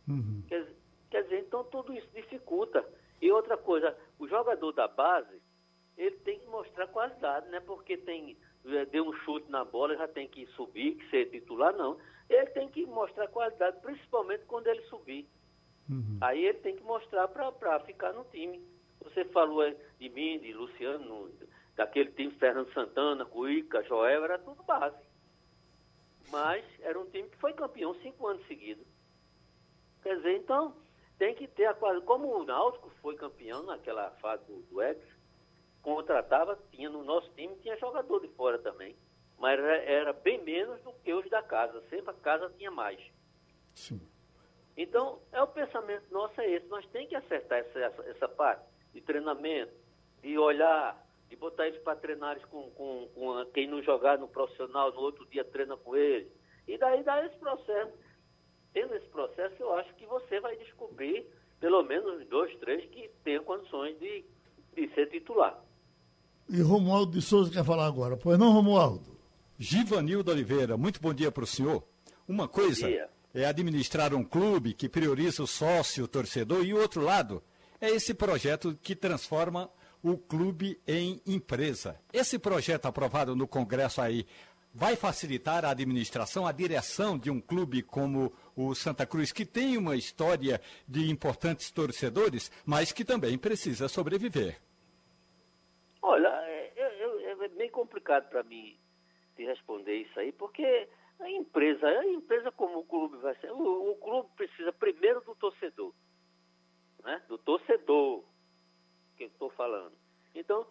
Uhum. 0.08 0.44
Quer, 0.48 0.68
quer 1.10 1.24
dizer, 1.24 1.40
então 1.40 1.64
tudo 1.66 1.94
isso 1.94 2.08
dificulta. 2.14 2.84
E 3.22 3.32
outra 3.32 3.58
coisa, 3.58 3.96
o 4.20 4.28
jogador 4.28 4.72
da 4.72 4.88
base, 4.88 5.42
ele 5.98 6.16
tem 6.18 6.40
que 6.40 6.48
mostrar 6.48 6.88
qualidade, 6.88 7.50
né? 7.50 7.60
Porque 7.60 7.98
tem, 7.98 8.38
é, 8.66 8.86
deu 8.86 9.06
um 9.08 9.14
chute 9.14 9.50
na 9.50 9.66
bola, 9.66 9.96
já 9.96 10.08
tem 10.08 10.28
que 10.28 10.46
subir, 10.48 10.96
que 10.96 11.10
ser 11.10 11.30
titular, 11.30 11.74
não. 11.76 11.98
Ele 12.30 12.46
tem 12.48 12.70
que 12.70 12.86
mostrar 12.86 13.28
qualidade, 13.28 13.80
principalmente 13.82 14.46
quando 14.46 14.68
ele 14.68 14.82
subir. 14.84 15.28
Uhum. 15.90 16.18
Aí 16.22 16.46
ele 16.46 16.60
tem 16.60 16.76
que 16.76 16.84
mostrar 16.84 17.28
para 17.28 17.80
ficar 17.82 18.14
no 18.14 18.26
time. 18.26 18.62
Você 19.02 19.24
falou 19.26 19.64
de 20.00 20.10
mim, 20.10 20.40
de 20.40 20.54
Luciano, 20.54 21.32
daquele 21.78 22.12
time 22.12 22.32
Fernando 22.34 22.74
Santana, 22.74 23.24
Cuica, 23.24 23.84
Joel, 23.84 24.26
era 24.26 24.40
tudo 24.40 24.64
base. 24.64 24.98
Mas 26.30 26.66
era 26.82 27.00
um 27.00 27.06
time 27.06 27.30
que 27.30 27.38
foi 27.38 27.54
campeão 27.54 27.94
cinco 28.02 28.28
anos 28.28 28.46
seguidos. 28.48 28.86
Quer 30.02 30.18
dizer, 30.18 30.38
então, 30.38 30.76
tem 31.18 31.36
que 31.36 31.48
ter 31.48 31.66
a 31.66 31.74
qualidade. 31.74 32.06
Como 32.06 32.36
o 32.36 32.44
Náutico 32.44 32.90
foi 33.02 33.16
campeão 33.16 33.64
naquela 33.64 34.10
fase 34.20 34.44
do, 34.46 34.62
do 34.64 34.82
Ex, 34.82 34.98
contratava, 35.82 36.60
tinha 36.72 36.90
no 36.90 37.04
nosso 37.04 37.30
time, 37.34 37.56
tinha 37.58 37.78
jogador 37.78 38.20
de 38.20 38.28
fora 38.30 38.58
também. 38.58 38.96
Mas 39.38 39.60
era, 39.60 39.78
era 39.84 40.14
bem 40.14 40.44
menos 40.44 40.82
do 40.82 40.92
que 40.94 41.14
os 41.14 41.30
da 41.30 41.44
casa. 41.44 41.82
Sempre 41.90 42.10
a 42.10 42.14
casa 42.16 42.52
tinha 42.58 42.72
mais. 42.72 43.00
Sim. 43.76 44.02
Então, 44.76 45.22
é 45.32 45.42
o 45.42 45.48
pensamento 45.48 46.12
nosso 46.12 46.42
é 46.42 46.52
esse. 46.52 46.68
Nós 46.68 46.86
temos 46.88 47.10
que 47.10 47.16
acertar 47.16 47.60
essa, 47.60 47.80
essa, 47.80 48.02
essa 48.10 48.28
parte 48.28 48.66
de 48.94 49.02
treinamento, 49.02 49.74
de 50.22 50.38
olhar, 50.38 51.07
de 51.30 51.36
botar 51.36 51.68
eles 51.68 51.82
para 51.82 51.96
treinar 51.98 52.40
com, 52.48 52.70
com, 52.72 53.08
com, 53.14 53.46
quem 53.54 53.68
não 53.68 53.82
jogar 53.84 54.18
no 54.18 54.28
profissional, 54.28 54.94
no 54.94 55.02
outro 55.02 55.26
dia 55.28 55.44
treina 55.44 55.76
com 55.78 55.96
ele. 55.96 56.32
E 56.68 56.78
daí 56.78 57.04
dá 57.04 57.26
esse 57.26 57.38
processo. 57.38 57.94
Tendo 58.74 58.94
esse 58.96 59.08
processo, 59.08 59.56
eu 59.60 59.74
acho 59.74 59.94
que 59.96 60.06
você 60.06 60.40
vai 60.40 60.56
descobrir 60.58 61.26
pelo 61.60 61.84
menos 61.84 62.28
dois, 62.28 62.56
três 62.60 62.88
que 62.92 63.10
tenham 63.24 63.44
condições 63.44 63.98
de, 64.00 64.24
de 64.76 64.94
ser 64.94 65.10
titular. 65.10 65.60
E 66.50 66.62
Romualdo 66.62 67.12
de 67.14 67.22
Souza 67.22 67.52
quer 67.52 67.66
falar 67.66 67.88
agora. 67.88 68.16
Pois 68.16 68.38
não, 68.38 68.52
Romualdo? 68.52 69.18
Givanildo 69.58 70.32
Oliveira, 70.32 70.78
muito 70.78 71.02
bom 71.02 71.14
dia 71.14 71.32
para 71.32 71.44
o 71.44 71.48
senhor. 71.48 71.84
Uma 72.28 72.48
coisa 72.48 72.88
é 73.34 73.46
administrar 73.46 74.14
um 74.14 74.24
clube 74.24 74.74
que 74.74 74.88
prioriza 74.88 75.44
o 75.44 75.48
sócio, 75.48 76.04
o 76.04 76.08
torcedor, 76.08 76.64
e 76.64 76.74
o 76.74 76.80
outro 76.80 77.02
lado 77.02 77.44
é 77.82 77.90
esse 77.90 78.14
projeto 78.14 78.78
que 78.82 78.96
transforma 78.96 79.70
o 80.04 80.18
clube 80.18 80.80
em 80.88 81.22
empresa. 81.26 82.00
Esse 82.12 82.40
projeto 82.40 82.86
aprovado 82.86 83.36
no 83.36 83.48
Congresso 83.48 84.02
aí 84.02 84.26
vai 84.74 84.96
facilitar 84.96 85.66
a 85.66 85.72
administração, 85.72 86.46
a 86.46 86.52
direção 86.52 87.18
de 87.18 87.32
um 87.32 87.42
clube 87.42 87.82
como 87.82 88.32
o 88.56 88.76
Santa 88.76 89.06
Cruz, 89.06 89.32
que 89.32 89.46
tem 89.46 89.78
uma 89.78 89.96
história 89.96 90.62
de 90.88 91.10
importantes 91.10 91.72
torcedores, 91.72 92.52
mas 92.66 92.92
que 92.92 93.04
também 93.04 93.38
precisa 93.38 93.88
sobreviver. 93.88 94.60
Olha, 96.02 96.28
é, 96.28 96.74
é, 96.76 97.46
é 97.46 97.48
bem 97.50 97.72
complicado 97.72 98.30
para 98.30 98.44
mim 98.44 98.78
te 99.36 99.46
responder 99.46 99.96
isso 99.96 100.20
aí, 100.20 100.32
porque 100.32 100.88
a 101.20 101.30
empresa, 101.30 101.88
a 101.88 102.06
empresa 102.06 102.52
como 102.52 102.80
o 102.80 102.86
clube 102.86 103.18
vai 103.18 103.36
ser, 103.38 103.52
o, 103.52 103.92
o 103.92 103.96
clube 103.96 104.30
precisa 104.36 104.72
primeiro 104.72 105.22
do 105.22 105.36
torcedor 105.36 105.94
né? 107.08 107.22
do 107.30 107.38
torcedor 107.38 108.24
que 109.18 109.26
estou 109.26 109.50
falando. 109.52 109.94
Então, 110.34 110.66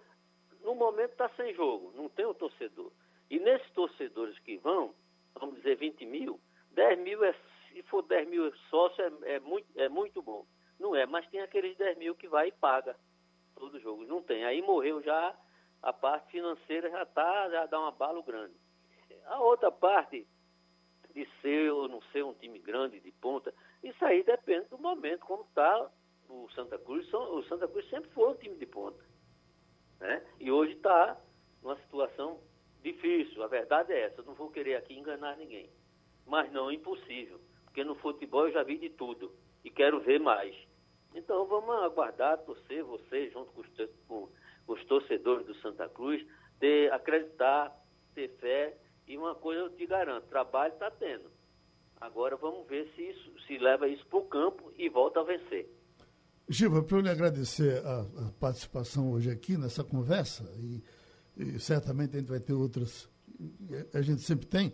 no 0.63 0.75
momento 0.75 1.13
está 1.13 1.29
sem 1.31 1.55
jogo, 1.55 1.93
não 1.95 2.09
tem 2.09 2.25
o 2.25 2.35
torcedor. 2.35 2.91
E 3.29 3.39
nesses 3.39 3.71
torcedores 3.73 4.39
que 4.41 4.57
vão, 4.59 4.95
vamos 5.35 5.57
dizer 5.57 5.77
20 5.77 6.07
mil, 6.07 6.41
10 6.71 6.99
mil, 7.01 7.25
é, 7.25 7.35
se 7.73 7.83
for 7.85 8.03
10 8.03 8.29
mil 8.29 8.55
sócios, 8.71 9.01
é, 9.23 9.35
é, 9.35 9.41
muito, 9.41 9.67
é 9.79 9.89
muito 9.89 10.23
bom. 10.23 10.47
Não 10.79 10.95
é, 10.95 11.07
mas 11.07 11.27
tem 11.29 11.41
aqueles 11.41 11.77
10 11.77 11.99
mil 11.99 12.15
que 12.15 12.29
vai 12.29 12.49
e 12.49 12.53
paga 12.53 12.97
todo 13.55 13.81
jogo. 13.81 14.05
Não 14.05 14.23
tem. 14.23 14.45
Aí 14.45 14.63
morreu 14.63 15.03
já, 15.03 15.35
a 15.83 15.93
parte 15.93 16.31
financeira 16.31 16.91
já 16.91 17.03
está, 17.03 17.51
já 17.51 17.67
dá 17.67 17.81
uma 17.81 17.91
bala 17.91 18.23
grande. 18.23 18.55
A 19.27 19.41
outra 19.41 19.73
parte 19.73 20.27
de 21.15 21.27
ser 21.41 21.73
ou 21.73 21.89
não 21.89 22.03
ser 22.13 22.23
um 22.25 22.35
time 22.35 22.59
grande 22.59 23.01
de 23.01 23.11
ponta, 23.13 23.53
isso 23.83 24.05
aí 24.05 24.23
depende 24.23 24.69
do 24.69 24.79
momento, 24.79 25.21
como 25.21 25.43
está 25.45 25.91
o 26.29 26.49
Santa 26.51 26.79
Cruz, 26.79 27.13
o 27.13 27.43
Santa 27.45 27.69
Cruz 27.69 27.89
sempre 27.89 28.11
foi 28.11 28.29
um 28.29 28.35
time 28.35 28.57
de 28.57 28.67
ponta. 28.67 29.03
Né? 30.01 30.25
E 30.41 30.51
hoje 30.51 30.73
está 30.73 31.19
numa 31.63 31.77
situação 31.77 32.41
difícil, 32.83 33.43
a 33.43 33.47
verdade 33.47 33.93
é 33.93 34.03
essa, 34.03 34.21
eu 34.21 34.25
não 34.25 34.35
vou 34.35 34.51
querer 34.51 34.77
aqui 34.77 34.95
enganar 34.95 35.37
ninguém. 35.37 35.69
Mas 36.27 36.53
não 36.53 36.71
impossível, 36.71 37.41
porque 37.65 37.85
no 37.85 37.95
futebol 37.97 38.47
eu 38.47 38.53
já 38.53 38.63
vi 38.63 38.79
de 38.79 38.91
tudo 38.91 39.33
e 39.65 39.71
quero 39.71 40.01
ver 40.01 40.21
mais. 40.21 40.55
Então 41.15 41.47
vamos 41.47 41.75
aguardar, 41.83 42.39
torcer, 42.45 42.85
você 42.85 43.31
junto 43.31 43.53
com 43.53 43.61
os, 43.61 43.91
com 44.07 44.29
os 44.67 44.85
torcedores 44.85 45.47
do 45.47 45.55
Santa 45.57 45.89
Cruz, 45.89 46.25
ter, 46.59 46.93
acreditar, 46.93 47.75
ter 48.15 48.29
fé, 48.37 48.77
e 49.07 49.17
uma 49.17 49.35
coisa 49.35 49.63
eu 49.63 49.71
te 49.71 49.87
garanto, 49.87 50.27
trabalho 50.29 50.73
está 50.73 50.91
tendo. 50.91 51.31
Agora 52.01 52.37
vamos 52.37 52.67
ver 52.67 52.91
se, 52.95 53.03
isso, 53.03 53.41
se 53.47 53.59
leva 53.59 53.89
isso 53.89 54.05
para 54.07 54.19
o 54.19 54.27
campo 54.27 54.73
e 54.77 54.89
volta 54.89 55.21
a 55.21 55.25
vencer. 55.25 55.69
Giva, 56.49 56.83
para 56.83 56.99
eu 56.99 57.01
lhe 57.01 57.11
agradecer 57.11 57.85
a, 57.85 58.01
a, 58.01 58.33
participação 58.39 59.11
hoje 59.11 59.31
aqui 59.31 59.57
nessa 59.57 59.83
conversa, 59.83 60.45
e, 60.59 60.83
e, 61.37 61.59
certamente 61.59 62.17
a 62.17 62.21
gente 62.21 62.29
vai 62.29 62.39
ter 62.39 62.53
outras, 62.53 63.09
a 63.93 64.01
gente 64.01 64.23
sempre 64.23 64.47
tem, 64.47 64.73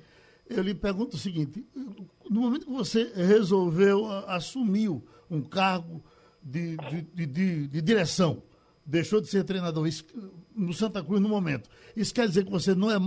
eu 0.50 0.62
lhe 0.62 0.74
pergunto 0.74 1.16
o 1.16 1.18
seguinte: 1.18 1.64
no 2.28 2.42
momento 2.42 2.66
que 2.66 2.72
você 2.72 3.10
resolveu, 3.14 4.06
assumiu 4.26 5.02
um 5.30 5.40
cargo 5.40 6.04
de, 6.42 6.76
de, 6.76 7.26
de, 7.26 7.68
de 7.68 7.80
direção, 7.80 8.42
deixou 8.84 9.22
de 9.22 9.28
ser 9.28 9.42
treinador 9.44 9.86
isso, 9.86 10.04
no 10.54 10.74
Santa 10.74 11.02
Cruz 11.02 11.22
no 11.22 11.28
momento, 11.28 11.70
isso 11.96 12.12
quer 12.12 12.28
dizer 12.28 12.44
que 12.44 12.50
você 12.50 12.74
não, 12.74 12.90
é, 12.90 12.98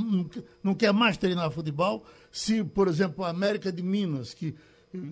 não 0.63 0.74
quer 0.74 0.91
mais 0.91 1.18
treinar 1.18 1.51
futebol? 1.51 2.03
Se, 2.32 2.63
por 2.63 2.88
exemplo, 2.88 3.24
a 3.24 3.30
América 3.30 3.72
de 3.72 3.84
Minas, 3.84 4.34
que 4.34 4.55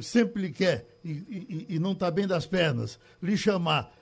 sempre 0.01 0.41
lhe 0.41 0.51
quer 0.51 0.85
e, 1.03 1.11
e, 1.11 1.75
e 1.75 1.79
não 1.79 1.91
está 1.91 2.09
bem 2.09 2.27
das 2.27 2.45
pernas, 2.45 2.99
lhe 3.21 3.35
chamar 3.37 3.93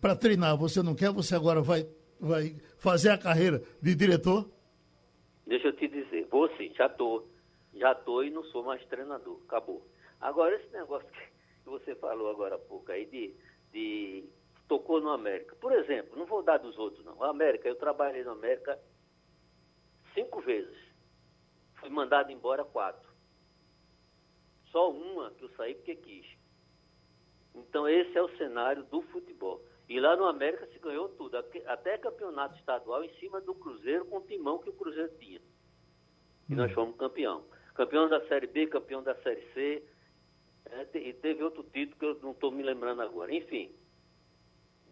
para 0.00 0.14
treinar, 0.14 0.56
você 0.56 0.82
não 0.82 0.94
quer, 0.94 1.10
você 1.10 1.34
agora 1.34 1.60
vai, 1.60 1.88
vai 2.20 2.56
fazer 2.76 3.10
a 3.10 3.18
carreira 3.18 3.62
de 3.80 3.94
diretor? 3.94 4.48
Deixa 5.46 5.68
eu 5.68 5.72
te 5.72 5.88
dizer, 5.88 6.26
vou 6.30 6.48
sim, 6.56 6.72
já 6.74 6.86
estou. 6.86 7.26
Já 7.74 7.92
estou 7.92 8.24
e 8.24 8.30
não 8.30 8.42
sou 8.44 8.64
mais 8.64 8.84
treinador. 8.86 9.40
Acabou. 9.46 9.86
Agora, 10.20 10.54
esse 10.56 10.70
negócio 10.72 11.08
que 11.08 11.20
você 11.64 11.94
falou 11.94 12.30
agora 12.30 12.56
há 12.56 12.58
pouco 12.58 12.90
aí 12.90 13.06
de, 13.06 13.34
de 13.72 14.24
tocou 14.66 15.00
no 15.00 15.10
América. 15.10 15.54
Por 15.56 15.72
exemplo, 15.72 16.18
não 16.18 16.26
vou 16.26 16.42
dar 16.42 16.58
dos 16.58 16.76
outros, 16.76 17.04
não. 17.04 17.22
América, 17.22 17.68
eu 17.68 17.76
trabalhei 17.76 18.24
na 18.24 18.32
América 18.32 18.78
cinco 20.12 20.40
vezes. 20.40 20.76
Fui 21.76 21.88
mandado 21.88 22.32
embora 22.32 22.64
quatro. 22.64 23.07
Só 24.70 24.90
uma 24.90 25.30
que 25.32 25.44
eu 25.44 25.50
saí 25.50 25.74
porque 25.74 25.96
quis. 25.96 26.26
Então 27.54 27.88
esse 27.88 28.16
é 28.16 28.22
o 28.22 28.36
cenário 28.36 28.84
do 28.84 29.02
futebol. 29.02 29.62
E 29.88 29.98
lá 29.98 30.16
no 30.16 30.26
América 30.26 30.66
se 30.66 30.78
ganhou 30.78 31.08
tudo, 31.10 31.36
até 31.66 31.96
campeonato 31.96 32.56
estadual 32.58 33.02
em 33.02 33.12
cima 33.14 33.40
do 33.40 33.54
Cruzeiro 33.54 34.04
com 34.04 34.18
o 34.18 34.22
timão 34.22 34.58
que 34.58 34.68
o 34.68 34.74
Cruzeiro 34.74 35.10
tinha. 35.18 35.40
E 36.48 36.54
nós 36.54 36.70
hum. 36.72 36.74
fomos 36.74 36.96
campeão. 36.96 37.44
Campeão 37.74 38.08
da 38.08 38.20
Série 38.28 38.46
B, 38.46 38.66
campeão 38.66 39.02
da 39.02 39.14
Série 39.16 39.42
C. 39.54 39.82
É, 40.66 40.98
e 40.98 41.12
teve 41.14 41.42
outro 41.42 41.62
título 41.62 41.98
que 41.98 42.04
eu 42.04 42.18
não 42.22 42.32
estou 42.32 42.50
me 42.50 42.62
lembrando 42.62 43.00
agora. 43.00 43.34
Enfim, 43.34 43.72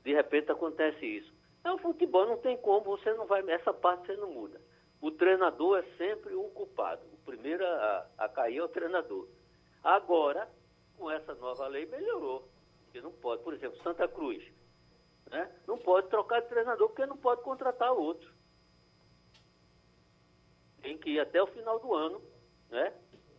de 0.02 0.14
repente 0.14 0.50
acontece 0.50 1.04
isso. 1.04 1.34
É 1.62 1.70
o 1.70 1.78
futebol, 1.78 2.26
não 2.26 2.38
tem 2.38 2.56
como, 2.56 2.96
você 2.96 3.12
não 3.14 3.26
vai, 3.26 3.42
essa 3.50 3.74
parte 3.74 4.06
você 4.06 4.16
não 4.16 4.30
muda. 4.30 4.60
O 5.00 5.10
treinador 5.10 5.78
é 5.78 5.82
sempre 5.98 6.34
o 6.34 6.44
culpado. 6.44 7.02
O 7.12 7.16
primeiro 7.18 7.66
a, 7.66 8.06
a 8.16 8.28
cair 8.28 8.58
é 8.58 8.62
o 8.62 8.68
treinador. 8.68 9.28
Agora, 9.86 10.50
com 10.98 11.08
essa 11.08 11.32
nova 11.36 11.68
lei, 11.68 11.86
melhorou. 11.86 12.50
Porque 12.82 13.00
não 13.00 13.12
pode. 13.12 13.44
Por 13.44 13.54
exemplo, 13.54 13.80
Santa 13.84 14.08
Cruz. 14.08 14.42
Né? 15.30 15.48
Não 15.64 15.78
pode 15.78 16.08
trocar 16.08 16.42
de 16.42 16.48
treinador 16.48 16.88
porque 16.88 17.06
não 17.06 17.16
pode 17.16 17.42
contratar 17.42 17.92
outro. 17.92 18.34
Tem 20.82 20.98
que 20.98 21.10
ir 21.10 21.20
até 21.20 21.40
o 21.40 21.46
final 21.46 21.78
do 21.78 21.94
ano, 21.94 22.20
né? 22.68 22.92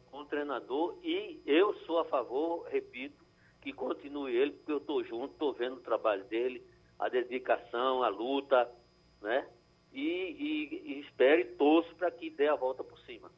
Com 0.10 0.20
o 0.20 0.26
treinador 0.26 0.98
e 1.04 1.42
eu 1.46 1.74
sou 1.80 2.00
a 2.00 2.06
favor, 2.06 2.66
repito, 2.70 3.26
que 3.62 3.74
continue 3.74 4.34
ele, 4.34 4.52
porque 4.52 4.72
eu 4.72 4.78
estou 4.78 5.04
junto, 5.04 5.34
estou 5.34 5.52
vendo 5.52 5.76
o 5.76 5.82
trabalho 5.82 6.24
dele, 6.26 6.66
a 6.98 7.10
dedicação, 7.10 8.04
a 8.04 8.08
luta, 8.08 8.74
né? 9.22 9.50
E, 9.92 10.00
e, 10.00 10.94
e 10.94 11.00
espere 11.02 11.42
e 11.42 11.56
torço 11.58 11.94
para 11.96 12.10
que 12.10 12.30
dê 12.30 12.48
a 12.48 12.56
volta 12.56 12.86
por 12.86 12.98
cima. 13.00 13.30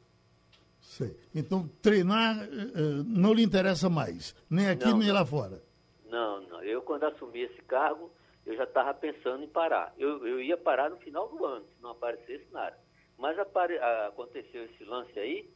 Sei. 0.90 1.16
Então, 1.32 1.68
treinar 1.80 2.36
uh, 2.36 3.04
não 3.06 3.32
lhe 3.32 3.44
interessa 3.44 3.88
mais, 3.88 4.34
nem 4.50 4.68
aqui 4.68 4.86
não, 4.86 4.98
nem 4.98 5.06
não. 5.06 5.14
lá 5.14 5.24
fora. 5.24 5.62
Não, 6.06 6.40
não. 6.48 6.60
Eu, 6.64 6.82
quando 6.82 7.04
assumi 7.04 7.42
esse 7.42 7.62
cargo, 7.62 8.10
eu 8.44 8.56
já 8.56 8.64
estava 8.64 8.92
pensando 8.94 9.44
em 9.44 9.48
parar. 9.48 9.94
Eu, 9.96 10.26
eu 10.26 10.42
ia 10.42 10.56
parar 10.56 10.90
no 10.90 10.96
final 10.96 11.28
do 11.28 11.46
ano, 11.46 11.64
se 11.64 11.80
não 11.80 11.92
aparecesse 11.92 12.44
nada. 12.50 12.76
Mas 13.16 13.38
apare... 13.38 13.78
aconteceu 14.08 14.64
esse 14.64 14.82
lance 14.82 15.16
aí, 15.16 15.48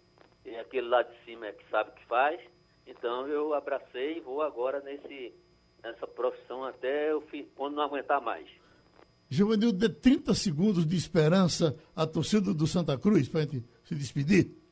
e 0.45 0.55
aquele 0.55 0.87
lá 0.87 1.03
de 1.03 1.24
cima 1.24 1.47
é 1.49 1.53
que 1.53 1.68
sabe 1.68 1.91
o 1.91 1.95
que 1.95 2.07
faz, 2.07 2.41
então 2.87 3.26
eu 3.26 3.55
abracei 3.55 4.18
e 4.18 4.20
vou 4.20 4.41
agora 4.41 4.78
nesse, 4.82 5.35
nessa 5.82 6.07
profissão 6.07 6.62
até 6.62 7.11
eu, 7.11 7.24
quando 7.57 7.74
não 7.74 7.82
aguentar 7.82 8.20
mais. 8.20 8.49
Giovanil, 9.28 9.72
dê 9.72 9.89
30 9.89 10.32
segundos 10.32 10.87
de 10.87 10.95
esperança 10.95 11.76
à 11.97 12.07
torcida 12.07 12.55
do 12.55 12.68
Santa 12.68 12.97
Cruz 12.97 13.28
para 13.28 13.41
a 13.41 13.43
gente 13.43 13.64
se 13.82 13.97
despedir. 13.97 14.62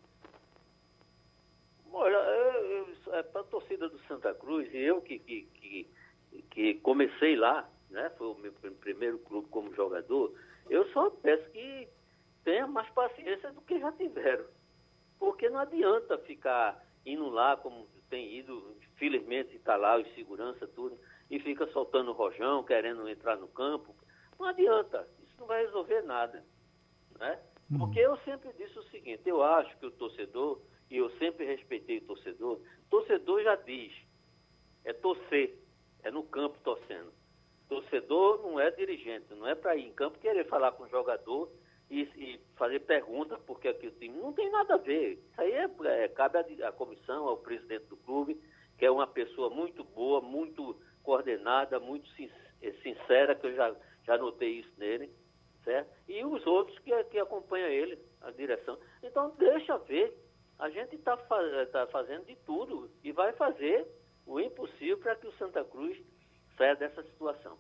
Olha, 2.03 2.17
é 3.13 3.23
para 3.23 3.43
a 3.43 3.45
torcida 3.73 3.89
do 3.89 3.99
Santa 4.01 4.35
Cruz, 4.35 4.73
e 4.73 4.79
eu 4.79 5.01
que, 5.01 5.19
que, 5.19 5.43
que, 5.55 5.91
que, 6.51 6.75
comecei 6.77 7.37
lá, 7.37 7.69
né, 7.91 8.11
foi 8.17 8.29
o 8.29 8.35
meu 8.35 8.53
primeiro 8.53 9.19
clube 9.21 9.49
como 9.49 9.75
jogador, 9.75 10.33
eu 10.69 10.87
só 10.93 11.11
peço 11.11 11.51
que 11.51 11.89
tenha 12.45 12.67
mais 12.67 12.89
paciência 12.91 13.53
do 13.53 13.61
que 13.63 13.79
já 13.79 13.93
tiveram. 13.93 14.45
Porque 15.19 15.49
não 15.49 15.61
adianta 15.61 16.19
ficar 16.19 16.83
indo 17.07 17.29
lá 17.29 17.57
como 17.57 17.87
tem 18.11 18.35
ido, 18.37 18.77
felizmente 18.97 19.57
está 19.57 19.77
lá 19.77 19.99
os 19.99 20.15
segurança, 20.15 20.67
tudo, 20.67 20.99
e 21.31 21.39
fica 21.41 21.67
soltando 21.69 22.13
rojão, 22.13 22.63
querendo 22.65 23.09
entrar 23.09 23.37
no 23.37 23.49
campo. 23.49 23.95
Não 24.39 24.47
adianta, 24.47 25.09
isso 25.23 25.35
não 25.39 25.47
vai 25.47 25.65
resolver 25.65 26.03
nada. 26.03 26.45
Né? 27.19 27.39
Uhum. 27.71 27.79
Porque 27.79 28.01
eu 28.01 28.17
sempre 28.19 28.53
disse 28.55 28.79
o 28.79 28.83
seguinte, 28.85 29.23
eu 29.25 29.43
acho 29.43 29.77
que 29.79 29.87
o 29.87 29.91
torcedor, 29.91 30.61
e 30.91 30.97
eu 30.97 31.09
sempre 31.19 31.47
respeitei 31.47 31.99
o 31.99 32.07
torcedor, 32.07 32.61
torcedor 32.93 33.43
já 33.43 33.55
diz, 33.57 33.91
é 34.85 34.93
torcer, 34.93 35.59
é 36.03 36.11
no 36.11 36.23
campo 36.25 36.59
torcendo. 36.63 37.11
Torcedor 37.67 38.43
não 38.43 38.61
é 38.61 38.71
dirigente, 38.71 39.33
não 39.35 39.49
é 39.49 39.55
para 39.55 39.75
ir 39.75 39.87
em 39.87 39.93
campo 39.95 40.19
querer 40.19 40.47
falar 40.47 40.73
com 40.73 40.83
o 40.83 40.89
jogador 40.91 41.51
e, 41.91 42.03
e 42.03 42.41
fazer 42.55 42.81
perguntas 42.81 43.41
porque 43.47 43.69
aqui 43.69 43.87
o 43.87 43.93
time 43.93 44.19
não 44.19 44.35
tem 44.35 44.51
nada 44.51 44.75
a 44.75 44.77
ver. 44.77 45.15
Isso 45.15 45.41
aí 45.41 45.53
é, 45.53 45.71
é 46.05 46.09
cabe 46.09 46.39
à 46.63 46.71
comissão, 46.71 47.27
ao 47.29 47.39
presidente 47.39 47.87
do 47.87 47.97
clube, 47.97 48.39
que 48.77 48.85
é 48.85 48.91
uma 48.91 49.07
pessoa 49.07 49.49
muito 49.49 49.83
boa, 49.83 50.21
muito 50.21 50.77
coordenada, 51.03 51.81
muito 51.81 52.11
é, 52.61 52.73
sincera, 52.83 53.35
que 53.35 53.47
eu 53.47 53.55
já, 53.55 53.75
já 54.05 54.19
notei 54.19 54.61
isso 54.61 54.73
nele, 54.77 55.11
certo? 55.65 55.91
E 56.07 56.23
os 56.27 56.47
outros 56.47 56.79
que, 56.81 57.05
que 57.05 57.19
acompanham 57.19 57.71
ele, 57.71 57.99
a 58.21 58.31
direção. 58.33 58.79
Então, 59.03 59.35
deixa 59.39 59.79
ver. 59.79 60.15
A 60.63 60.71
gente 60.71 60.95
está 60.95 61.17
tá 61.17 61.89
fazendo 61.89 62.25
de 62.25 62.37
tudo 62.47 62.89
e 63.03 63.11
vai 63.11 63.33
fazer 63.33 63.85
o 64.25 64.39
impossível 64.39 64.97
para 64.97 65.17
que 65.17 65.27
o 65.27 65.33
Santa 65.33 65.65
Cruz 65.65 65.99
saia 66.57 66.77
dessa 66.77 67.03
situação. 67.03 67.59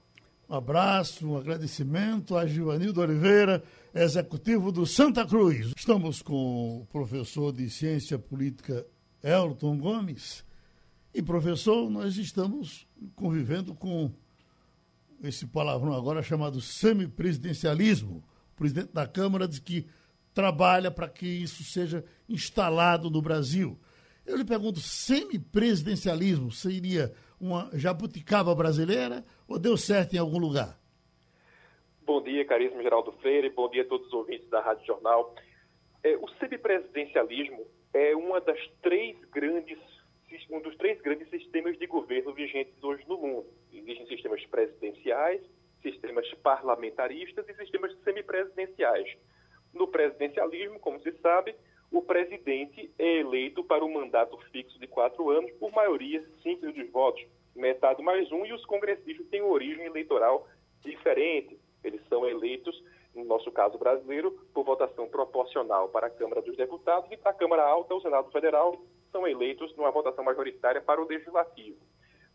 Um 0.48 0.54
abraço, 0.54 1.28
um 1.28 1.36
agradecimento 1.36 2.36
a 2.36 2.46
Givanildo 2.46 3.00
Oliveira, 3.00 3.60
executivo 3.92 4.70
do 4.70 4.86
Santa 4.86 5.26
Cruz. 5.26 5.72
Estamos 5.76 6.22
com 6.22 6.82
o 6.82 6.86
professor 6.92 7.52
de 7.52 7.68
Ciência 7.68 8.20
Política 8.20 8.86
Elton 9.20 9.78
Gomes. 9.78 10.46
E, 11.12 11.20
professor, 11.20 11.90
nós 11.90 12.16
estamos 12.16 12.86
convivendo 13.16 13.74
com 13.74 14.12
esse 15.24 15.44
palavrão 15.48 15.92
agora 15.92 16.22
chamado 16.22 16.60
semipresidencialismo. 16.60 18.22
O 18.52 18.56
presidente 18.56 18.92
da 18.92 19.08
Câmara 19.08 19.48
diz 19.48 19.58
que 19.58 19.88
trabalha 20.34 20.90
para 20.90 21.08
que 21.08 21.26
isso 21.26 21.62
seja 21.62 22.04
instalado 22.28 23.10
no 23.10 23.20
Brasil. 23.20 23.78
Eu 24.24 24.36
lhe 24.36 24.44
pergunto, 24.44 24.80
semipresidencialismo 24.80 26.50
seria 26.50 27.12
uma 27.40 27.70
jabuticaba 27.74 28.54
brasileira 28.54 29.24
ou 29.48 29.58
deu 29.58 29.76
certo 29.76 30.14
em 30.14 30.18
algum 30.18 30.38
lugar? 30.38 30.78
Bom 32.04 32.22
dia, 32.22 32.44
caríssimo 32.44 32.82
Geraldo 32.82 33.12
Freire, 33.20 33.50
bom 33.50 33.68
dia 33.68 33.82
a 33.82 33.86
todos 33.86 34.06
os 34.06 34.12
ouvintes 34.12 34.48
da 34.48 34.60
Rádio 34.60 34.86
Jornal. 34.86 35.34
É, 36.04 36.16
o 36.16 36.28
semipresidencialismo 36.38 37.66
é 37.94 38.14
uma 38.14 38.40
das 38.40 38.58
três 38.80 39.16
grandes, 39.30 39.78
um 40.50 40.60
dos 40.60 40.76
três 40.76 41.00
grandes 41.00 41.28
sistemas 41.30 41.78
de 41.78 41.86
governo 41.86 42.32
vigentes 42.32 42.74
hoje 42.82 43.04
no 43.08 43.18
mundo. 43.18 43.46
Existem 43.72 44.06
sistemas 44.06 44.44
presidenciais, 44.46 45.42
sistemas 45.82 46.28
parlamentaristas 46.42 47.48
e 47.48 47.54
sistemas 47.54 47.96
semipresidenciais. 48.04 49.16
No 49.72 49.86
presidencialismo, 49.88 50.78
como 50.78 51.00
se 51.00 51.12
sabe, 51.18 51.54
o 51.90 52.02
presidente 52.02 52.90
é 52.98 53.18
eleito 53.18 53.62
para 53.62 53.84
um 53.84 53.92
mandato 53.92 54.36
fixo 54.50 54.78
de 54.78 54.86
quatro 54.86 55.30
anos 55.30 55.50
por 55.52 55.70
maioria 55.72 56.24
simples 56.42 56.74
dos 56.74 56.90
votos, 56.90 57.24
metade 57.54 58.02
mais 58.02 58.30
um, 58.32 58.46
e 58.46 58.52
os 58.52 58.64
congressistas 58.64 59.26
têm 59.28 59.42
origem 59.42 59.84
eleitoral 59.84 60.48
diferente. 60.80 61.58
Eles 61.84 62.00
são 62.08 62.28
eleitos, 62.28 62.82
no 63.14 63.24
nosso 63.24 63.50
caso 63.50 63.76
brasileiro, 63.78 64.32
por 64.54 64.64
votação 64.64 65.08
proporcional 65.08 65.88
para 65.88 66.06
a 66.06 66.10
Câmara 66.10 66.40
dos 66.40 66.56
Deputados 66.56 67.10
e 67.10 67.16
para 67.16 67.32
a 67.32 67.34
Câmara 67.34 67.62
Alta, 67.62 67.94
o 67.94 68.00
Senado 68.00 68.30
Federal, 68.30 68.80
são 69.10 69.26
eleitos 69.26 69.74
numa 69.76 69.90
votação 69.90 70.24
majoritária 70.24 70.80
para 70.80 71.00
o 71.00 71.06
Legislativo. 71.06 71.78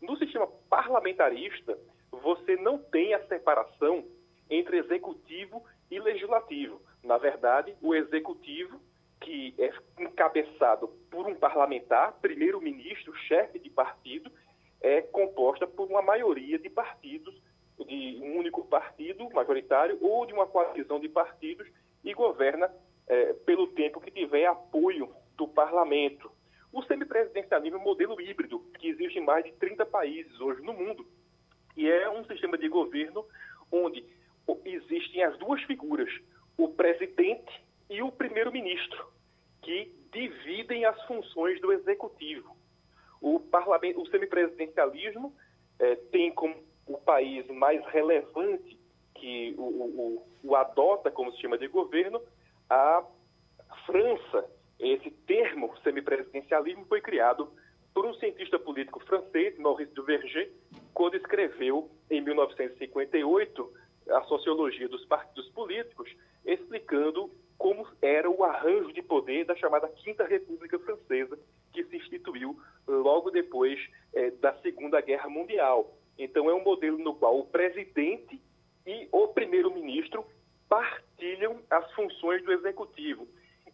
No 0.00 0.16
sistema 0.16 0.46
parlamentarista, 0.70 1.76
você 2.12 2.56
não 2.56 2.78
tem 2.78 3.14
a 3.14 3.26
separação 3.26 4.04
entre 4.48 4.78
executivo 4.78 5.64
e 5.90 5.98
legislativo. 5.98 6.80
Na 7.02 7.18
verdade, 7.18 7.76
o 7.80 7.94
executivo 7.94 8.80
que 9.20 9.54
é 9.58 9.72
encabeçado 9.98 10.88
por 11.10 11.26
um 11.26 11.34
parlamentar, 11.34 12.12
primeiro-ministro, 12.20 13.14
chefe 13.14 13.58
de 13.58 13.70
partido, 13.70 14.30
é 14.80 15.02
composta 15.02 15.66
por 15.66 15.88
uma 15.88 16.02
maioria 16.02 16.58
de 16.58 16.70
partidos, 16.70 17.34
de 17.78 18.20
um 18.22 18.38
único 18.38 18.64
partido 18.64 19.28
majoritário 19.30 19.98
ou 20.00 20.26
de 20.26 20.32
uma 20.32 20.46
coalizão 20.46 21.00
de 21.00 21.08
partidos 21.08 21.66
e 22.04 22.12
governa 22.14 22.70
é, 23.06 23.32
pelo 23.32 23.68
tempo 23.68 24.00
que 24.00 24.10
tiver 24.10 24.46
apoio 24.46 25.12
do 25.36 25.48
parlamento. 25.48 26.30
O 26.72 26.82
semipresidencialismo 26.82 27.78
é 27.78 27.80
um 27.80 27.84
modelo 27.84 28.20
híbrido 28.20 28.60
que 28.78 28.88
existe 28.88 29.18
em 29.18 29.24
mais 29.24 29.44
de 29.44 29.52
30 29.52 29.86
países 29.86 30.38
hoje 30.40 30.62
no 30.62 30.72
mundo 30.72 31.06
e 31.76 31.88
é 31.88 32.10
um 32.10 32.24
sistema 32.24 32.58
de 32.58 32.68
governo 32.68 33.24
onde 33.70 34.04
existem 34.64 35.22
as 35.22 35.38
duas 35.38 35.62
figuras, 35.62 36.10
o 36.58 36.68
presidente 36.68 37.64
e 37.88 38.02
o 38.02 38.10
primeiro-ministro, 38.12 39.06
que 39.62 39.94
dividem 40.12 40.84
as 40.84 41.00
funções 41.06 41.60
do 41.60 41.72
executivo. 41.72 42.56
O, 43.20 43.40
parlamento, 43.40 44.02
o 44.02 44.06
semipresidencialismo 44.08 45.34
eh, 45.78 45.96
tem 46.10 46.32
como 46.32 46.56
o 46.86 46.98
país 46.98 47.46
mais 47.48 47.84
relevante 47.86 48.78
que 49.14 49.54
o, 49.56 49.62
o, 49.62 50.26
o 50.42 50.56
adota 50.56 51.10
como 51.10 51.32
sistema 51.32 51.56
de 51.56 51.68
governo 51.68 52.20
a 52.68 53.04
França. 53.86 54.44
Esse 54.78 55.10
termo 55.10 55.74
semipresidencialismo 55.82 56.84
foi 56.86 57.00
criado 57.00 57.52
por 57.92 58.06
um 58.06 58.14
cientista 58.14 58.58
político 58.58 59.00
francês, 59.00 59.58
Maurice 59.58 59.92
Duverger, 59.92 60.52
quando 60.94 61.16
escreveu 61.16 61.90
em 62.10 62.20
1958 62.20 63.72
a 64.10 64.22
sociologia 64.22 64.88
dos 64.88 65.04
partidos 65.04 65.48
políticos, 65.50 66.08
explicando 66.48 67.30
como 67.58 67.86
era 68.00 68.30
o 68.30 68.42
arranjo 68.44 68.92
de 68.92 69.02
poder 69.02 69.44
da 69.44 69.54
chamada 69.56 69.88
Quinta 69.88 70.24
República 70.24 70.78
Francesa, 70.78 71.38
que 71.72 71.84
se 71.84 71.96
instituiu 71.96 72.58
logo 72.86 73.30
depois 73.30 73.78
eh, 74.14 74.30
da 74.30 74.54
Segunda 74.60 75.00
Guerra 75.00 75.28
Mundial. 75.28 75.92
Então, 76.16 76.48
é 76.48 76.54
um 76.54 76.62
modelo 76.62 76.98
no 76.98 77.14
qual 77.14 77.38
o 77.38 77.46
presidente 77.46 78.40
e 78.86 79.08
o 79.12 79.28
primeiro-ministro 79.28 80.24
partilham 80.68 81.60
as 81.68 81.92
funções 81.92 82.42
do 82.44 82.52
executivo. 82.52 83.26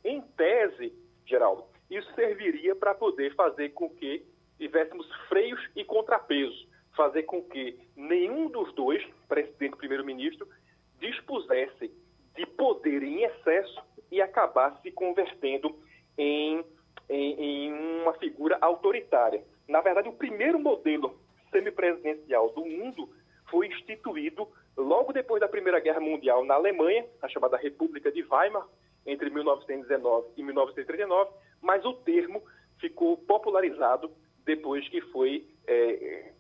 Em 0.03 0.21
tese, 0.37 0.93
Geraldo, 1.27 1.65
isso 1.91 2.13
serviria 2.15 2.75
para 2.75 2.95
poder 2.95 3.35
fazer 3.35 3.71
com 3.71 3.89
que 3.91 4.25
tivéssemos 4.59 5.07
freios 5.29 5.61
e 5.77 5.85
contrapesos, 5.85 6.69
fazer 6.97 7.25
com 7.25 7.43
que 7.43 7.79
nenhum 7.95 8.49
dos 8.49 8.73
dois, 8.75 9.05
presidente 9.29 9.75
e 9.75 9.77
primeiro-ministro, 9.77 10.49
dispusesse 10.99 11.93
de 12.37 12.47
poder 12.47 13.03
em 13.03 13.23
excesso 13.23 13.83
e 14.11 14.21
acabar 14.21 14.79
se 14.83 14.91
convertendo 14.91 15.75
em, 16.17 16.65
em, 17.09 17.33
em 17.41 17.73
uma 18.03 18.13
figura 18.15 18.59
autoritária. 18.61 19.45
Na 19.69 19.81
verdade, 19.81 20.09
o 20.09 20.13
primeiro 20.13 20.59
modelo 20.59 21.19
semipresidencial 21.51 22.51
do 22.51 22.65
mundo 22.65 23.09
foi 23.51 23.69
instituído 23.69 24.49
logo 24.77 25.13
depois 25.13 25.41
da 25.41 25.49
Primeira 25.49 25.81
Guerra 25.81 26.01
Mundial 26.01 26.45
na 26.45 26.55
Alemanha, 26.55 27.07
a 27.23 27.29
chamada 27.29 27.57
República 27.57 28.11
de 28.11 28.23
Weimar, 28.23 28.67
entre 29.07 29.31
1919 29.31 30.29
e 30.37 30.43
1939, 30.43 31.31
mas 31.61 31.85
o 31.85 31.93
termo 31.95 32.43
ficou 32.81 33.17
popularizado 33.17 34.11
depois 34.45 34.87
que 34.89 35.01
foi 35.01 35.47
é, 35.67 36.33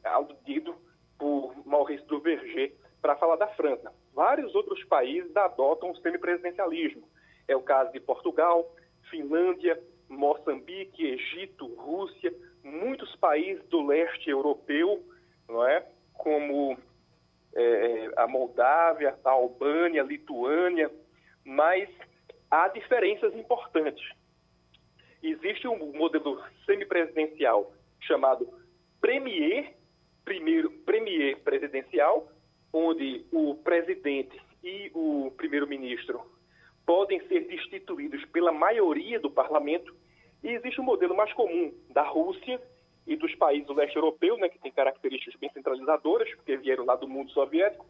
por 1.18 1.54
Maurice 1.64 2.04
Duverger 2.06 2.74
para 3.00 3.16
falar 3.16 3.36
da 3.36 3.48
França. 3.48 3.92
Vários 4.14 4.54
outros 4.54 4.82
países 4.84 5.36
adotam 5.36 5.90
o 5.90 5.96
semipresidencialismo. 5.96 7.08
É 7.48 7.56
o 7.56 7.62
caso 7.62 7.92
de 7.92 8.00
Portugal, 8.00 8.72
Finlândia, 9.10 9.80
Moçambique, 10.08 11.04
Egito, 11.04 11.66
Rússia, 11.74 12.32
muitos 12.62 13.14
países 13.16 13.62
do 13.68 13.84
leste 13.86 14.30
europeu, 14.30 15.02
não 15.48 15.66
é? 15.66 15.84
como 16.14 16.78
é, 17.54 18.10
a 18.16 18.26
Moldávia, 18.26 19.18
a 19.24 19.30
Albânia, 19.30 20.02
a 20.02 20.06
Lituânia, 20.06 20.90
mas 21.44 21.88
há 22.50 22.68
diferenças 22.68 23.34
importantes. 23.34 24.08
Existe 25.22 25.66
um 25.66 25.92
modelo 25.92 26.42
semipresidencial 26.64 27.72
chamado 28.00 28.48
Premier, 29.00 29.74
primeiro 30.24 30.70
Premier 30.70 31.36
presidencial, 31.40 32.28
onde 32.74 33.24
o 33.30 33.54
presidente 33.54 34.36
e 34.62 34.90
o 34.92 35.30
primeiro-ministro 35.36 36.20
podem 36.84 37.24
ser 37.28 37.46
destituídos 37.46 38.24
pela 38.26 38.50
maioria 38.50 39.20
do 39.20 39.30
parlamento, 39.30 39.94
e 40.42 40.48
existe 40.48 40.80
um 40.80 40.84
modelo 40.84 41.16
mais 41.16 41.32
comum 41.32 41.72
da 41.90 42.02
Rússia 42.02 42.60
e 43.06 43.14
dos 43.16 43.32
países 43.36 43.66
do 43.66 43.74
leste 43.74 43.94
europeu, 43.94 44.36
né, 44.36 44.48
que 44.48 44.58
tem 44.58 44.72
características 44.72 45.38
bem 45.38 45.50
centralizadoras, 45.52 46.28
porque 46.34 46.56
vieram 46.56 46.84
lá 46.84 46.96
do 46.96 47.08
mundo 47.08 47.30
soviético, 47.30 47.86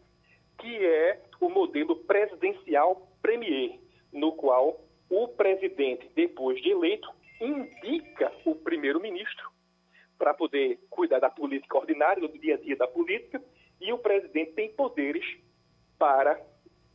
que 0.59 0.77
é 0.77 1.19
o 1.41 1.49
modelo 1.49 1.95
presidencial 1.95 3.09
premier, 3.21 3.79
no 4.13 4.33
qual 4.33 4.79
o 5.09 5.27
presidente, 5.29 6.09
depois 6.15 6.61
de 6.61 6.69
eleito, 6.69 7.09
indica 7.41 8.31
o 8.45 8.53
primeiro-ministro 8.55 9.49
para 10.17 10.33
poder 10.33 10.79
cuidar 10.89 11.19
da 11.19 11.29
política 11.29 11.77
ordinária, 11.77 12.25
do 12.25 12.39
dia 12.39 12.53
a 12.53 12.57
dia 12.57 12.75
da 12.77 12.87
política, 12.87 13.43
e 13.79 13.91
o 13.91 13.97
presidente 13.97 14.53
tem 14.53 14.69
poderes 14.73 15.25
para, 15.97 16.39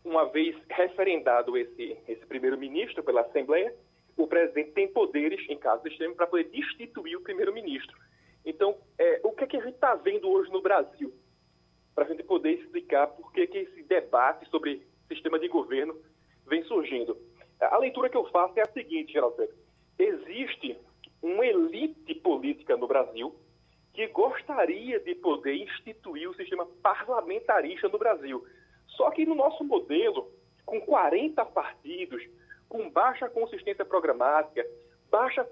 uma 0.04 0.24
vez 0.26 0.56
referendado 0.68 1.56
esse, 1.56 1.96
esse 2.08 2.26
primeiro-ministro 2.26 3.02
pela 3.02 3.22
Assembleia, 3.22 3.74
o 4.16 4.26
presidente 4.26 4.72
tem 4.72 4.88
poderes, 4.88 5.48
em 5.48 5.56
caso 5.56 5.86
extremo, 5.86 6.14
para 6.14 6.26
poder 6.26 6.44
destituir 6.44 7.16
o 7.16 7.22
primeiro-ministro. 7.22 7.96
Então, 8.44 8.76
é, 8.98 9.20
o 9.22 9.32
que, 9.32 9.44
é 9.44 9.46
que 9.46 9.56
a 9.56 9.60
gente 9.60 9.74
está 9.74 9.94
vendo 9.94 10.28
hoje 10.28 10.50
no 10.50 10.62
Brasil? 10.62 11.12
Para 11.94 12.04
a 12.04 12.08
gente 12.08 12.22
poder 12.22 12.52
explicar 12.52 13.06
por 13.08 13.32
que, 13.32 13.46
que 13.46 13.58
esse 13.58 13.82
debate 13.82 14.48
sobre 14.48 14.86
sistema 15.08 15.38
de 15.38 15.48
governo 15.48 15.96
vem 16.46 16.62
surgindo. 16.64 17.16
A 17.60 17.76
leitura 17.76 18.08
que 18.08 18.16
eu 18.16 18.24
faço 18.30 18.58
é 18.58 18.62
a 18.62 18.72
seguinte, 18.72 19.12
Geraldo. 19.12 19.46
Existe 19.98 20.78
uma 21.22 21.44
elite 21.44 22.14
política 22.16 22.76
no 22.76 22.86
Brasil 22.86 23.34
que 24.00 24.06
gostaria 24.14 24.98
de 24.98 25.14
poder 25.16 25.56
instituir 25.56 26.30
o 26.30 26.34
sistema 26.34 26.66
parlamentarista 26.82 27.86
no 27.86 27.98
Brasil. 27.98 28.42
Só 28.86 29.10
que 29.10 29.26
no 29.26 29.34
nosso 29.34 29.62
modelo, 29.62 30.32
com 30.64 30.80
40 30.80 31.44
partidos, 31.44 32.22
com 32.66 32.88
baixa 32.88 33.28
consistência 33.28 33.84
programática, 33.84 34.66
baixa, 35.10 35.46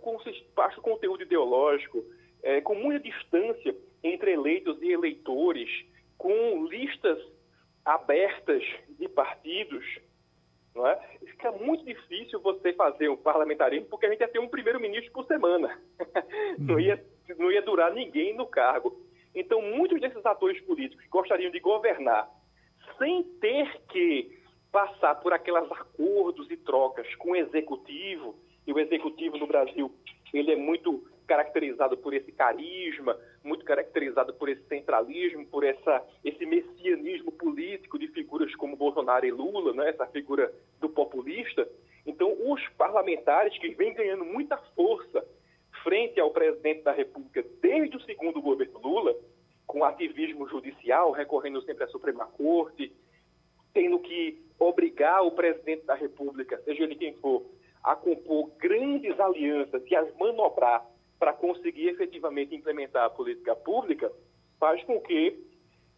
baixo 0.55 0.81
conteúdo 0.81 1.25
ideológico, 1.25 2.03
é, 2.43 2.63
com 2.63 2.75
muita 2.75 3.01
distância 3.01 3.77
entre 4.03 4.33
eleitos 4.33 4.81
e 4.81 4.93
eleitores, 4.93 5.69
com 6.17 6.65
listas 6.65 7.19
abertas 7.85 8.63
de 8.99 9.09
partidos, 9.11 9.85
não 10.75 10.87
é? 10.87 10.97
fica 11.21 11.53
muito 11.53 11.85
difícil 11.85 12.41
você 12.41 12.73
fazer 12.73 13.11
um 13.11 13.17
parlamentarismo, 13.17 13.89
porque 13.89 14.07
a 14.07 14.11
gente 14.11 14.21
ia 14.21 14.29
ter 14.29 14.39
um 14.39 14.49
primeiro-ministro 14.49 15.13
por 15.13 15.27
semana. 15.27 15.79
não, 16.59 16.81
ia, 16.81 17.05
não 17.37 17.51
ia 17.51 17.63
durar 17.63 17.93
ninguém 17.93 18.35
no 18.35 18.47
cargo. 18.47 19.01
Então, 19.35 19.61
muitos 19.61 20.01
desses 20.01 20.25
atores 20.25 20.61
políticos 20.63 21.05
gostariam 21.11 21.51
de 21.51 21.61
governar 21.61 22.29
sem 22.99 23.23
ter 23.41 23.81
que 23.89 24.39
passar 24.73 25.15
por 25.17 25.33
aquelas 25.33 25.71
acordos 25.71 26.51
e 26.51 26.57
trocas 26.57 27.13
com 27.17 27.31
o 27.31 27.37
executivo, 27.37 28.37
e 28.67 28.73
o 28.73 28.79
executivo 28.79 29.39
no 29.39 29.47
Brasil 29.47 29.91
ele 30.33 30.53
é 30.53 30.57
muito 30.57 31.03
caracterizado 31.27 31.97
por 31.97 32.13
esse 32.13 32.33
carisma, 32.33 33.19
muito 33.45 33.65
caracterizado 33.65 34.35
por 34.35 34.49
esse 34.49 34.63
centralismo, 34.67 35.47
por 35.47 35.65
essa, 35.65 36.03
esse 36.25 36.45
messianismo 36.45 37.33
político 37.33 37.99
de 37.99 38.09
figuras 38.09 38.55
como 38.57 38.77
Bolsonaro 38.77 39.27
e 39.27 39.31
Lula, 39.31 39.73
né, 39.73 39.91
essa 39.91 40.07
figura 40.07 40.53
do 40.81 40.89
populista. 40.89 41.69
Então, 42.07 42.35
os 42.51 42.67
parlamentares 42.71 43.57
que 43.59 43.69
vêm 43.71 43.95
ganhando 43.95 44.25
muita 44.25 44.57
força 44.75 45.25
frente 45.83 46.21
ao 46.21 46.31
presidente 46.31 46.83
da 46.83 46.93
República 46.93 47.45
desde 47.61 47.97
o 47.97 48.01
segundo 48.03 48.41
governo 48.41 48.79
Lula, 48.79 49.15
com 49.67 49.85
ativismo 49.85 50.49
judicial, 50.49 51.11
recorrendo 51.11 51.63
sempre 51.63 51.85
à 51.85 51.89
Suprema 51.89 52.27
Corte, 52.27 52.93
tendo 53.73 53.99
que 53.99 54.43
obrigar 54.59 55.23
o 55.23 55.33
presidente 55.33 55.85
da 55.85 55.95
República, 55.95 56.61
seja 56.65 56.85
ele 56.85 56.97
quem 56.97 57.15
for, 57.15 57.45
a 57.83 57.95
compor 57.95 58.51
grandes 58.59 59.19
alianças 59.21 59.83
e 59.87 59.95
as 59.95 60.13
manobrar 60.17 60.85
para 61.19 61.33
conseguir 61.33 61.89
efetivamente 61.89 62.55
implementar 62.55 63.05
a 63.05 63.11
política 63.11 63.55
pública, 63.55 64.11
faz 64.59 64.83
com 64.85 65.01
que 65.01 65.39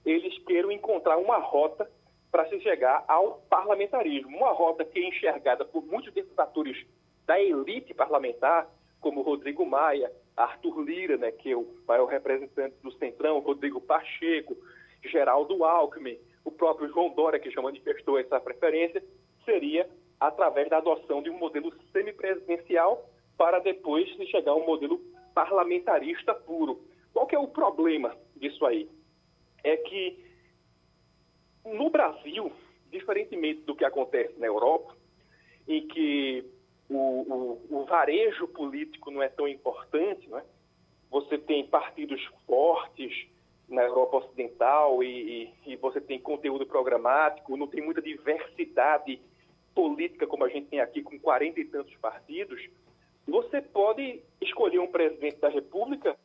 eles 0.05 0.39
queiram 0.45 0.71
encontrar 0.73 1.19
uma 1.19 1.39
rota 1.39 1.91
para 2.31 2.49
se 2.49 2.61
chegar 2.61 3.05
ao 3.09 3.43
parlamentarismo. 3.49 4.37
Uma 4.37 4.53
rota 4.53 4.85
que 4.85 4.99
é 4.99 5.09
enxergada 5.09 5.65
por 5.65 5.85
muitos 5.85 6.13
desses 6.13 6.39
atores 6.39 6.87
da 7.27 7.41
elite 7.41 7.93
parlamentar, 7.93 8.69
como 9.01 9.23
Rodrigo 9.23 9.65
Maia, 9.65 10.13
Arthur 10.37 10.81
Lira, 10.83 11.17
né, 11.17 11.33
que 11.33 11.51
é 11.51 11.57
o 11.57 11.67
maior 11.87 12.07
representante 12.07 12.77
do 12.83 12.93
Centrão, 12.93 13.39
Rodrigo 13.41 13.81
Pacheco, 13.81 14.57
Geraldo 15.05 15.65
Alckmin, 15.65 16.19
o 16.45 16.51
próprio 16.51 16.89
João 16.89 17.11
Dória, 17.11 17.39
que 17.39 17.51
já 17.51 17.61
manifestou 17.61 18.19
essa 18.19 18.41
preferência, 18.41 19.03
seria 19.45 19.89
através 20.19 20.69
da 20.69 20.79
adoção 20.79 21.23
de 21.23 21.31
um 21.31 21.39
modelo 21.39 21.73
semipresidencial 21.93 23.09
para 23.37 23.59
depois 23.59 24.09
chegar 24.29 24.53
a 24.53 24.57
um 24.57 24.67
modelo 24.67 25.01
parlamentarista 25.35 26.35
puro. 26.35 26.85
Qual 27.13 27.27
que 27.27 27.35
é 27.35 27.39
o 27.39 27.49
problema 27.49 28.15
disso 28.37 28.65
aí? 28.67 28.89
É 29.65 29.77
que 29.77 30.25
no 31.65 31.91
Brasil, 31.91 32.53
diferentemente 32.91 33.63
do 33.63 33.75
que 33.75 33.85
acontece 33.85 34.39
na 34.39 34.47
Europa, 34.47 34.95
em 35.67 35.87
que 35.87 36.45
o, 36.91 37.61
o, 37.71 37.83
o 37.83 37.85
varejo 37.85 38.49
político 38.49 39.11
não 39.11 39.23
é 39.23 39.29
tão 39.29 39.47
importante, 39.47 40.29
né? 40.29 40.43
você 41.11 41.39
tem 41.39 41.67
partidos 41.67 42.23
fortes 42.47 43.27
na 43.69 43.83
Europa 43.83 44.19
Ocidental 44.19 45.03
e, 45.03 45.53
e, 45.67 45.73
e 45.73 45.77
você 45.77 46.01
tem 46.01 46.19
conteúdo 46.19 46.67
programático, 46.67 47.57
não 47.57 47.69
tem 47.69 47.81
muita 47.81 48.03
diversidade 48.03 49.21
política 49.75 50.27
como 50.27 50.45
a 50.45 50.49
gente 50.49 50.67
tem 50.69 50.81
aqui 50.81 51.03
com 51.03 51.19
40 51.19 51.61
e 51.61 51.65
tantos 51.65 51.95
partidos, 51.97 52.61
você 53.27 53.63
pode 53.63 54.21
escolher 54.41 54.81
um 54.81 54.89
presidente 54.89 55.37
da 55.37 55.49
República 55.49 56.17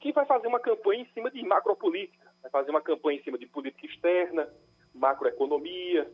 que 0.00 0.12
vai 0.12 0.24
fazer 0.24 0.46
uma 0.46 0.60
campanha 0.60 1.02
em 1.02 1.12
cima 1.12 1.30
de 1.30 1.42
macropolítica, 1.42 2.32
vai 2.42 2.50
fazer 2.50 2.70
uma 2.70 2.80
campanha 2.80 3.18
em 3.18 3.22
cima 3.22 3.38
de 3.38 3.46
política 3.46 3.86
externa, 3.86 4.48
macroeconomia, 4.94 6.10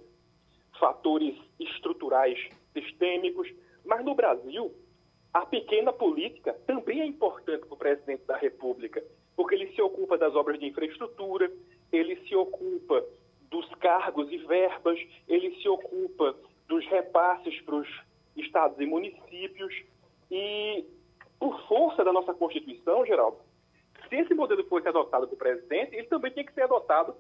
fatores 0.78 1.36
estruturais 1.58 2.38
sistêmicos. 2.72 3.48
Mas 3.84 4.04
no 4.04 4.14
Brasil, 4.14 4.72
a 5.32 5.46
pequena 5.46 5.92
política 5.92 6.54
também 6.66 7.00
é 7.00 7.06
importante 7.06 7.66
para 7.66 7.74
o 7.74 7.78
presidente 7.78 8.24
da 8.24 8.36
República, 8.36 9.02
porque 9.36 9.54
ele 9.54 9.72
se 9.72 9.80
ocupa 9.80 10.18
das 10.18 10.34
obras 10.34 10.58
de 10.58 10.66
infraestrutura, 10.66 11.50
ele 11.92 12.16
se 12.26 12.34
ocupa 12.34 13.04
dos 13.50 13.68
cargos 13.76 14.30
e 14.30 14.38
verbas, 14.38 14.98
ele 15.28 15.54
se 15.60 15.68
ocupa 15.68 16.36
dos 16.68 16.86
repasses 16.86 17.60
para 17.62 17.76
os 17.76 17.88
estados 18.36 18.78
e 18.78 18.86
municípios, 18.86 19.74
e, 20.30 20.84
por 21.38 21.60
força 21.66 22.04
da 22.04 22.12
nossa 22.12 22.32
Constituição, 22.32 23.04
Geraldo, 23.04 23.38
se 24.08 24.16
esse 24.16 24.34
modelo 24.34 24.64
fosse 24.64 24.88
adotado 24.88 25.26
pelo 25.26 25.38
presidente, 25.38 25.96
ele 25.96 26.06
também 26.06 26.30
tinha 26.32 26.44
que 26.44 26.52
ser 26.52 26.62
adotado 26.62 27.14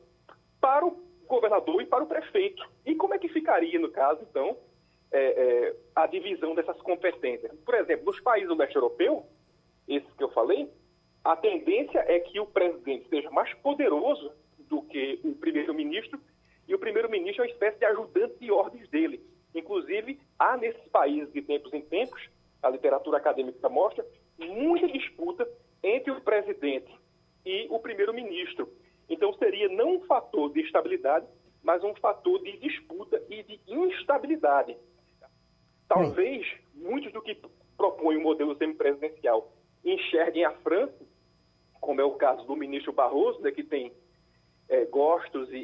para 0.60 0.86
o 0.86 0.96
governador 1.26 1.80
e 1.82 1.86
para 1.86 2.04
o 2.04 2.06
prefeito. 2.06 2.68
E 2.84 2.94
como 2.94 3.14
é 3.14 3.18
que 3.18 3.28
ficaria, 3.28 3.78
no 3.78 3.90
caso, 3.90 4.20
então, 4.28 4.56
é, 5.12 5.18
é, 5.18 5.76
a 5.94 6.06
divisão 6.06 6.54
dessas 6.54 6.80
competências? 6.82 7.52
Por 7.64 7.74
exemplo, 7.74 8.06
nos 8.06 8.20
países 8.20 8.48
do 8.48 8.54
leste 8.54 8.76
europeu, 8.76 9.26
esses 9.88 10.12
que 10.14 10.22
eu 10.22 10.30
falei, 10.30 10.70
a 11.24 11.36
tendência 11.36 11.98
é 12.06 12.20
que 12.20 12.40
o 12.40 12.46
presidente 12.46 13.08
seja 13.08 13.30
mais 13.30 13.52
poderoso 13.54 14.32
do 14.58 14.82
que 14.82 15.20
o 15.24 15.34
primeiro-ministro, 15.34 16.20
e 16.66 16.74
o 16.74 16.78
primeiro-ministro 16.78 17.42
é 17.42 17.46
uma 17.46 17.52
espécie 17.52 17.78
de 17.78 17.84
ajudante 17.84 18.38
de 18.38 18.50
ordens 18.50 18.88
dele. 18.88 19.20
Inclusive, 19.54 20.20
há 20.38 20.56
nesses 20.56 20.86
países, 20.88 21.32
de 21.32 21.42
tempos 21.42 21.72
em 21.74 21.80
tempos, 21.80 22.28
a 22.62 22.70
literatura 22.70 23.18
acadêmica 23.18 23.68
mostra, 23.68 24.06
muita 24.38 24.86
disputa 24.86 25.48
entre 25.82 26.12
o 26.12 26.20
presidente 26.20 26.94
e 27.44 27.66
o 27.70 27.78
primeiro-ministro. 27.78 28.72
Então 29.08 29.32
seria 29.34 29.68
não 29.68 29.96
um 29.96 30.00
fator 30.02 30.52
de 30.52 30.60
estabilidade, 30.60 31.26
mas 31.62 31.82
um 31.82 31.94
fator 31.96 32.40
de 32.42 32.56
disputa 32.58 33.22
e 33.28 33.42
de 33.42 33.60
instabilidade. 33.66 34.76
Talvez 35.90 36.46
muitos 36.72 37.12
do 37.12 37.20
que 37.20 37.36
propõem 37.76 38.16
o 38.16 38.22
modelo 38.22 38.56
semipresidencial 38.56 39.52
enxerguem 39.84 40.44
a 40.44 40.52
França, 40.52 41.04
como 41.80 42.00
é 42.00 42.04
o 42.04 42.12
caso 42.12 42.46
do 42.46 42.54
ministro 42.54 42.92
Barroso, 42.92 43.40
né, 43.40 43.50
que 43.50 43.64
tem 43.64 43.92
é, 44.68 44.84
gostos 44.84 45.48
e, 45.50 45.56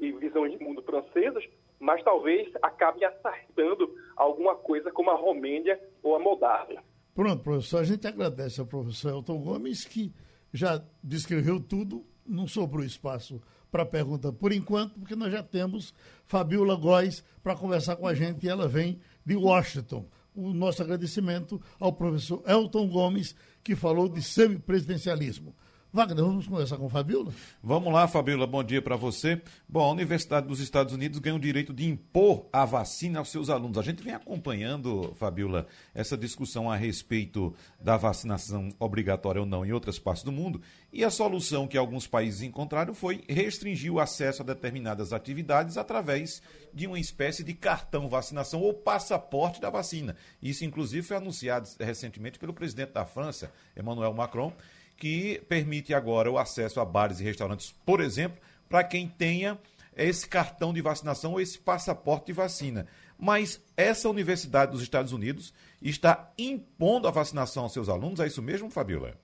e, 0.00 0.06
e 0.06 0.12
visões 0.12 0.58
de 0.58 0.64
mundo 0.64 0.82
francesas, 0.82 1.44
mas 1.78 2.02
talvez 2.02 2.52
acabe 2.60 3.04
acertando 3.04 3.94
alguma 4.16 4.56
coisa 4.56 4.90
como 4.90 5.10
a 5.10 5.14
Romênia 5.14 5.80
ou 6.02 6.16
a 6.16 6.18
Moldávia. 6.18 6.82
Pronto, 7.14 7.44
professor, 7.44 7.78
a 7.78 7.84
gente 7.84 8.08
agradece 8.08 8.60
ao 8.60 8.66
professor 8.66 9.10
Elton 9.10 9.40
Gomes, 9.40 9.84
que 9.84 10.12
já 10.52 10.82
descreveu 11.00 11.60
tudo, 11.60 12.04
não 12.26 12.48
sobrou 12.48 12.84
espaço 12.84 13.40
para 13.70 13.84
pergunta 13.84 14.32
por 14.32 14.52
enquanto, 14.52 14.98
porque 14.98 15.14
nós 15.14 15.30
já 15.30 15.42
temos 15.42 15.94
Fabiola 16.24 16.74
Góes 16.74 17.22
para 17.42 17.54
conversar 17.54 17.96
com 17.96 18.06
a 18.06 18.14
gente 18.14 18.44
e 18.44 18.48
ela 18.48 18.66
vem 18.66 19.00
de 19.28 19.36
Washington. 19.36 20.08
O 20.34 20.54
nosso 20.54 20.82
agradecimento 20.82 21.60
ao 21.78 21.92
professor 21.92 22.42
Elton 22.46 22.88
Gomes, 22.88 23.36
que 23.62 23.76
falou 23.76 24.08
de 24.08 24.22
semipresidencialismo. 24.22 25.54
Wagner, 25.98 26.24
vamos 26.24 26.46
conversar 26.46 26.76
com 26.76 26.88
Fabiola? 26.88 27.32
Vamos 27.60 27.92
lá, 27.92 28.06
Fabiola, 28.06 28.46
bom 28.46 28.62
dia 28.62 28.80
para 28.80 28.94
você. 28.94 29.42
Bom, 29.68 29.80
a 29.80 29.90
Universidade 29.90 30.46
dos 30.46 30.60
Estados 30.60 30.94
Unidos 30.94 31.18
ganha 31.18 31.34
o 31.34 31.40
direito 31.40 31.72
de 31.72 31.88
impor 31.88 32.46
a 32.52 32.64
vacina 32.64 33.18
aos 33.18 33.30
seus 33.30 33.50
alunos. 33.50 33.78
A 33.78 33.82
gente 33.82 34.00
vem 34.00 34.14
acompanhando, 34.14 35.12
Fabiola, 35.18 35.66
essa 35.92 36.16
discussão 36.16 36.70
a 36.70 36.76
respeito 36.76 37.52
da 37.80 37.96
vacinação 37.96 38.68
obrigatória 38.78 39.40
ou 39.40 39.46
não 39.46 39.66
em 39.66 39.72
outras 39.72 39.98
partes 39.98 40.22
do 40.22 40.30
mundo. 40.30 40.62
E 40.92 41.02
a 41.02 41.10
solução 41.10 41.66
que 41.66 41.76
alguns 41.76 42.06
países 42.06 42.42
encontraram 42.42 42.94
foi 42.94 43.24
restringir 43.28 43.92
o 43.92 43.98
acesso 43.98 44.42
a 44.42 44.44
determinadas 44.44 45.12
atividades 45.12 45.76
através 45.76 46.40
de 46.72 46.86
uma 46.86 47.00
espécie 47.00 47.42
de 47.42 47.54
cartão 47.54 48.08
vacinação 48.08 48.60
ou 48.60 48.72
passaporte 48.72 49.60
da 49.60 49.68
vacina. 49.68 50.14
Isso, 50.40 50.64
inclusive, 50.64 51.04
foi 51.04 51.16
anunciado 51.16 51.68
recentemente 51.80 52.38
pelo 52.38 52.54
presidente 52.54 52.92
da 52.92 53.04
França, 53.04 53.52
Emmanuel 53.76 54.14
Macron 54.14 54.52
que 54.98 55.40
permite 55.48 55.94
agora 55.94 56.30
o 56.30 56.36
acesso 56.36 56.80
a 56.80 56.84
bares 56.84 57.20
e 57.20 57.24
restaurantes, 57.24 57.74
por 57.86 58.00
exemplo, 58.00 58.38
para 58.68 58.84
quem 58.84 59.08
tenha 59.08 59.58
esse 59.96 60.28
cartão 60.28 60.72
de 60.72 60.82
vacinação 60.82 61.32
ou 61.32 61.40
esse 61.40 61.58
passaporte 61.58 62.26
de 62.26 62.32
vacina. 62.32 62.86
Mas 63.18 63.60
essa 63.76 64.08
universidade 64.08 64.72
dos 64.72 64.82
Estados 64.82 65.12
Unidos 65.12 65.54
está 65.80 66.32
impondo 66.36 67.08
a 67.08 67.10
vacinação 67.10 67.64
aos 67.64 67.72
seus 67.72 67.88
alunos, 67.88 68.20
é 68.20 68.26
isso 68.26 68.42
mesmo, 68.42 68.70
Fabiola? 68.70 69.16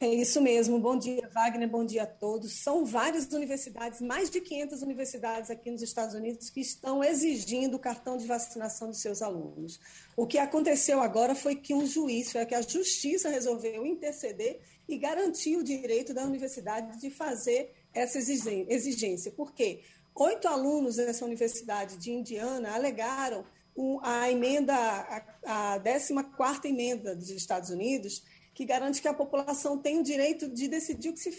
É 0.00 0.06
isso 0.06 0.40
mesmo. 0.40 0.78
Bom 0.78 0.96
dia, 0.96 1.28
Wagner. 1.34 1.68
Bom 1.68 1.84
dia 1.84 2.04
a 2.04 2.06
todos. 2.06 2.52
São 2.52 2.84
várias 2.84 3.26
universidades, 3.32 4.00
mais 4.00 4.30
de 4.30 4.40
500 4.40 4.80
universidades 4.82 5.50
aqui 5.50 5.72
nos 5.72 5.82
Estados 5.82 6.14
Unidos, 6.14 6.50
que 6.50 6.60
estão 6.60 7.02
exigindo 7.02 7.74
o 7.74 7.80
cartão 7.80 8.16
de 8.16 8.24
vacinação 8.24 8.92
de 8.92 8.96
seus 8.96 9.22
alunos. 9.22 9.80
O 10.16 10.24
que 10.24 10.38
aconteceu 10.38 11.00
agora 11.00 11.34
foi 11.34 11.56
que 11.56 11.74
um 11.74 11.84
juiz, 11.84 12.30
foi 12.30 12.46
que 12.46 12.54
a 12.54 12.62
justiça 12.62 13.28
resolveu 13.28 13.84
interceder 13.84 14.60
e 14.88 14.96
garantir 14.96 15.56
o 15.56 15.64
direito 15.64 16.14
da 16.14 16.22
universidade 16.22 17.00
de 17.00 17.10
fazer 17.10 17.74
essa 17.92 18.18
exigência. 18.18 19.32
Por 19.32 19.52
quê? 19.52 19.80
Oito 20.14 20.46
alunos 20.46 20.94
dessa 20.94 21.24
universidade 21.24 21.96
de 21.96 22.12
Indiana 22.12 22.72
alegaram 22.72 23.44
a 24.02 24.30
emenda, 24.30 24.74
a 25.44 25.80
14ª 25.80 26.66
emenda 26.66 27.16
dos 27.16 27.30
Estados 27.30 27.70
Unidos, 27.70 28.22
que 28.58 28.64
garante 28.64 29.00
que 29.00 29.06
a 29.06 29.14
população 29.14 29.78
tem 29.78 30.00
o 30.00 30.02
direito 30.02 30.48
de 30.48 30.66
decidir 30.66 31.10
o 31.10 31.12
que, 31.12 31.20
se, 31.20 31.30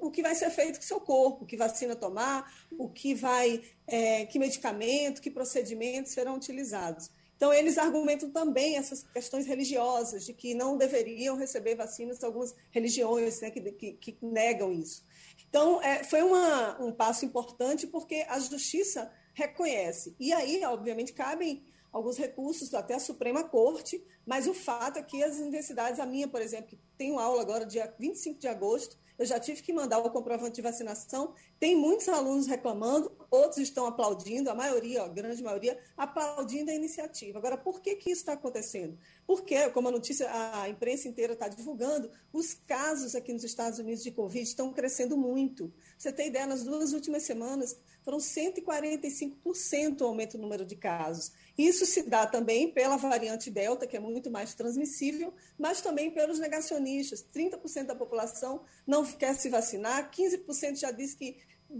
o 0.00 0.10
que 0.10 0.20
vai 0.20 0.34
ser 0.34 0.50
feito 0.50 0.80
com 0.80 0.84
o 0.84 0.88
seu 0.88 1.00
corpo, 1.00 1.46
que 1.46 1.56
vacina 1.56 1.94
tomar, 1.94 2.52
o 2.76 2.88
que 2.88 3.14
vai, 3.14 3.62
é, 3.86 4.26
que 4.26 4.36
medicamento, 4.36 5.22
que 5.22 5.30
procedimentos 5.30 6.10
serão 6.10 6.34
utilizados. 6.34 7.08
Então, 7.36 7.52
eles 7.54 7.78
argumentam 7.78 8.30
também 8.30 8.76
essas 8.76 9.04
questões 9.04 9.46
religiosas, 9.46 10.26
de 10.26 10.32
que 10.32 10.54
não 10.54 10.76
deveriam 10.76 11.36
receber 11.36 11.76
vacinas 11.76 12.24
algumas 12.24 12.52
religiões 12.72 13.40
né, 13.40 13.52
que, 13.52 13.60
que, 13.70 13.92
que, 13.92 14.18
negam 14.20 14.72
isso. 14.72 15.04
Então, 15.48 15.80
é, 15.80 16.02
foi 16.02 16.22
uma, 16.22 16.82
um 16.82 16.90
passo 16.90 17.24
importante 17.24 17.86
porque 17.86 18.26
a 18.28 18.40
justiça 18.40 19.08
reconhece. 19.34 20.16
E 20.18 20.32
aí, 20.32 20.64
obviamente, 20.64 21.12
cabem 21.12 21.62
alguns 21.92 22.16
recursos 22.16 22.72
até 22.74 22.94
a 22.94 23.00
Suprema 23.00 23.44
Corte, 23.44 24.04
mas 24.24 24.46
o 24.46 24.54
fato 24.54 24.98
é 24.98 25.02
que 25.02 25.22
as 25.22 25.38
universidades, 25.38 26.00
a 26.00 26.06
minha, 26.06 26.28
por 26.28 26.40
exemplo, 26.40 26.68
que 26.68 26.78
tenho 26.96 27.18
aula 27.18 27.40
agora 27.40 27.64
dia 27.64 27.92
25 27.98 28.38
de 28.38 28.48
agosto, 28.48 28.98
eu 29.18 29.24
já 29.24 29.40
tive 29.40 29.62
que 29.62 29.72
mandar 29.72 29.98
o 29.98 30.10
comprovante 30.10 30.56
de 30.56 30.62
vacinação. 30.62 31.32
Tem 31.58 31.74
muitos 31.74 32.08
alunos 32.08 32.46
reclamando, 32.46 33.10
outros 33.30 33.58
estão 33.58 33.86
aplaudindo, 33.86 34.50
a 34.50 34.54
maioria, 34.54 35.02
a 35.02 35.08
grande 35.08 35.42
maioria, 35.42 35.78
aplaudindo 35.96 36.70
a 36.70 36.74
iniciativa. 36.74 37.38
Agora, 37.38 37.56
por 37.56 37.80
que, 37.80 37.96
que 37.96 38.10
isso 38.10 38.20
está 38.20 38.34
acontecendo? 38.34 38.98
Porque, 39.26 39.70
como 39.70 39.88
a 39.88 39.90
notícia, 39.90 40.28
a 40.60 40.68
imprensa 40.68 41.08
inteira 41.08 41.32
está 41.32 41.48
divulgando, 41.48 42.10
os 42.32 42.52
casos 42.52 43.14
aqui 43.14 43.32
nos 43.32 43.44
Estados 43.44 43.78
Unidos 43.78 44.02
de 44.02 44.10
Covid 44.10 44.42
estão 44.42 44.72
crescendo 44.72 45.16
muito. 45.16 45.72
Você 45.96 46.12
tem 46.12 46.28
ideia, 46.28 46.46
nas 46.46 46.62
duas 46.62 46.92
últimas 46.92 47.22
semanas 47.22 47.76
foram 48.02 48.18
145% 48.18 50.00
o 50.00 50.04
aumento 50.04 50.36
no 50.36 50.44
número 50.44 50.64
de 50.64 50.76
casos. 50.76 51.32
Isso 51.58 51.84
se 51.84 52.02
dá 52.02 52.26
também 52.26 52.70
pela 52.70 52.96
variante 52.96 53.50
Delta, 53.50 53.86
que 53.86 53.96
é 53.96 54.00
muito 54.00 54.30
mais 54.30 54.54
transmissível, 54.54 55.34
mas 55.58 55.80
também 55.80 56.10
pelos 56.10 56.38
negacionistas. 56.38 57.26
30% 57.34 57.86
da 57.86 57.94
população 57.96 58.62
não 58.86 59.04
quer 59.04 59.34
se 59.34 59.48
vacinar, 59.48 60.10
15% 60.10 60.76
já 60.76 60.90
diz 60.92 61.14
que 61.14 61.36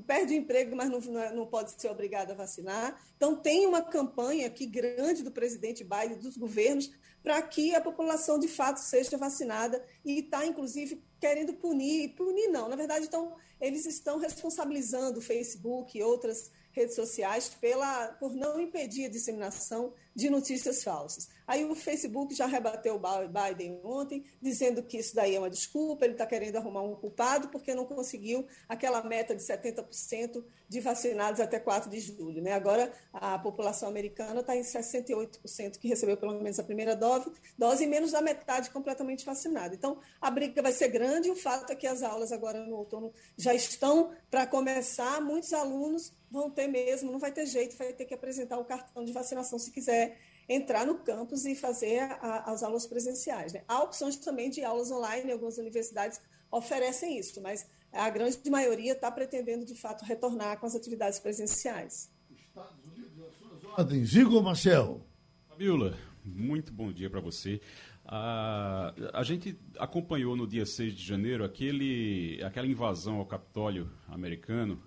perde 0.06 0.34
o 0.34 0.36
emprego, 0.36 0.74
mas 0.74 0.90
não, 0.90 1.00
não, 1.00 1.42
é, 1.42 1.46
pode 1.46 1.80
ser 1.80 1.88
obrigado 1.88 2.30
a 2.30 2.34
vacinar. 2.34 3.00
Então, 3.16 3.36
tem 3.36 3.66
uma 3.66 3.82
campanha 3.82 4.46
aqui 4.46 4.66
grande 4.66 5.22
do 5.22 5.30
presidente 5.30 5.84
Biden, 5.84 6.18
dos 6.18 6.36
governos, 6.36 6.90
para 7.22 7.40
que 7.42 7.74
a 7.74 7.80
população 7.80 8.38
de 8.38 8.48
fato 8.48 8.78
seja 8.78 9.16
vacinada 9.16 9.84
e 10.04 10.20
está, 10.20 10.44
inclusive, 10.46 11.02
querendo 11.20 11.54
punir. 11.54 12.14
Punir 12.14 12.48
não, 12.48 12.68
na 12.68 12.76
verdade, 12.76 13.06
então, 13.06 13.34
eles 13.60 13.86
estão 13.86 14.18
responsabilizando 14.18 15.18
o 15.18 15.22
Facebook 15.22 15.96
e 15.96 16.02
outras 16.02 16.50
redes 16.72 16.94
sociais 16.94 17.48
pela, 17.60 18.08
por 18.20 18.34
não 18.34 18.60
impedir 18.60 19.06
a 19.06 19.10
disseminação 19.10 19.94
de 20.16 20.30
notícias 20.30 20.82
falsas. 20.82 21.28
Aí 21.46 21.64
o 21.64 21.74
Facebook 21.74 22.34
já 22.34 22.46
rebateu 22.46 22.96
o 22.96 23.00
Biden 23.28 23.78
ontem, 23.84 24.24
dizendo 24.40 24.82
que 24.82 24.96
isso 24.96 25.14
daí 25.14 25.36
é 25.36 25.38
uma 25.38 25.50
desculpa, 25.50 26.04
ele 26.04 26.14
está 26.14 26.26
querendo 26.26 26.56
arrumar 26.56 26.82
um 26.82 26.96
culpado 26.96 27.48
porque 27.48 27.74
não 27.74 27.84
conseguiu 27.84 28.46
aquela 28.66 29.02
meta 29.04 29.36
de 29.36 29.42
70% 29.42 30.42
de 30.68 30.80
vacinados 30.80 31.38
até 31.38 31.60
4 31.60 31.90
de 31.90 32.00
julho. 32.00 32.42
Né? 32.42 32.52
Agora, 32.52 32.90
a 33.12 33.38
população 33.38 33.88
americana 33.88 34.40
está 34.40 34.56
em 34.56 34.62
68% 34.62 35.78
que 35.78 35.86
recebeu 35.86 36.16
pelo 36.16 36.40
menos 36.40 36.58
a 36.58 36.64
primeira 36.64 36.96
dose, 36.96 37.30
dose 37.56 37.84
e 37.84 37.86
menos 37.86 38.12
da 38.12 38.22
metade 38.22 38.70
completamente 38.70 39.24
vacinada. 39.24 39.74
Então, 39.74 39.98
a 40.20 40.30
briga 40.30 40.62
vai 40.62 40.72
ser 40.72 40.88
grande 40.88 41.28
e 41.28 41.30
o 41.30 41.36
fato 41.36 41.70
é 41.72 41.76
que 41.76 41.86
as 41.86 42.02
aulas 42.02 42.32
agora 42.32 42.64
no 42.64 42.76
outono 42.76 43.12
já 43.36 43.54
estão 43.54 44.10
para 44.30 44.46
começar, 44.46 45.20
muitos 45.20 45.52
alunos 45.52 46.12
vão 46.30 46.50
ter 46.50 46.66
mesmo, 46.66 47.12
não 47.12 47.18
vai 47.18 47.30
ter 47.30 47.46
jeito, 47.46 47.76
vai 47.76 47.92
ter 47.92 48.04
que 48.04 48.14
apresentar 48.14 48.58
o 48.58 48.64
cartão 48.64 49.04
de 49.04 49.12
vacinação 49.12 49.58
se 49.58 49.70
quiser 49.70 50.05
entrar 50.48 50.86
no 50.86 50.96
campus 50.96 51.44
e 51.44 51.54
fazer 51.54 52.00
a, 52.00 52.50
as 52.50 52.62
aulas 52.62 52.86
presenciais. 52.86 53.52
Né? 53.52 53.62
Há 53.66 53.82
opções 53.82 54.16
também 54.16 54.50
de 54.50 54.62
aulas 54.64 54.90
online, 54.90 55.32
algumas 55.32 55.58
universidades 55.58 56.20
oferecem 56.50 57.18
isso, 57.18 57.40
mas 57.40 57.66
a 57.92 58.08
grande 58.10 58.38
maioria 58.48 58.92
está 58.92 59.10
pretendendo, 59.10 59.64
de 59.64 59.74
fato, 59.74 60.04
retornar 60.04 60.58
com 60.58 60.66
as 60.66 60.74
atividades 60.74 61.18
presenciais. 61.18 62.10
Estados 62.30 62.84
Unidos, 62.84 63.26
as 63.28 63.34
suas 63.36 63.64
ordens. 63.64 64.14
Igor 64.14 64.42
Marcel. 64.42 65.00
Fabiola, 65.48 65.96
muito 66.24 66.72
bom 66.72 66.92
dia 66.92 67.10
para 67.10 67.20
você. 67.20 67.60
A, 68.04 68.94
a 69.12 69.22
gente 69.24 69.58
acompanhou 69.78 70.36
no 70.36 70.46
dia 70.46 70.64
6 70.64 70.94
de 70.94 71.04
janeiro 71.04 71.44
aquele, 71.44 72.40
aquela 72.44 72.66
invasão 72.66 73.16
ao 73.16 73.26
Capitólio 73.26 73.90
americano 74.08 74.80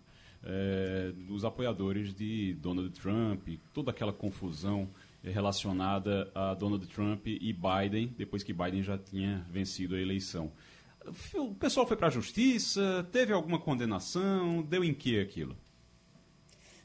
é, 0.43 1.12
dos 1.12 1.43
apoiadores 1.43 2.14
de 2.14 2.53
Donald 2.55 2.89
Trump, 2.91 3.47
toda 3.74 3.91
aquela 3.91 4.14
confusão 4.14 4.89
relacionada 5.24 6.32
a 6.34 6.54
Donald 6.54 6.86
Trump 6.88 7.28
e 7.28 7.54
Biden, 7.54 8.14
depois 8.18 8.44
que 8.44 8.54
Biden 8.54 8.84
já 8.84 8.98
tinha 8.98 9.46
vencido 9.50 9.96
a 9.96 10.00
eleição. 10.00 10.52
O 11.36 11.56
pessoal 11.56 11.88
foi 11.88 11.98
para 11.98 12.08
a 12.08 12.12
justiça, 12.12 13.08
teve 13.12 13.34
alguma 13.34 13.60
condenação, 13.60 14.62
deu 14.62 14.84
em 14.84 14.94
que 14.94 15.20
aquilo? 15.20 15.56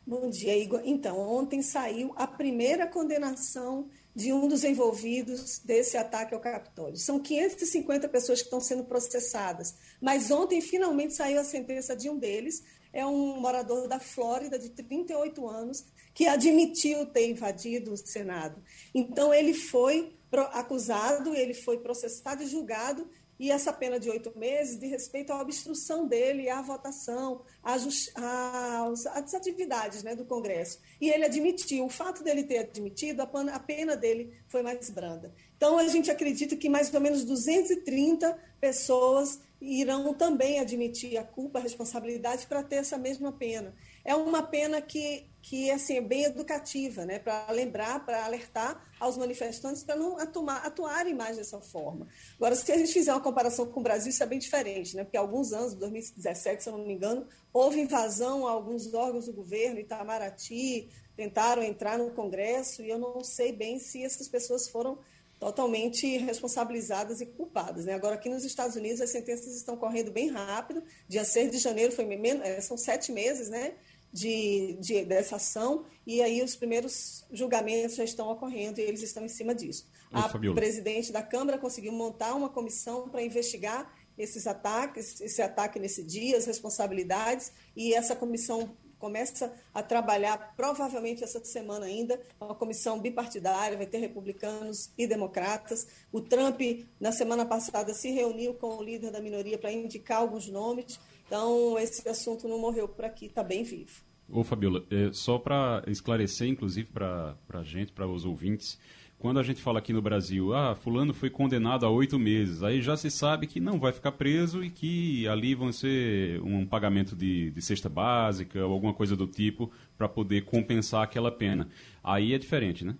Bom 0.07 0.29
dia, 0.29 0.57
Igor. 0.57 0.83
Então, 0.85 1.19
ontem 1.19 1.63
saiu 1.63 2.13
a 2.17 2.27
primeira 2.27 2.87
condenação 2.87 3.89
de 4.15 4.33
um 4.33 4.47
dos 4.47 4.63
envolvidos 4.63 5.59
desse 5.59 5.97
ataque 5.97 6.35
ao 6.35 6.41
Capitólio. 6.41 6.97
São 6.97 7.19
550 7.19 8.09
pessoas 8.09 8.41
que 8.41 8.47
estão 8.47 8.61
sendo 8.61 8.85
processadas, 8.85 9.75
mas 10.01 10.31
ontem 10.31 10.61
finalmente 10.61 11.15
saiu 11.15 11.41
a 11.41 11.45
sentença 11.45 11.97
de 11.97 12.09
um 12.11 12.19
deles, 12.19 12.63
é 12.93 13.05
um 13.05 13.41
morador 13.41 13.89
da 13.89 13.99
Flórida 13.99 14.59
de 14.59 14.69
38 14.69 15.49
anos 15.49 15.85
que 16.15 16.27
admitiu 16.27 17.05
ter 17.07 17.29
invadido 17.29 17.93
o 17.93 17.97
Senado. 17.97 18.63
Então 18.95 19.35
ele 19.35 19.53
foi 19.53 20.15
acusado, 20.53 21.35
ele 21.35 21.55
foi 21.55 21.79
processado 21.79 22.43
e 22.43 22.47
julgado 22.47 23.09
e 23.39 23.51
essa 23.51 23.73
pena 23.73 23.99
de 23.99 24.09
oito 24.09 24.37
meses 24.39 24.79
de 24.79 24.87
respeito 24.87 25.33
à 25.33 25.41
obstrução 25.41 26.07
dele 26.07 26.49
à 26.49 26.63
votação, 26.63 27.43
às, 27.63 29.35
atividades 29.35 30.03
né, 30.03 30.15
do 30.15 30.25
Congresso. 30.25 30.81
E 31.01 31.11
ele 31.11 31.25
admitiu, 31.25 31.85
o 31.85 31.91
fato 31.91 32.23
dele 32.23 32.45
ter 32.45 32.59
admitido, 32.59 33.23
a 33.23 33.59
pena 33.59 33.97
dele 33.97 34.33
foi 34.49 34.63
mais 34.63 34.89
branda. 34.89 35.35
Então, 35.57 35.79
a 35.79 35.89
gente 35.89 36.11
acredita 36.11 36.57
que 36.57 36.69
mais 36.69 36.93
ou 36.95 37.01
menos 37.01 37.25
230 37.25 38.39
pessoas 38.61 39.41
irão 39.61 40.13
também 40.15 40.61
admitir 40.61 41.17
a 41.17 41.25
culpa, 41.25 41.59
a 41.59 41.63
responsabilidade 41.63 42.47
para 42.47 42.63
ter 42.63 42.77
essa 42.77 42.99
mesma 42.99 43.33
pena. 43.33 43.75
É 44.05 44.15
uma 44.15 44.43
pena 44.43 44.83
que, 44.83 45.27
que 45.41 45.71
assim, 45.71 45.97
é 45.97 46.01
bem 46.01 46.25
educativa, 46.25 47.07
né? 47.07 47.19
para 47.19 47.51
lembrar, 47.51 48.05
para 48.05 48.25
alertar 48.25 48.85
aos 49.01 49.17
manifestantes 49.17 49.83
para 49.83 49.97
não 49.97 50.19
atuar, 50.19 50.67
atuarem 50.67 51.15
mais 51.15 51.39
dessa 51.39 51.61
forma. 51.61 52.07
Agora, 52.37 52.55
se 52.55 52.71
a 52.71 52.77
gente 52.77 52.93
fizer 52.93 53.13
uma 53.13 53.21
comparação 53.21 53.67
com 53.67 53.81
o 53.81 53.83
Brasil, 53.83 54.11
isso 54.11 54.23
é 54.23 54.27
bem 54.27 54.39
diferente, 54.39 54.95
né? 54.95 55.05
porque 55.05 55.17
há 55.17 55.21
alguns 55.21 55.53
anos, 55.53 55.75
2017, 55.75 56.63
se 56.63 56.69
eu 56.69 56.77
não 56.77 56.87
me 56.87 56.93
engano, 56.93 57.27
houve 57.53 57.81
invasão 57.81 58.47
a 58.47 58.51
alguns 58.51 58.93
órgãos 58.93 59.27
do 59.27 59.33
governo, 59.33 59.81
Itamaraty, 59.81 60.91
tentaram 61.17 61.63
entrar 61.63 61.97
no 61.97 62.11
Congresso, 62.11 62.83
e 62.83 62.91
eu 62.91 62.99
não 62.99 63.25
sei 63.25 63.53
bem 63.53 63.79
se 63.79 64.05
essas 64.05 64.29
pessoas 64.29 64.69
foram 64.69 64.99
totalmente 65.39 66.17
responsabilizadas 66.19 67.21
e 67.21 67.27
culpadas. 67.27 67.85
Né? 67.85 67.95
Agora, 67.95 68.15
aqui 68.15 68.29
nos 68.29 68.45
Estados 68.45 68.77
Unidos, 68.77 69.01
as 69.01 69.11
sentenças 69.11 69.55
estão 69.55 69.77
correndo 69.77 70.11
bem 70.11 70.31
rápido. 70.31 70.83
Dia 71.09 71.25
6 71.25 71.51
de 71.51 71.59
janeiro 71.59 71.93
foi 71.93 72.07
é, 72.43 72.61
são 72.61 72.79
sete 72.79 73.13
meses 73.13 73.51
né, 73.51 73.75
de, 74.15 74.79
de, 74.81 75.05
dessa 75.05 75.35
ação, 75.37 75.85
e 76.07 76.23
aí 76.23 76.41
os 76.41 76.55
primeiros 76.55 77.27
julgamentos 77.33 77.97
já 77.97 78.05
estão 78.05 78.31
ocorrendo 78.31 78.79
e 78.79 78.85
eles 78.85 79.03
estão 79.03 79.25
em 79.25 79.29
cima 79.29 79.53
disso. 79.53 79.89
Ô, 80.13 80.19
a 80.19 80.29
Fabiola. 80.29 80.55
presidente 80.55 81.11
da 81.11 81.21
Câmara 81.21 81.59
conseguiu 81.59 81.93
montar 81.93 82.33
uma 82.35 82.49
comissão 82.49 83.09
para 83.09 83.21
investigar 83.21 83.93
esses 84.17 84.47
ataques, 84.47 85.21
esse 85.21 85.43
ataque 85.43 85.81
nesse 85.81 86.05
dia, 86.05 86.37
as 86.37 86.47
responsabilidades, 86.47 87.51
e 87.75 87.93
essa 87.93 88.15
comissão 88.15 88.77
começa 89.01 89.53
a 89.75 89.83
trabalhar, 89.83 90.55
provavelmente 90.57 91.25
essa 91.25 91.45
semana 91.45 91.85
ainda, 91.85 92.19
uma 92.41 92.55
comissão 92.55 93.01
bipartidária, 93.01 93.77
vai 93.77 93.87
ter 93.87 93.99
republicanos 93.99 94.93
e 94.97 95.09
democratas. 95.09 95.89
O 96.13 96.21
Trump, 96.21 96.61
na 97.01 97.11
semana 97.11 97.45
passada, 97.45 97.93
se 97.93 98.13
reuniu 98.13 98.55
com 98.55 98.77
o 98.77 98.83
líder 98.83 99.11
da 99.11 99.21
minoria 99.21 99.59
para 99.59 99.73
indicar 99.73 100.21
alguns 100.21 100.49
nomes. 100.49 101.01
Então, 101.27 101.79
esse 101.79 102.09
assunto 102.09 102.47
não 102.49 102.59
morreu 102.59 102.89
por 102.89 103.05
aqui, 103.05 103.27
está 103.27 103.43
bem 103.43 103.63
vivo. 103.63 104.03
Ô, 104.29 104.43
Fabiola, 104.43 104.85
é, 104.91 105.13
só 105.13 105.39
para 105.39 105.83
esclarecer, 105.87 106.49
inclusive, 106.49 106.91
para 106.91 107.37
a 107.49 107.63
gente, 107.63 107.93
para 107.93 108.07
os 108.07 108.25
ouvintes, 108.25 108.79
quando 109.19 109.41
a 109.41 109.43
gente 109.43 109.63
fala 109.63 109.79
aqui 109.79 109.93
no 109.93 110.03
Brasil, 110.03 110.53
ah, 110.53 110.75
fulano 110.75 111.15
foi 111.15 111.31
condenado 111.31 111.87
a 111.87 111.91
oito 111.91 112.19
meses, 112.19 112.63
aí 112.63 112.83
já 112.83 112.95
se 112.95 113.11
sabe 113.11 113.47
que 113.47 113.59
não 113.59 113.79
vai 113.79 113.91
ficar 113.91 114.13
preso 114.13 114.63
e 114.63 114.69
que 114.71 115.27
ali 115.29 115.55
vão 115.55 115.73
ser 115.73 116.43
um 116.43 116.67
pagamento 116.67 117.17
de, 117.17 117.51
de 117.51 117.63
cesta 117.63 117.89
básica 117.89 118.67
ou 118.67 118.73
alguma 118.73 118.93
coisa 118.93 119.17
do 119.17 119.27
tipo 119.27 119.73
para 119.97 120.09
poder 120.09 120.45
compensar 120.45 121.03
aquela 121.03 121.33
pena. 121.33 121.71
Aí 122.03 122.35
é 122.35 122.39
diferente, 122.39 122.85
né? 122.85 122.97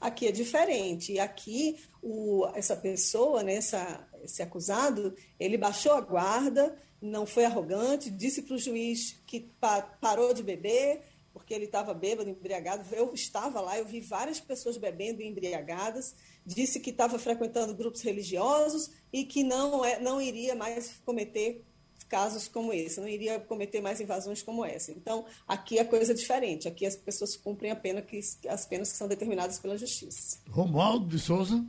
Aqui 0.00 0.26
é 0.26 0.32
diferente. 0.32 1.12
E 1.12 1.18
aqui, 1.18 1.76
o, 2.02 2.46
essa 2.54 2.76
pessoa, 2.76 3.42
né, 3.42 3.54
essa, 3.54 4.06
esse 4.22 4.42
acusado, 4.42 5.14
ele 5.40 5.56
baixou 5.56 5.92
a 5.92 6.00
guarda, 6.00 6.76
não 7.00 7.26
foi 7.26 7.44
arrogante, 7.44 8.10
disse 8.10 8.42
para 8.42 8.56
o 8.56 8.58
juiz 8.58 9.20
que 9.26 9.40
pa, 9.60 9.82
parou 9.82 10.34
de 10.34 10.42
beber, 10.42 11.02
porque 11.32 11.54
ele 11.54 11.66
estava 11.66 11.94
bêbado, 11.94 12.28
embriagado. 12.28 12.84
Eu 12.92 13.14
estava 13.14 13.60
lá, 13.60 13.78
eu 13.78 13.84
vi 13.84 14.00
várias 14.00 14.40
pessoas 14.40 14.76
bebendo 14.76 15.22
e 15.22 15.26
embriagadas. 15.26 16.14
Disse 16.44 16.80
que 16.80 16.90
estava 16.90 17.18
frequentando 17.18 17.74
grupos 17.74 18.02
religiosos 18.02 18.90
e 19.12 19.24
que 19.24 19.44
não, 19.44 19.84
é, 19.84 20.00
não 20.00 20.20
iria 20.20 20.54
mais 20.54 21.00
cometer 21.04 21.64
casos 22.08 22.48
como 22.48 22.72
esse, 22.72 23.00
não 23.00 23.08
iria 23.08 23.38
cometer 23.38 23.80
mais 23.80 24.00
invasões 24.00 24.42
como 24.42 24.64
essa. 24.64 24.90
Então, 24.90 25.26
aqui 25.46 25.78
é 25.78 25.84
coisa 25.84 26.14
diferente. 26.14 26.66
Aqui 26.66 26.86
as 26.86 26.96
pessoas 26.96 27.36
cumprem 27.36 27.70
a 27.70 27.76
pena 27.76 28.00
que 28.00 28.18
as 28.48 28.66
penas 28.66 28.90
que 28.90 28.96
são 28.96 29.06
determinadas 29.06 29.58
pela 29.58 29.76
justiça. 29.76 30.38
Romualdo 30.48 31.06
de 31.06 31.18
Souza. 31.18 31.64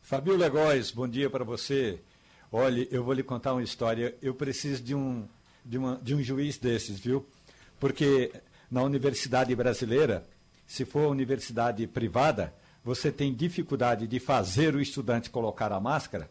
Fabio 0.00 0.36
Legóis, 0.36 0.90
bom 0.90 1.08
dia 1.08 1.28
para 1.28 1.42
você. 1.42 2.00
Olhe, 2.52 2.88
eu 2.92 3.02
vou 3.02 3.12
lhe 3.12 3.24
contar 3.24 3.54
uma 3.54 3.62
história. 3.62 4.14
Eu 4.22 4.32
preciso 4.32 4.82
de 4.82 4.94
um, 4.94 5.26
de, 5.64 5.76
uma, 5.76 6.00
de 6.00 6.14
um 6.14 6.22
juiz 6.22 6.56
desses, 6.56 6.98
viu? 6.98 7.26
Porque 7.78 8.32
na 8.70 8.82
universidade 8.82 9.54
brasileira, 9.54 10.24
se 10.66 10.84
for 10.84 11.10
universidade 11.10 11.86
privada, 11.88 12.54
você 12.84 13.10
tem 13.10 13.34
dificuldade 13.34 14.06
de 14.06 14.20
fazer 14.20 14.76
o 14.76 14.80
estudante 14.80 15.28
colocar 15.28 15.72
a 15.72 15.80
máscara, 15.80 16.30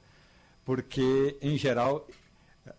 porque, 0.64 1.38
em 1.42 1.58
geral, 1.58 2.08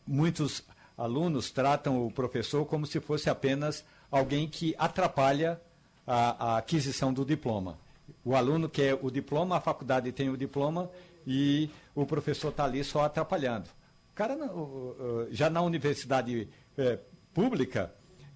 muitos 0.06 0.62
alunos 0.96 1.50
tratam 1.50 2.06
o 2.06 2.10
professor 2.10 2.64
como 2.64 2.86
se 2.86 3.00
fosse 3.00 3.28
apenas 3.28 3.84
alguém 4.10 4.48
que 4.48 4.74
atrapalha 4.78 5.60
a, 6.06 6.54
a 6.54 6.58
aquisição 6.58 7.12
do 7.12 7.24
diploma. 7.24 7.78
O 8.24 8.34
aluno 8.34 8.66
quer 8.66 8.98
o 9.02 9.10
diploma, 9.10 9.58
a 9.58 9.60
faculdade 9.60 10.10
tem 10.10 10.30
o 10.30 10.38
diploma 10.38 10.90
e 11.26 11.70
o 11.94 12.06
professor 12.06 12.50
está 12.50 12.64
ali 12.64 12.84
só 12.84 13.04
atrapalhando. 13.04 13.68
O 14.12 14.14
cara, 14.14 14.36
já 15.30 15.50
na 15.50 15.60
universidade 15.60 16.48
é, 16.78 16.98
pública, 17.34 17.92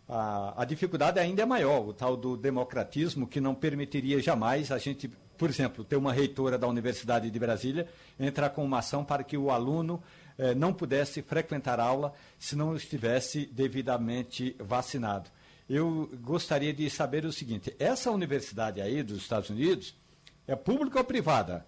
a, 0.09 0.63
a 0.63 0.65
dificuldade 0.65 1.19
ainda 1.21 1.43
é 1.43 1.47
maior, 1.47 1.87
o 1.87 1.93
tal 1.93 2.17
do 2.17 2.37
democratismo, 2.37 3.27
que 3.27 3.41
não 3.41 3.55
permitiria 3.55 4.21
jamais 4.21 4.73
a 4.73 4.79
gente, 4.79 5.09
por 5.39 5.49
exemplo, 5.49 5.85
ter 5.85 5.97
uma 5.97 6.13
reitora 6.13 6.59
da 6.59 6.67
Universidade 6.67 7.31
de 7.31 7.39
Brasília 7.39 7.87
entrar 8.19 8.51
com 8.51 8.65
uma 8.65 8.81
ação 8.81 9.05
para 9.05 9.23
que 9.23 9.39
o 9.39 9.51
aluno 9.51 10.03
eh, 10.37 10.55
não 10.55 10.73
pudesse 10.73 11.23
frequentar 11.23 11.79
aula 11.79 12.13
se 12.39 12.57
não 12.57 12.75
estivesse 12.75 13.47
devidamente 13.47 14.57
vacinado. 14.59 15.31
Eu 15.69 16.11
gostaria 16.21 16.75
de 16.75 16.91
saber 16.91 17.25
o 17.25 17.33
seguinte: 17.33 17.75
essa 17.79 18.11
universidade 18.11 18.81
aí 18.81 19.05
dos 19.05 19.19
Estados 19.19 19.49
Unidos 19.49 19.95
é 20.47 20.57
pública 20.57 20.99
ou 20.99 21.05
privada? 21.05 21.65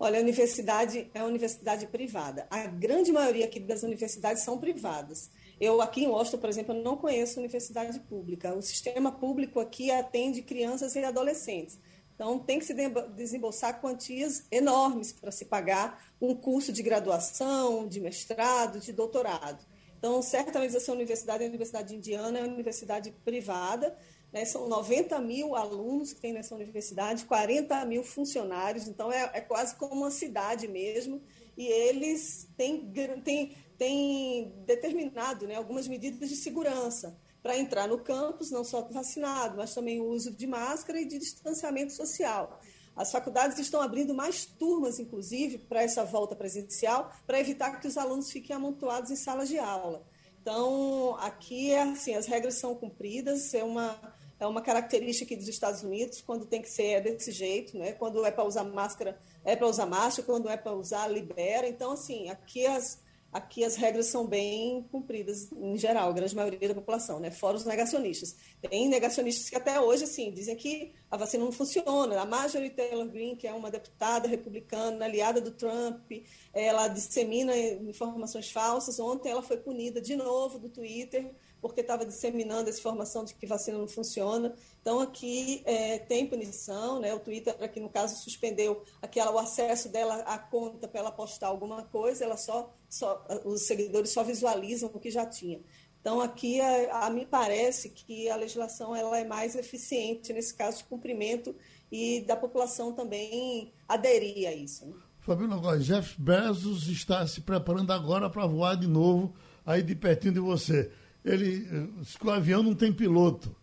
Olha, 0.00 0.18
a 0.18 0.22
universidade 0.22 1.10
é 1.12 1.18
uma 1.18 1.28
universidade 1.28 1.86
privada. 1.88 2.46
A 2.50 2.66
grande 2.66 3.10
maioria 3.10 3.46
aqui 3.46 3.58
das 3.58 3.82
universidades 3.82 4.44
são 4.44 4.56
privadas. 4.56 5.28
Eu 5.60 5.80
aqui 5.82 6.04
em 6.04 6.06
Washington, 6.06 6.38
por 6.38 6.48
exemplo, 6.48 6.74
não 6.74 6.96
conheço 6.96 7.40
universidade 7.40 7.98
pública. 8.00 8.54
O 8.54 8.62
sistema 8.62 9.10
público 9.10 9.58
aqui 9.58 9.90
atende 9.90 10.42
crianças 10.42 10.94
e 10.94 11.02
adolescentes. 11.02 11.80
Então, 12.14 12.38
tem 12.38 12.60
que 12.60 12.64
se 12.64 12.74
desembolsar 13.14 13.80
quantias 13.80 14.44
enormes 14.50 15.12
para 15.12 15.32
se 15.32 15.44
pagar 15.44 16.04
um 16.20 16.34
curso 16.34 16.72
de 16.72 16.82
graduação, 16.82 17.86
de 17.88 18.00
mestrado, 18.00 18.80
de 18.80 18.92
doutorado. 18.92 19.64
Então, 19.98 20.22
certamente 20.22 20.76
essa 20.76 20.92
universidade, 20.92 21.42
a 21.42 21.46
Universidade 21.48 21.94
Indiana, 21.94 22.38
é 22.38 22.42
uma 22.42 22.54
universidade 22.54 23.12
privada, 23.24 23.96
né? 24.32 24.44
são 24.44 24.68
90 24.68 25.18
mil 25.20 25.54
alunos 25.54 26.12
que 26.12 26.20
tem 26.20 26.32
nessa 26.32 26.54
universidade, 26.54 27.24
40 27.24 27.84
mil 27.84 28.02
funcionários, 28.02 28.88
então 28.88 29.12
é, 29.12 29.30
é 29.34 29.40
quase 29.40 29.74
como 29.76 29.94
uma 29.94 30.10
cidade 30.10 30.68
mesmo, 30.68 31.20
e 31.56 31.66
eles 31.66 32.48
têm, 32.56 32.92
têm 33.24 33.56
tem 33.78 34.52
determinado 34.66 35.46
né, 35.46 35.54
algumas 35.54 35.86
medidas 35.86 36.28
de 36.28 36.34
segurança 36.36 37.16
para 37.40 37.56
entrar 37.56 37.86
no 37.86 37.98
campus, 37.98 38.50
não 38.50 38.64
só 38.64 38.82
vacinado, 38.82 39.56
mas 39.56 39.72
também 39.72 40.00
o 40.00 40.08
uso 40.08 40.32
de 40.32 40.46
máscara 40.46 41.00
e 41.00 41.04
de 41.06 41.18
distanciamento 41.18 41.92
social. 41.92 42.60
As 42.96 43.12
faculdades 43.12 43.56
estão 43.60 43.80
abrindo 43.80 44.12
mais 44.12 44.44
turmas, 44.44 44.98
inclusive, 44.98 45.58
para 45.58 45.84
essa 45.84 46.04
volta 46.04 46.34
presencial, 46.34 47.12
para 47.24 47.38
evitar 47.38 47.80
que 47.80 47.86
os 47.86 47.96
alunos 47.96 48.32
fiquem 48.32 48.56
amontoados 48.56 49.12
em 49.12 49.16
salas 49.16 49.48
de 49.48 49.56
aula. 49.56 50.04
Então, 50.42 51.14
aqui 51.20 51.70
é 51.70 51.82
assim, 51.82 52.14
as 52.14 52.26
regras 52.26 52.54
são 52.54 52.74
cumpridas, 52.74 53.54
é 53.54 53.62
uma, 53.62 53.96
é 54.40 54.46
uma 54.46 54.62
característica 54.62 55.36
dos 55.36 55.48
Estados 55.48 55.82
Unidos, 55.82 56.20
quando 56.20 56.46
tem 56.46 56.62
que 56.62 56.70
ser 56.70 57.02
desse 57.02 57.32
jeito, 57.32 57.76
né? 57.76 57.92
quando 57.92 58.24
é 58.24 58.30
para 58.30 58.44
usar 58.44 58.64
máscara, 58.64 59.18
é 59.44 59.56
para 59.56 59.66
usar 59.66 59.86
máscara, 59.86 60.26
quando 60.26 60.48
é 60.48 60.56
para 60.56 60.72
usar, 60.72 61.08
libera. 61.08 61.68
Então, 61.68 61.92
assim, 61.92 62.28
aqui 62.28 62.64
as, 62.64 63.02
aqui 63.32 63.64
as 63.64 63.74
regras 63.74 64.06
são 64.06 64.24
bem 64.24 64.86
cumpridas 64.92 65.50
em 65.50 65.76
geral, 65.76 66.10
a 66.10 66.12
grande 66.12 66.36
maioria 66.36 66.68
da 66.68 66.74
população, 66.74 67.18
né? 67.18 67.32
Fora 67.32 67.56
os 67.56 67.64
negacionistas. 67.64 68.36
Tem 68.62 68.88
negacionistas 68.88 69.50
que 69.50 69.56
até 69.56 69.80
hoje, 69.80 70.04
assim, 70.04 70.30
dizem 70.30 70.54
que 70.54 70.92
a 71.10 71.16
vacina 71.16 71.44
não 71.44 71.52
funciona. 71.52 72.20
A 72.20 72.24
Marjorie 72.24 72.70
Taylor 72.70 73.08
Greene, 73.08 73.34
que 73.34 73.48
é 73.48 73.52
uma 73.52 73.72
deputada 73.72 74.28
republicana, 74.28 75.04
aliada 75.04 75.40
do 75.40 75.50
Trump, 75.50 76.12
ela 76.54 76.86
dissemina 76.86 77.56
informações 77.56 78.52
falsas. 78.52 79.00
Ontem 79.00 79.30
ela 79.30 79.42
foi 79.42 79.56
punida 79.56 80.00
de 80.00 80.14
novo 80.14 80.60
do 80.60 80.68
Twitter 80.68 81.34
porque 81.60 81.80
estava 81.80 82.04
disseminando 82.04 82.68
essa 82.68 82.78
informação 82.78 83.24
de 83.24 83.34
que 83.34 83.46
vacina 83.46 83.78
não 83.78 83.88
funciona. 83.88 84.54
Então, 84.80 85.00
aqui 85.00 85.62
é, 85.64 85.98
tem 85.98 86.26
punição, 86.26 87.00
né? 87.00 87.12
o 87.12 87.20
Twitter, 87.20 87.56
aqui 87.60 87.80
no 87.80 87.88
caso, 87.88 88.16
suspendeu 88.22 88.82
aquela, 89.02 89.30
o 89.30 89.38
acesso 89.38 89.88
dela 89.88 90.16
à 90.22 90.38
conta 90.38 90.86
para 90.86 91.00
ela 91.00 91.10
postar 91.10 91.48
alguma 91.48 91.82
coisa, 91.84 92.24
ela 92.24 92.36
só, 92.36 92.72
só, 92.88 93.24
os 93.44 93.66
seguidores 93.66 94.10
só 94.10 94.22
visualizam 94.22 94.90
o 94.92 95.00
que 95.00 95.10
já 95.10 95.26
tinha. 95.26 95.60
Então, 96.00 96.20
aqui, 96.20 96.60
a, 96.60 97.06
a 97.06 97.10
me 97.10 97.26
parece 97.26 97.90
que 97.90 98.30
a 98.30 98.36
legislação 98.36 98.94
ela 98.94 99.18
é 99.18 99.24
mais 99.24 99.56
eficiente 99.56 100.32
nesse 100.32 100.54
caso 100.54 100.78
de 100.78 100.84
cumprimento 100.84 101.54
e 101.90 102.20
da 102.20 102.36
população 102.36 102.92
também 102.92 103.72
aderir 103.86 104.48
a 104.48 104.52
isso. 104.52 104.86
Né? 104.86 104.94
Fabíola, 105.20 105.56
agora, 105.56 105.78
Jeff 105.78 106.20
Bezos 106.20 106.88
está 106.88 107.26
se 107.26 107.40
preparando 107.40 107.92
agora 107.92 108.30
para 108.30 108.46
voar 108.46 108.76
de 108.76 108.86
novo 108.86 109.34
aí 109.68 109.82
de 109.82 109.94
pertinho 109.94 110.32
de 110.32 110.40
você. 110.40 110.90
Ele, 111.28 111.68
eh, 111.70 112.24
o 112.24 112.30
avião 112.30 112.62
não 112.62 112.74
tem 112.74 112.92
piloto. 112.92 113.54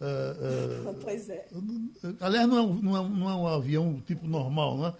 Uh, 0.00 0.90
uh, 0.90 0.94
pois 1.02 1.28
é. 1.28 1.46
Aliás, 2.20 2.48
não 2.48 2.58
é, 2.58 2.62
um, 2.62 2.74
não, 2.74 2.96
é, 2.96 3.08
não 3.08 3.30
é 3.30 3.34
um 3.34 3.46
avião 3.46 4.02
tipo 4.04 4.26
normal, 4.26 4.76
não 4.76 4.86
é? 4.86 4.94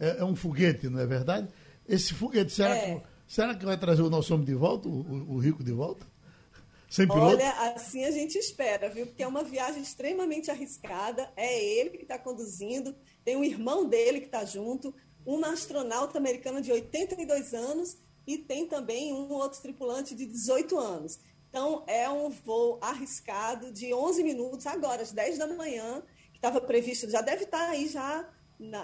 é? 0.00 0.16
é? 0.18 0.24
um 0.24 0.34
foguete, 0.34 0.88
não 0.88 0.98
é 0.98 1.06
verdade? 1.06 1.48
Esse 1.88 2.14
foguete, 2.14 2.52
será, 2.52 2.76
é. 2.76 2.96
que, 2.96 3.02
será 3.28 3.54
que 3.54 3.64
vai 3.64 3.78
trazer 3.78 4.02
o 4.02 4.10
nosso 4.10 4.34
homem 4.34 4.46
de 4.46 4.54
volta, 4.54 4.88
o, 4.88 5.02
o, 5.02 5.34
o 5.34 5.38
Rico 5.38 5.62
de 5.62 5.72
volta? 5.72 6.04
Sem 6.90 7.06
piloto? 7.06 7.36
Olha, 7.36 7.74
assim 7.74 8.04
a 8.04 8.10
gente 8.10 8.36
espera, 8.36 8.88
viu? 8.88 9.06
Porque 9.06 9.22
é 9.22 9.26
uma 9.26 9.44
viagem 9.44 9.82
extremamente 9.82 10.50
arriscada. 10.50 11.30
É 11.36 11.62
ele 11.62 11.90
que 11.90 12.02
está 12.02 12.18
conduzindo, 12.18 12.94
tem 13.24 13.36
um 13.36 13.44
irmão 13.44 13.88
dele 13.88 14.20
que 14.20 14.26
está 14.26 14.44
junto, 14.44 14.92
uma 15.24 15.52
astronauta 15.52 16.18
americana 16.18 16.60
de 16.60 16.72
82 16.72 17.54
anos 17.54 17.96
e 18.26 18.38
tem 18.38 18.66
também 18.66 19.12
um 19.12 19.32
outro 19.32 19.60
tripulante 19.60 20.14
de 20.14 20.26
18 20.26 20.78
anos. 20.78 21.18
Então, 21.50 21.82
é 21.88 22.08
um 22.08 22.30
voo 22.30 22.78
arriscado 22.80 23.72
de 23.72 23.92
11 23.92 24.22
minutos, 24.22 24.66
agora, 24.68 25.02
às 25.02 25.10
10 25.10 25.36
da 25.36 25.48
manhã, 25.48 26.00
que 26.32 26.38
estava 26.38 26.60
previsto, 26.60 27.10
já 27.10 27.20
deve 27.20 27.42
estar 27.42 27.70
aí 27.70 27.88
já, 27.88 28.24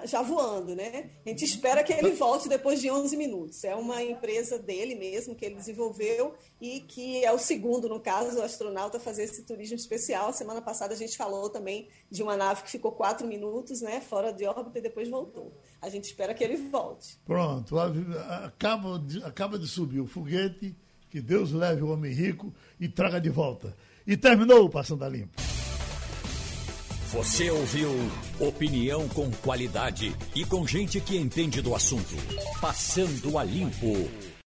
já 0.04 0.20
voando, 0.20 0.74
né? 0.74 1.10
A 1.24 1.28
gente 1.28 1.44
espera 1.44 1.84
que 1.84 1.92
ele 1.92 2.10
volte 2.10 2.48
depois 2.48 2.80
de 2.80 2.90
11 2.90 3.16
minutos. 3.16 3.62
É 3.62 3.76
uma 3.76 4.02
empresa 4.02 4.58
dele 4.58 4.96
mesmo, 4.96 5.36
que 5.36 5.44
ele 5.44 5.54
desenvolveu 5.54 6.34
e 6.60 6.80
que 6.80 7.24
é 7.24 7.30
o 7.30 7.38
segundo, 7.38 7.88
no 7.88 8.00
caso, 8.00 8.40
o 8.40 8.42
astronauta 8.42 8.96
a 8.96 9.00
fazer 9.00 9.22
esse 9.22 9.44
turismo 9.44 9.76
especial. 9.76 10.32
Semana 10.32 10.60
passada 10.60 10.92
a 10.92 10.96
gente 10.96 11.16
falou 11.16 11.48
também 11.48 11.88
de 12.10 12.20
uma 12.20 12.36
nave 12.36 12.64
que 12.64 12.70
ficou 12.70 12.90
4 12.90 13.28
minutos, 13.28 13.80
né, 13.80 14.00
fora 14.00 14.32
de 14.32 14.44
órbita 14.44 14.80
e 14.80 14.82
depois 14.82 15.08
voltou. 15.08 15.52
A 15.80 15.88
gente 15.88 16.06
espera 16.06 16.34
que 16.34 16.42
ele 16.42 16.56
volte. 16.56 17.16
Pronto, 17.24 17.78
acaba 17.78 18.98
de, 18.98 19.22
acaba 19.22 19.56
de 19.56 19.68
subir 19.68 20.00
o 20.00 20.06
foguete 20.06 20.74
que 21.16 21.20
Deus 21.22 21.50
leve 21.50 21.82
o 21.82 21.88
homem 21.88 22.12
rico 22.12 22.52
e 22.78 22.86
traga 22.86 23.18
de 23.18 23.30
volta. 23.30 23.74
E 24.06 24.18
terminou 24.18 24.66
o 24.66 24.68
Passando 24.68 25.02
a 25.02 25.08
Limpo. 25.08 25.40
Você 27.10 27.50
ouviu 27.50 27.90
opinião 28.38 29.08
com 29.08 29.30
qualidade 29.30 30.14
e 30.34 30.44
com 30.44 30.66
gente 30.66 31.00
que 31.00 31.16
entende 31.16 31.62
do 31.62 31.74
assunto. 31.74 32.14
Passando 32.60 33.38
a 33.38 33.44
Limpo. 33.44 34.10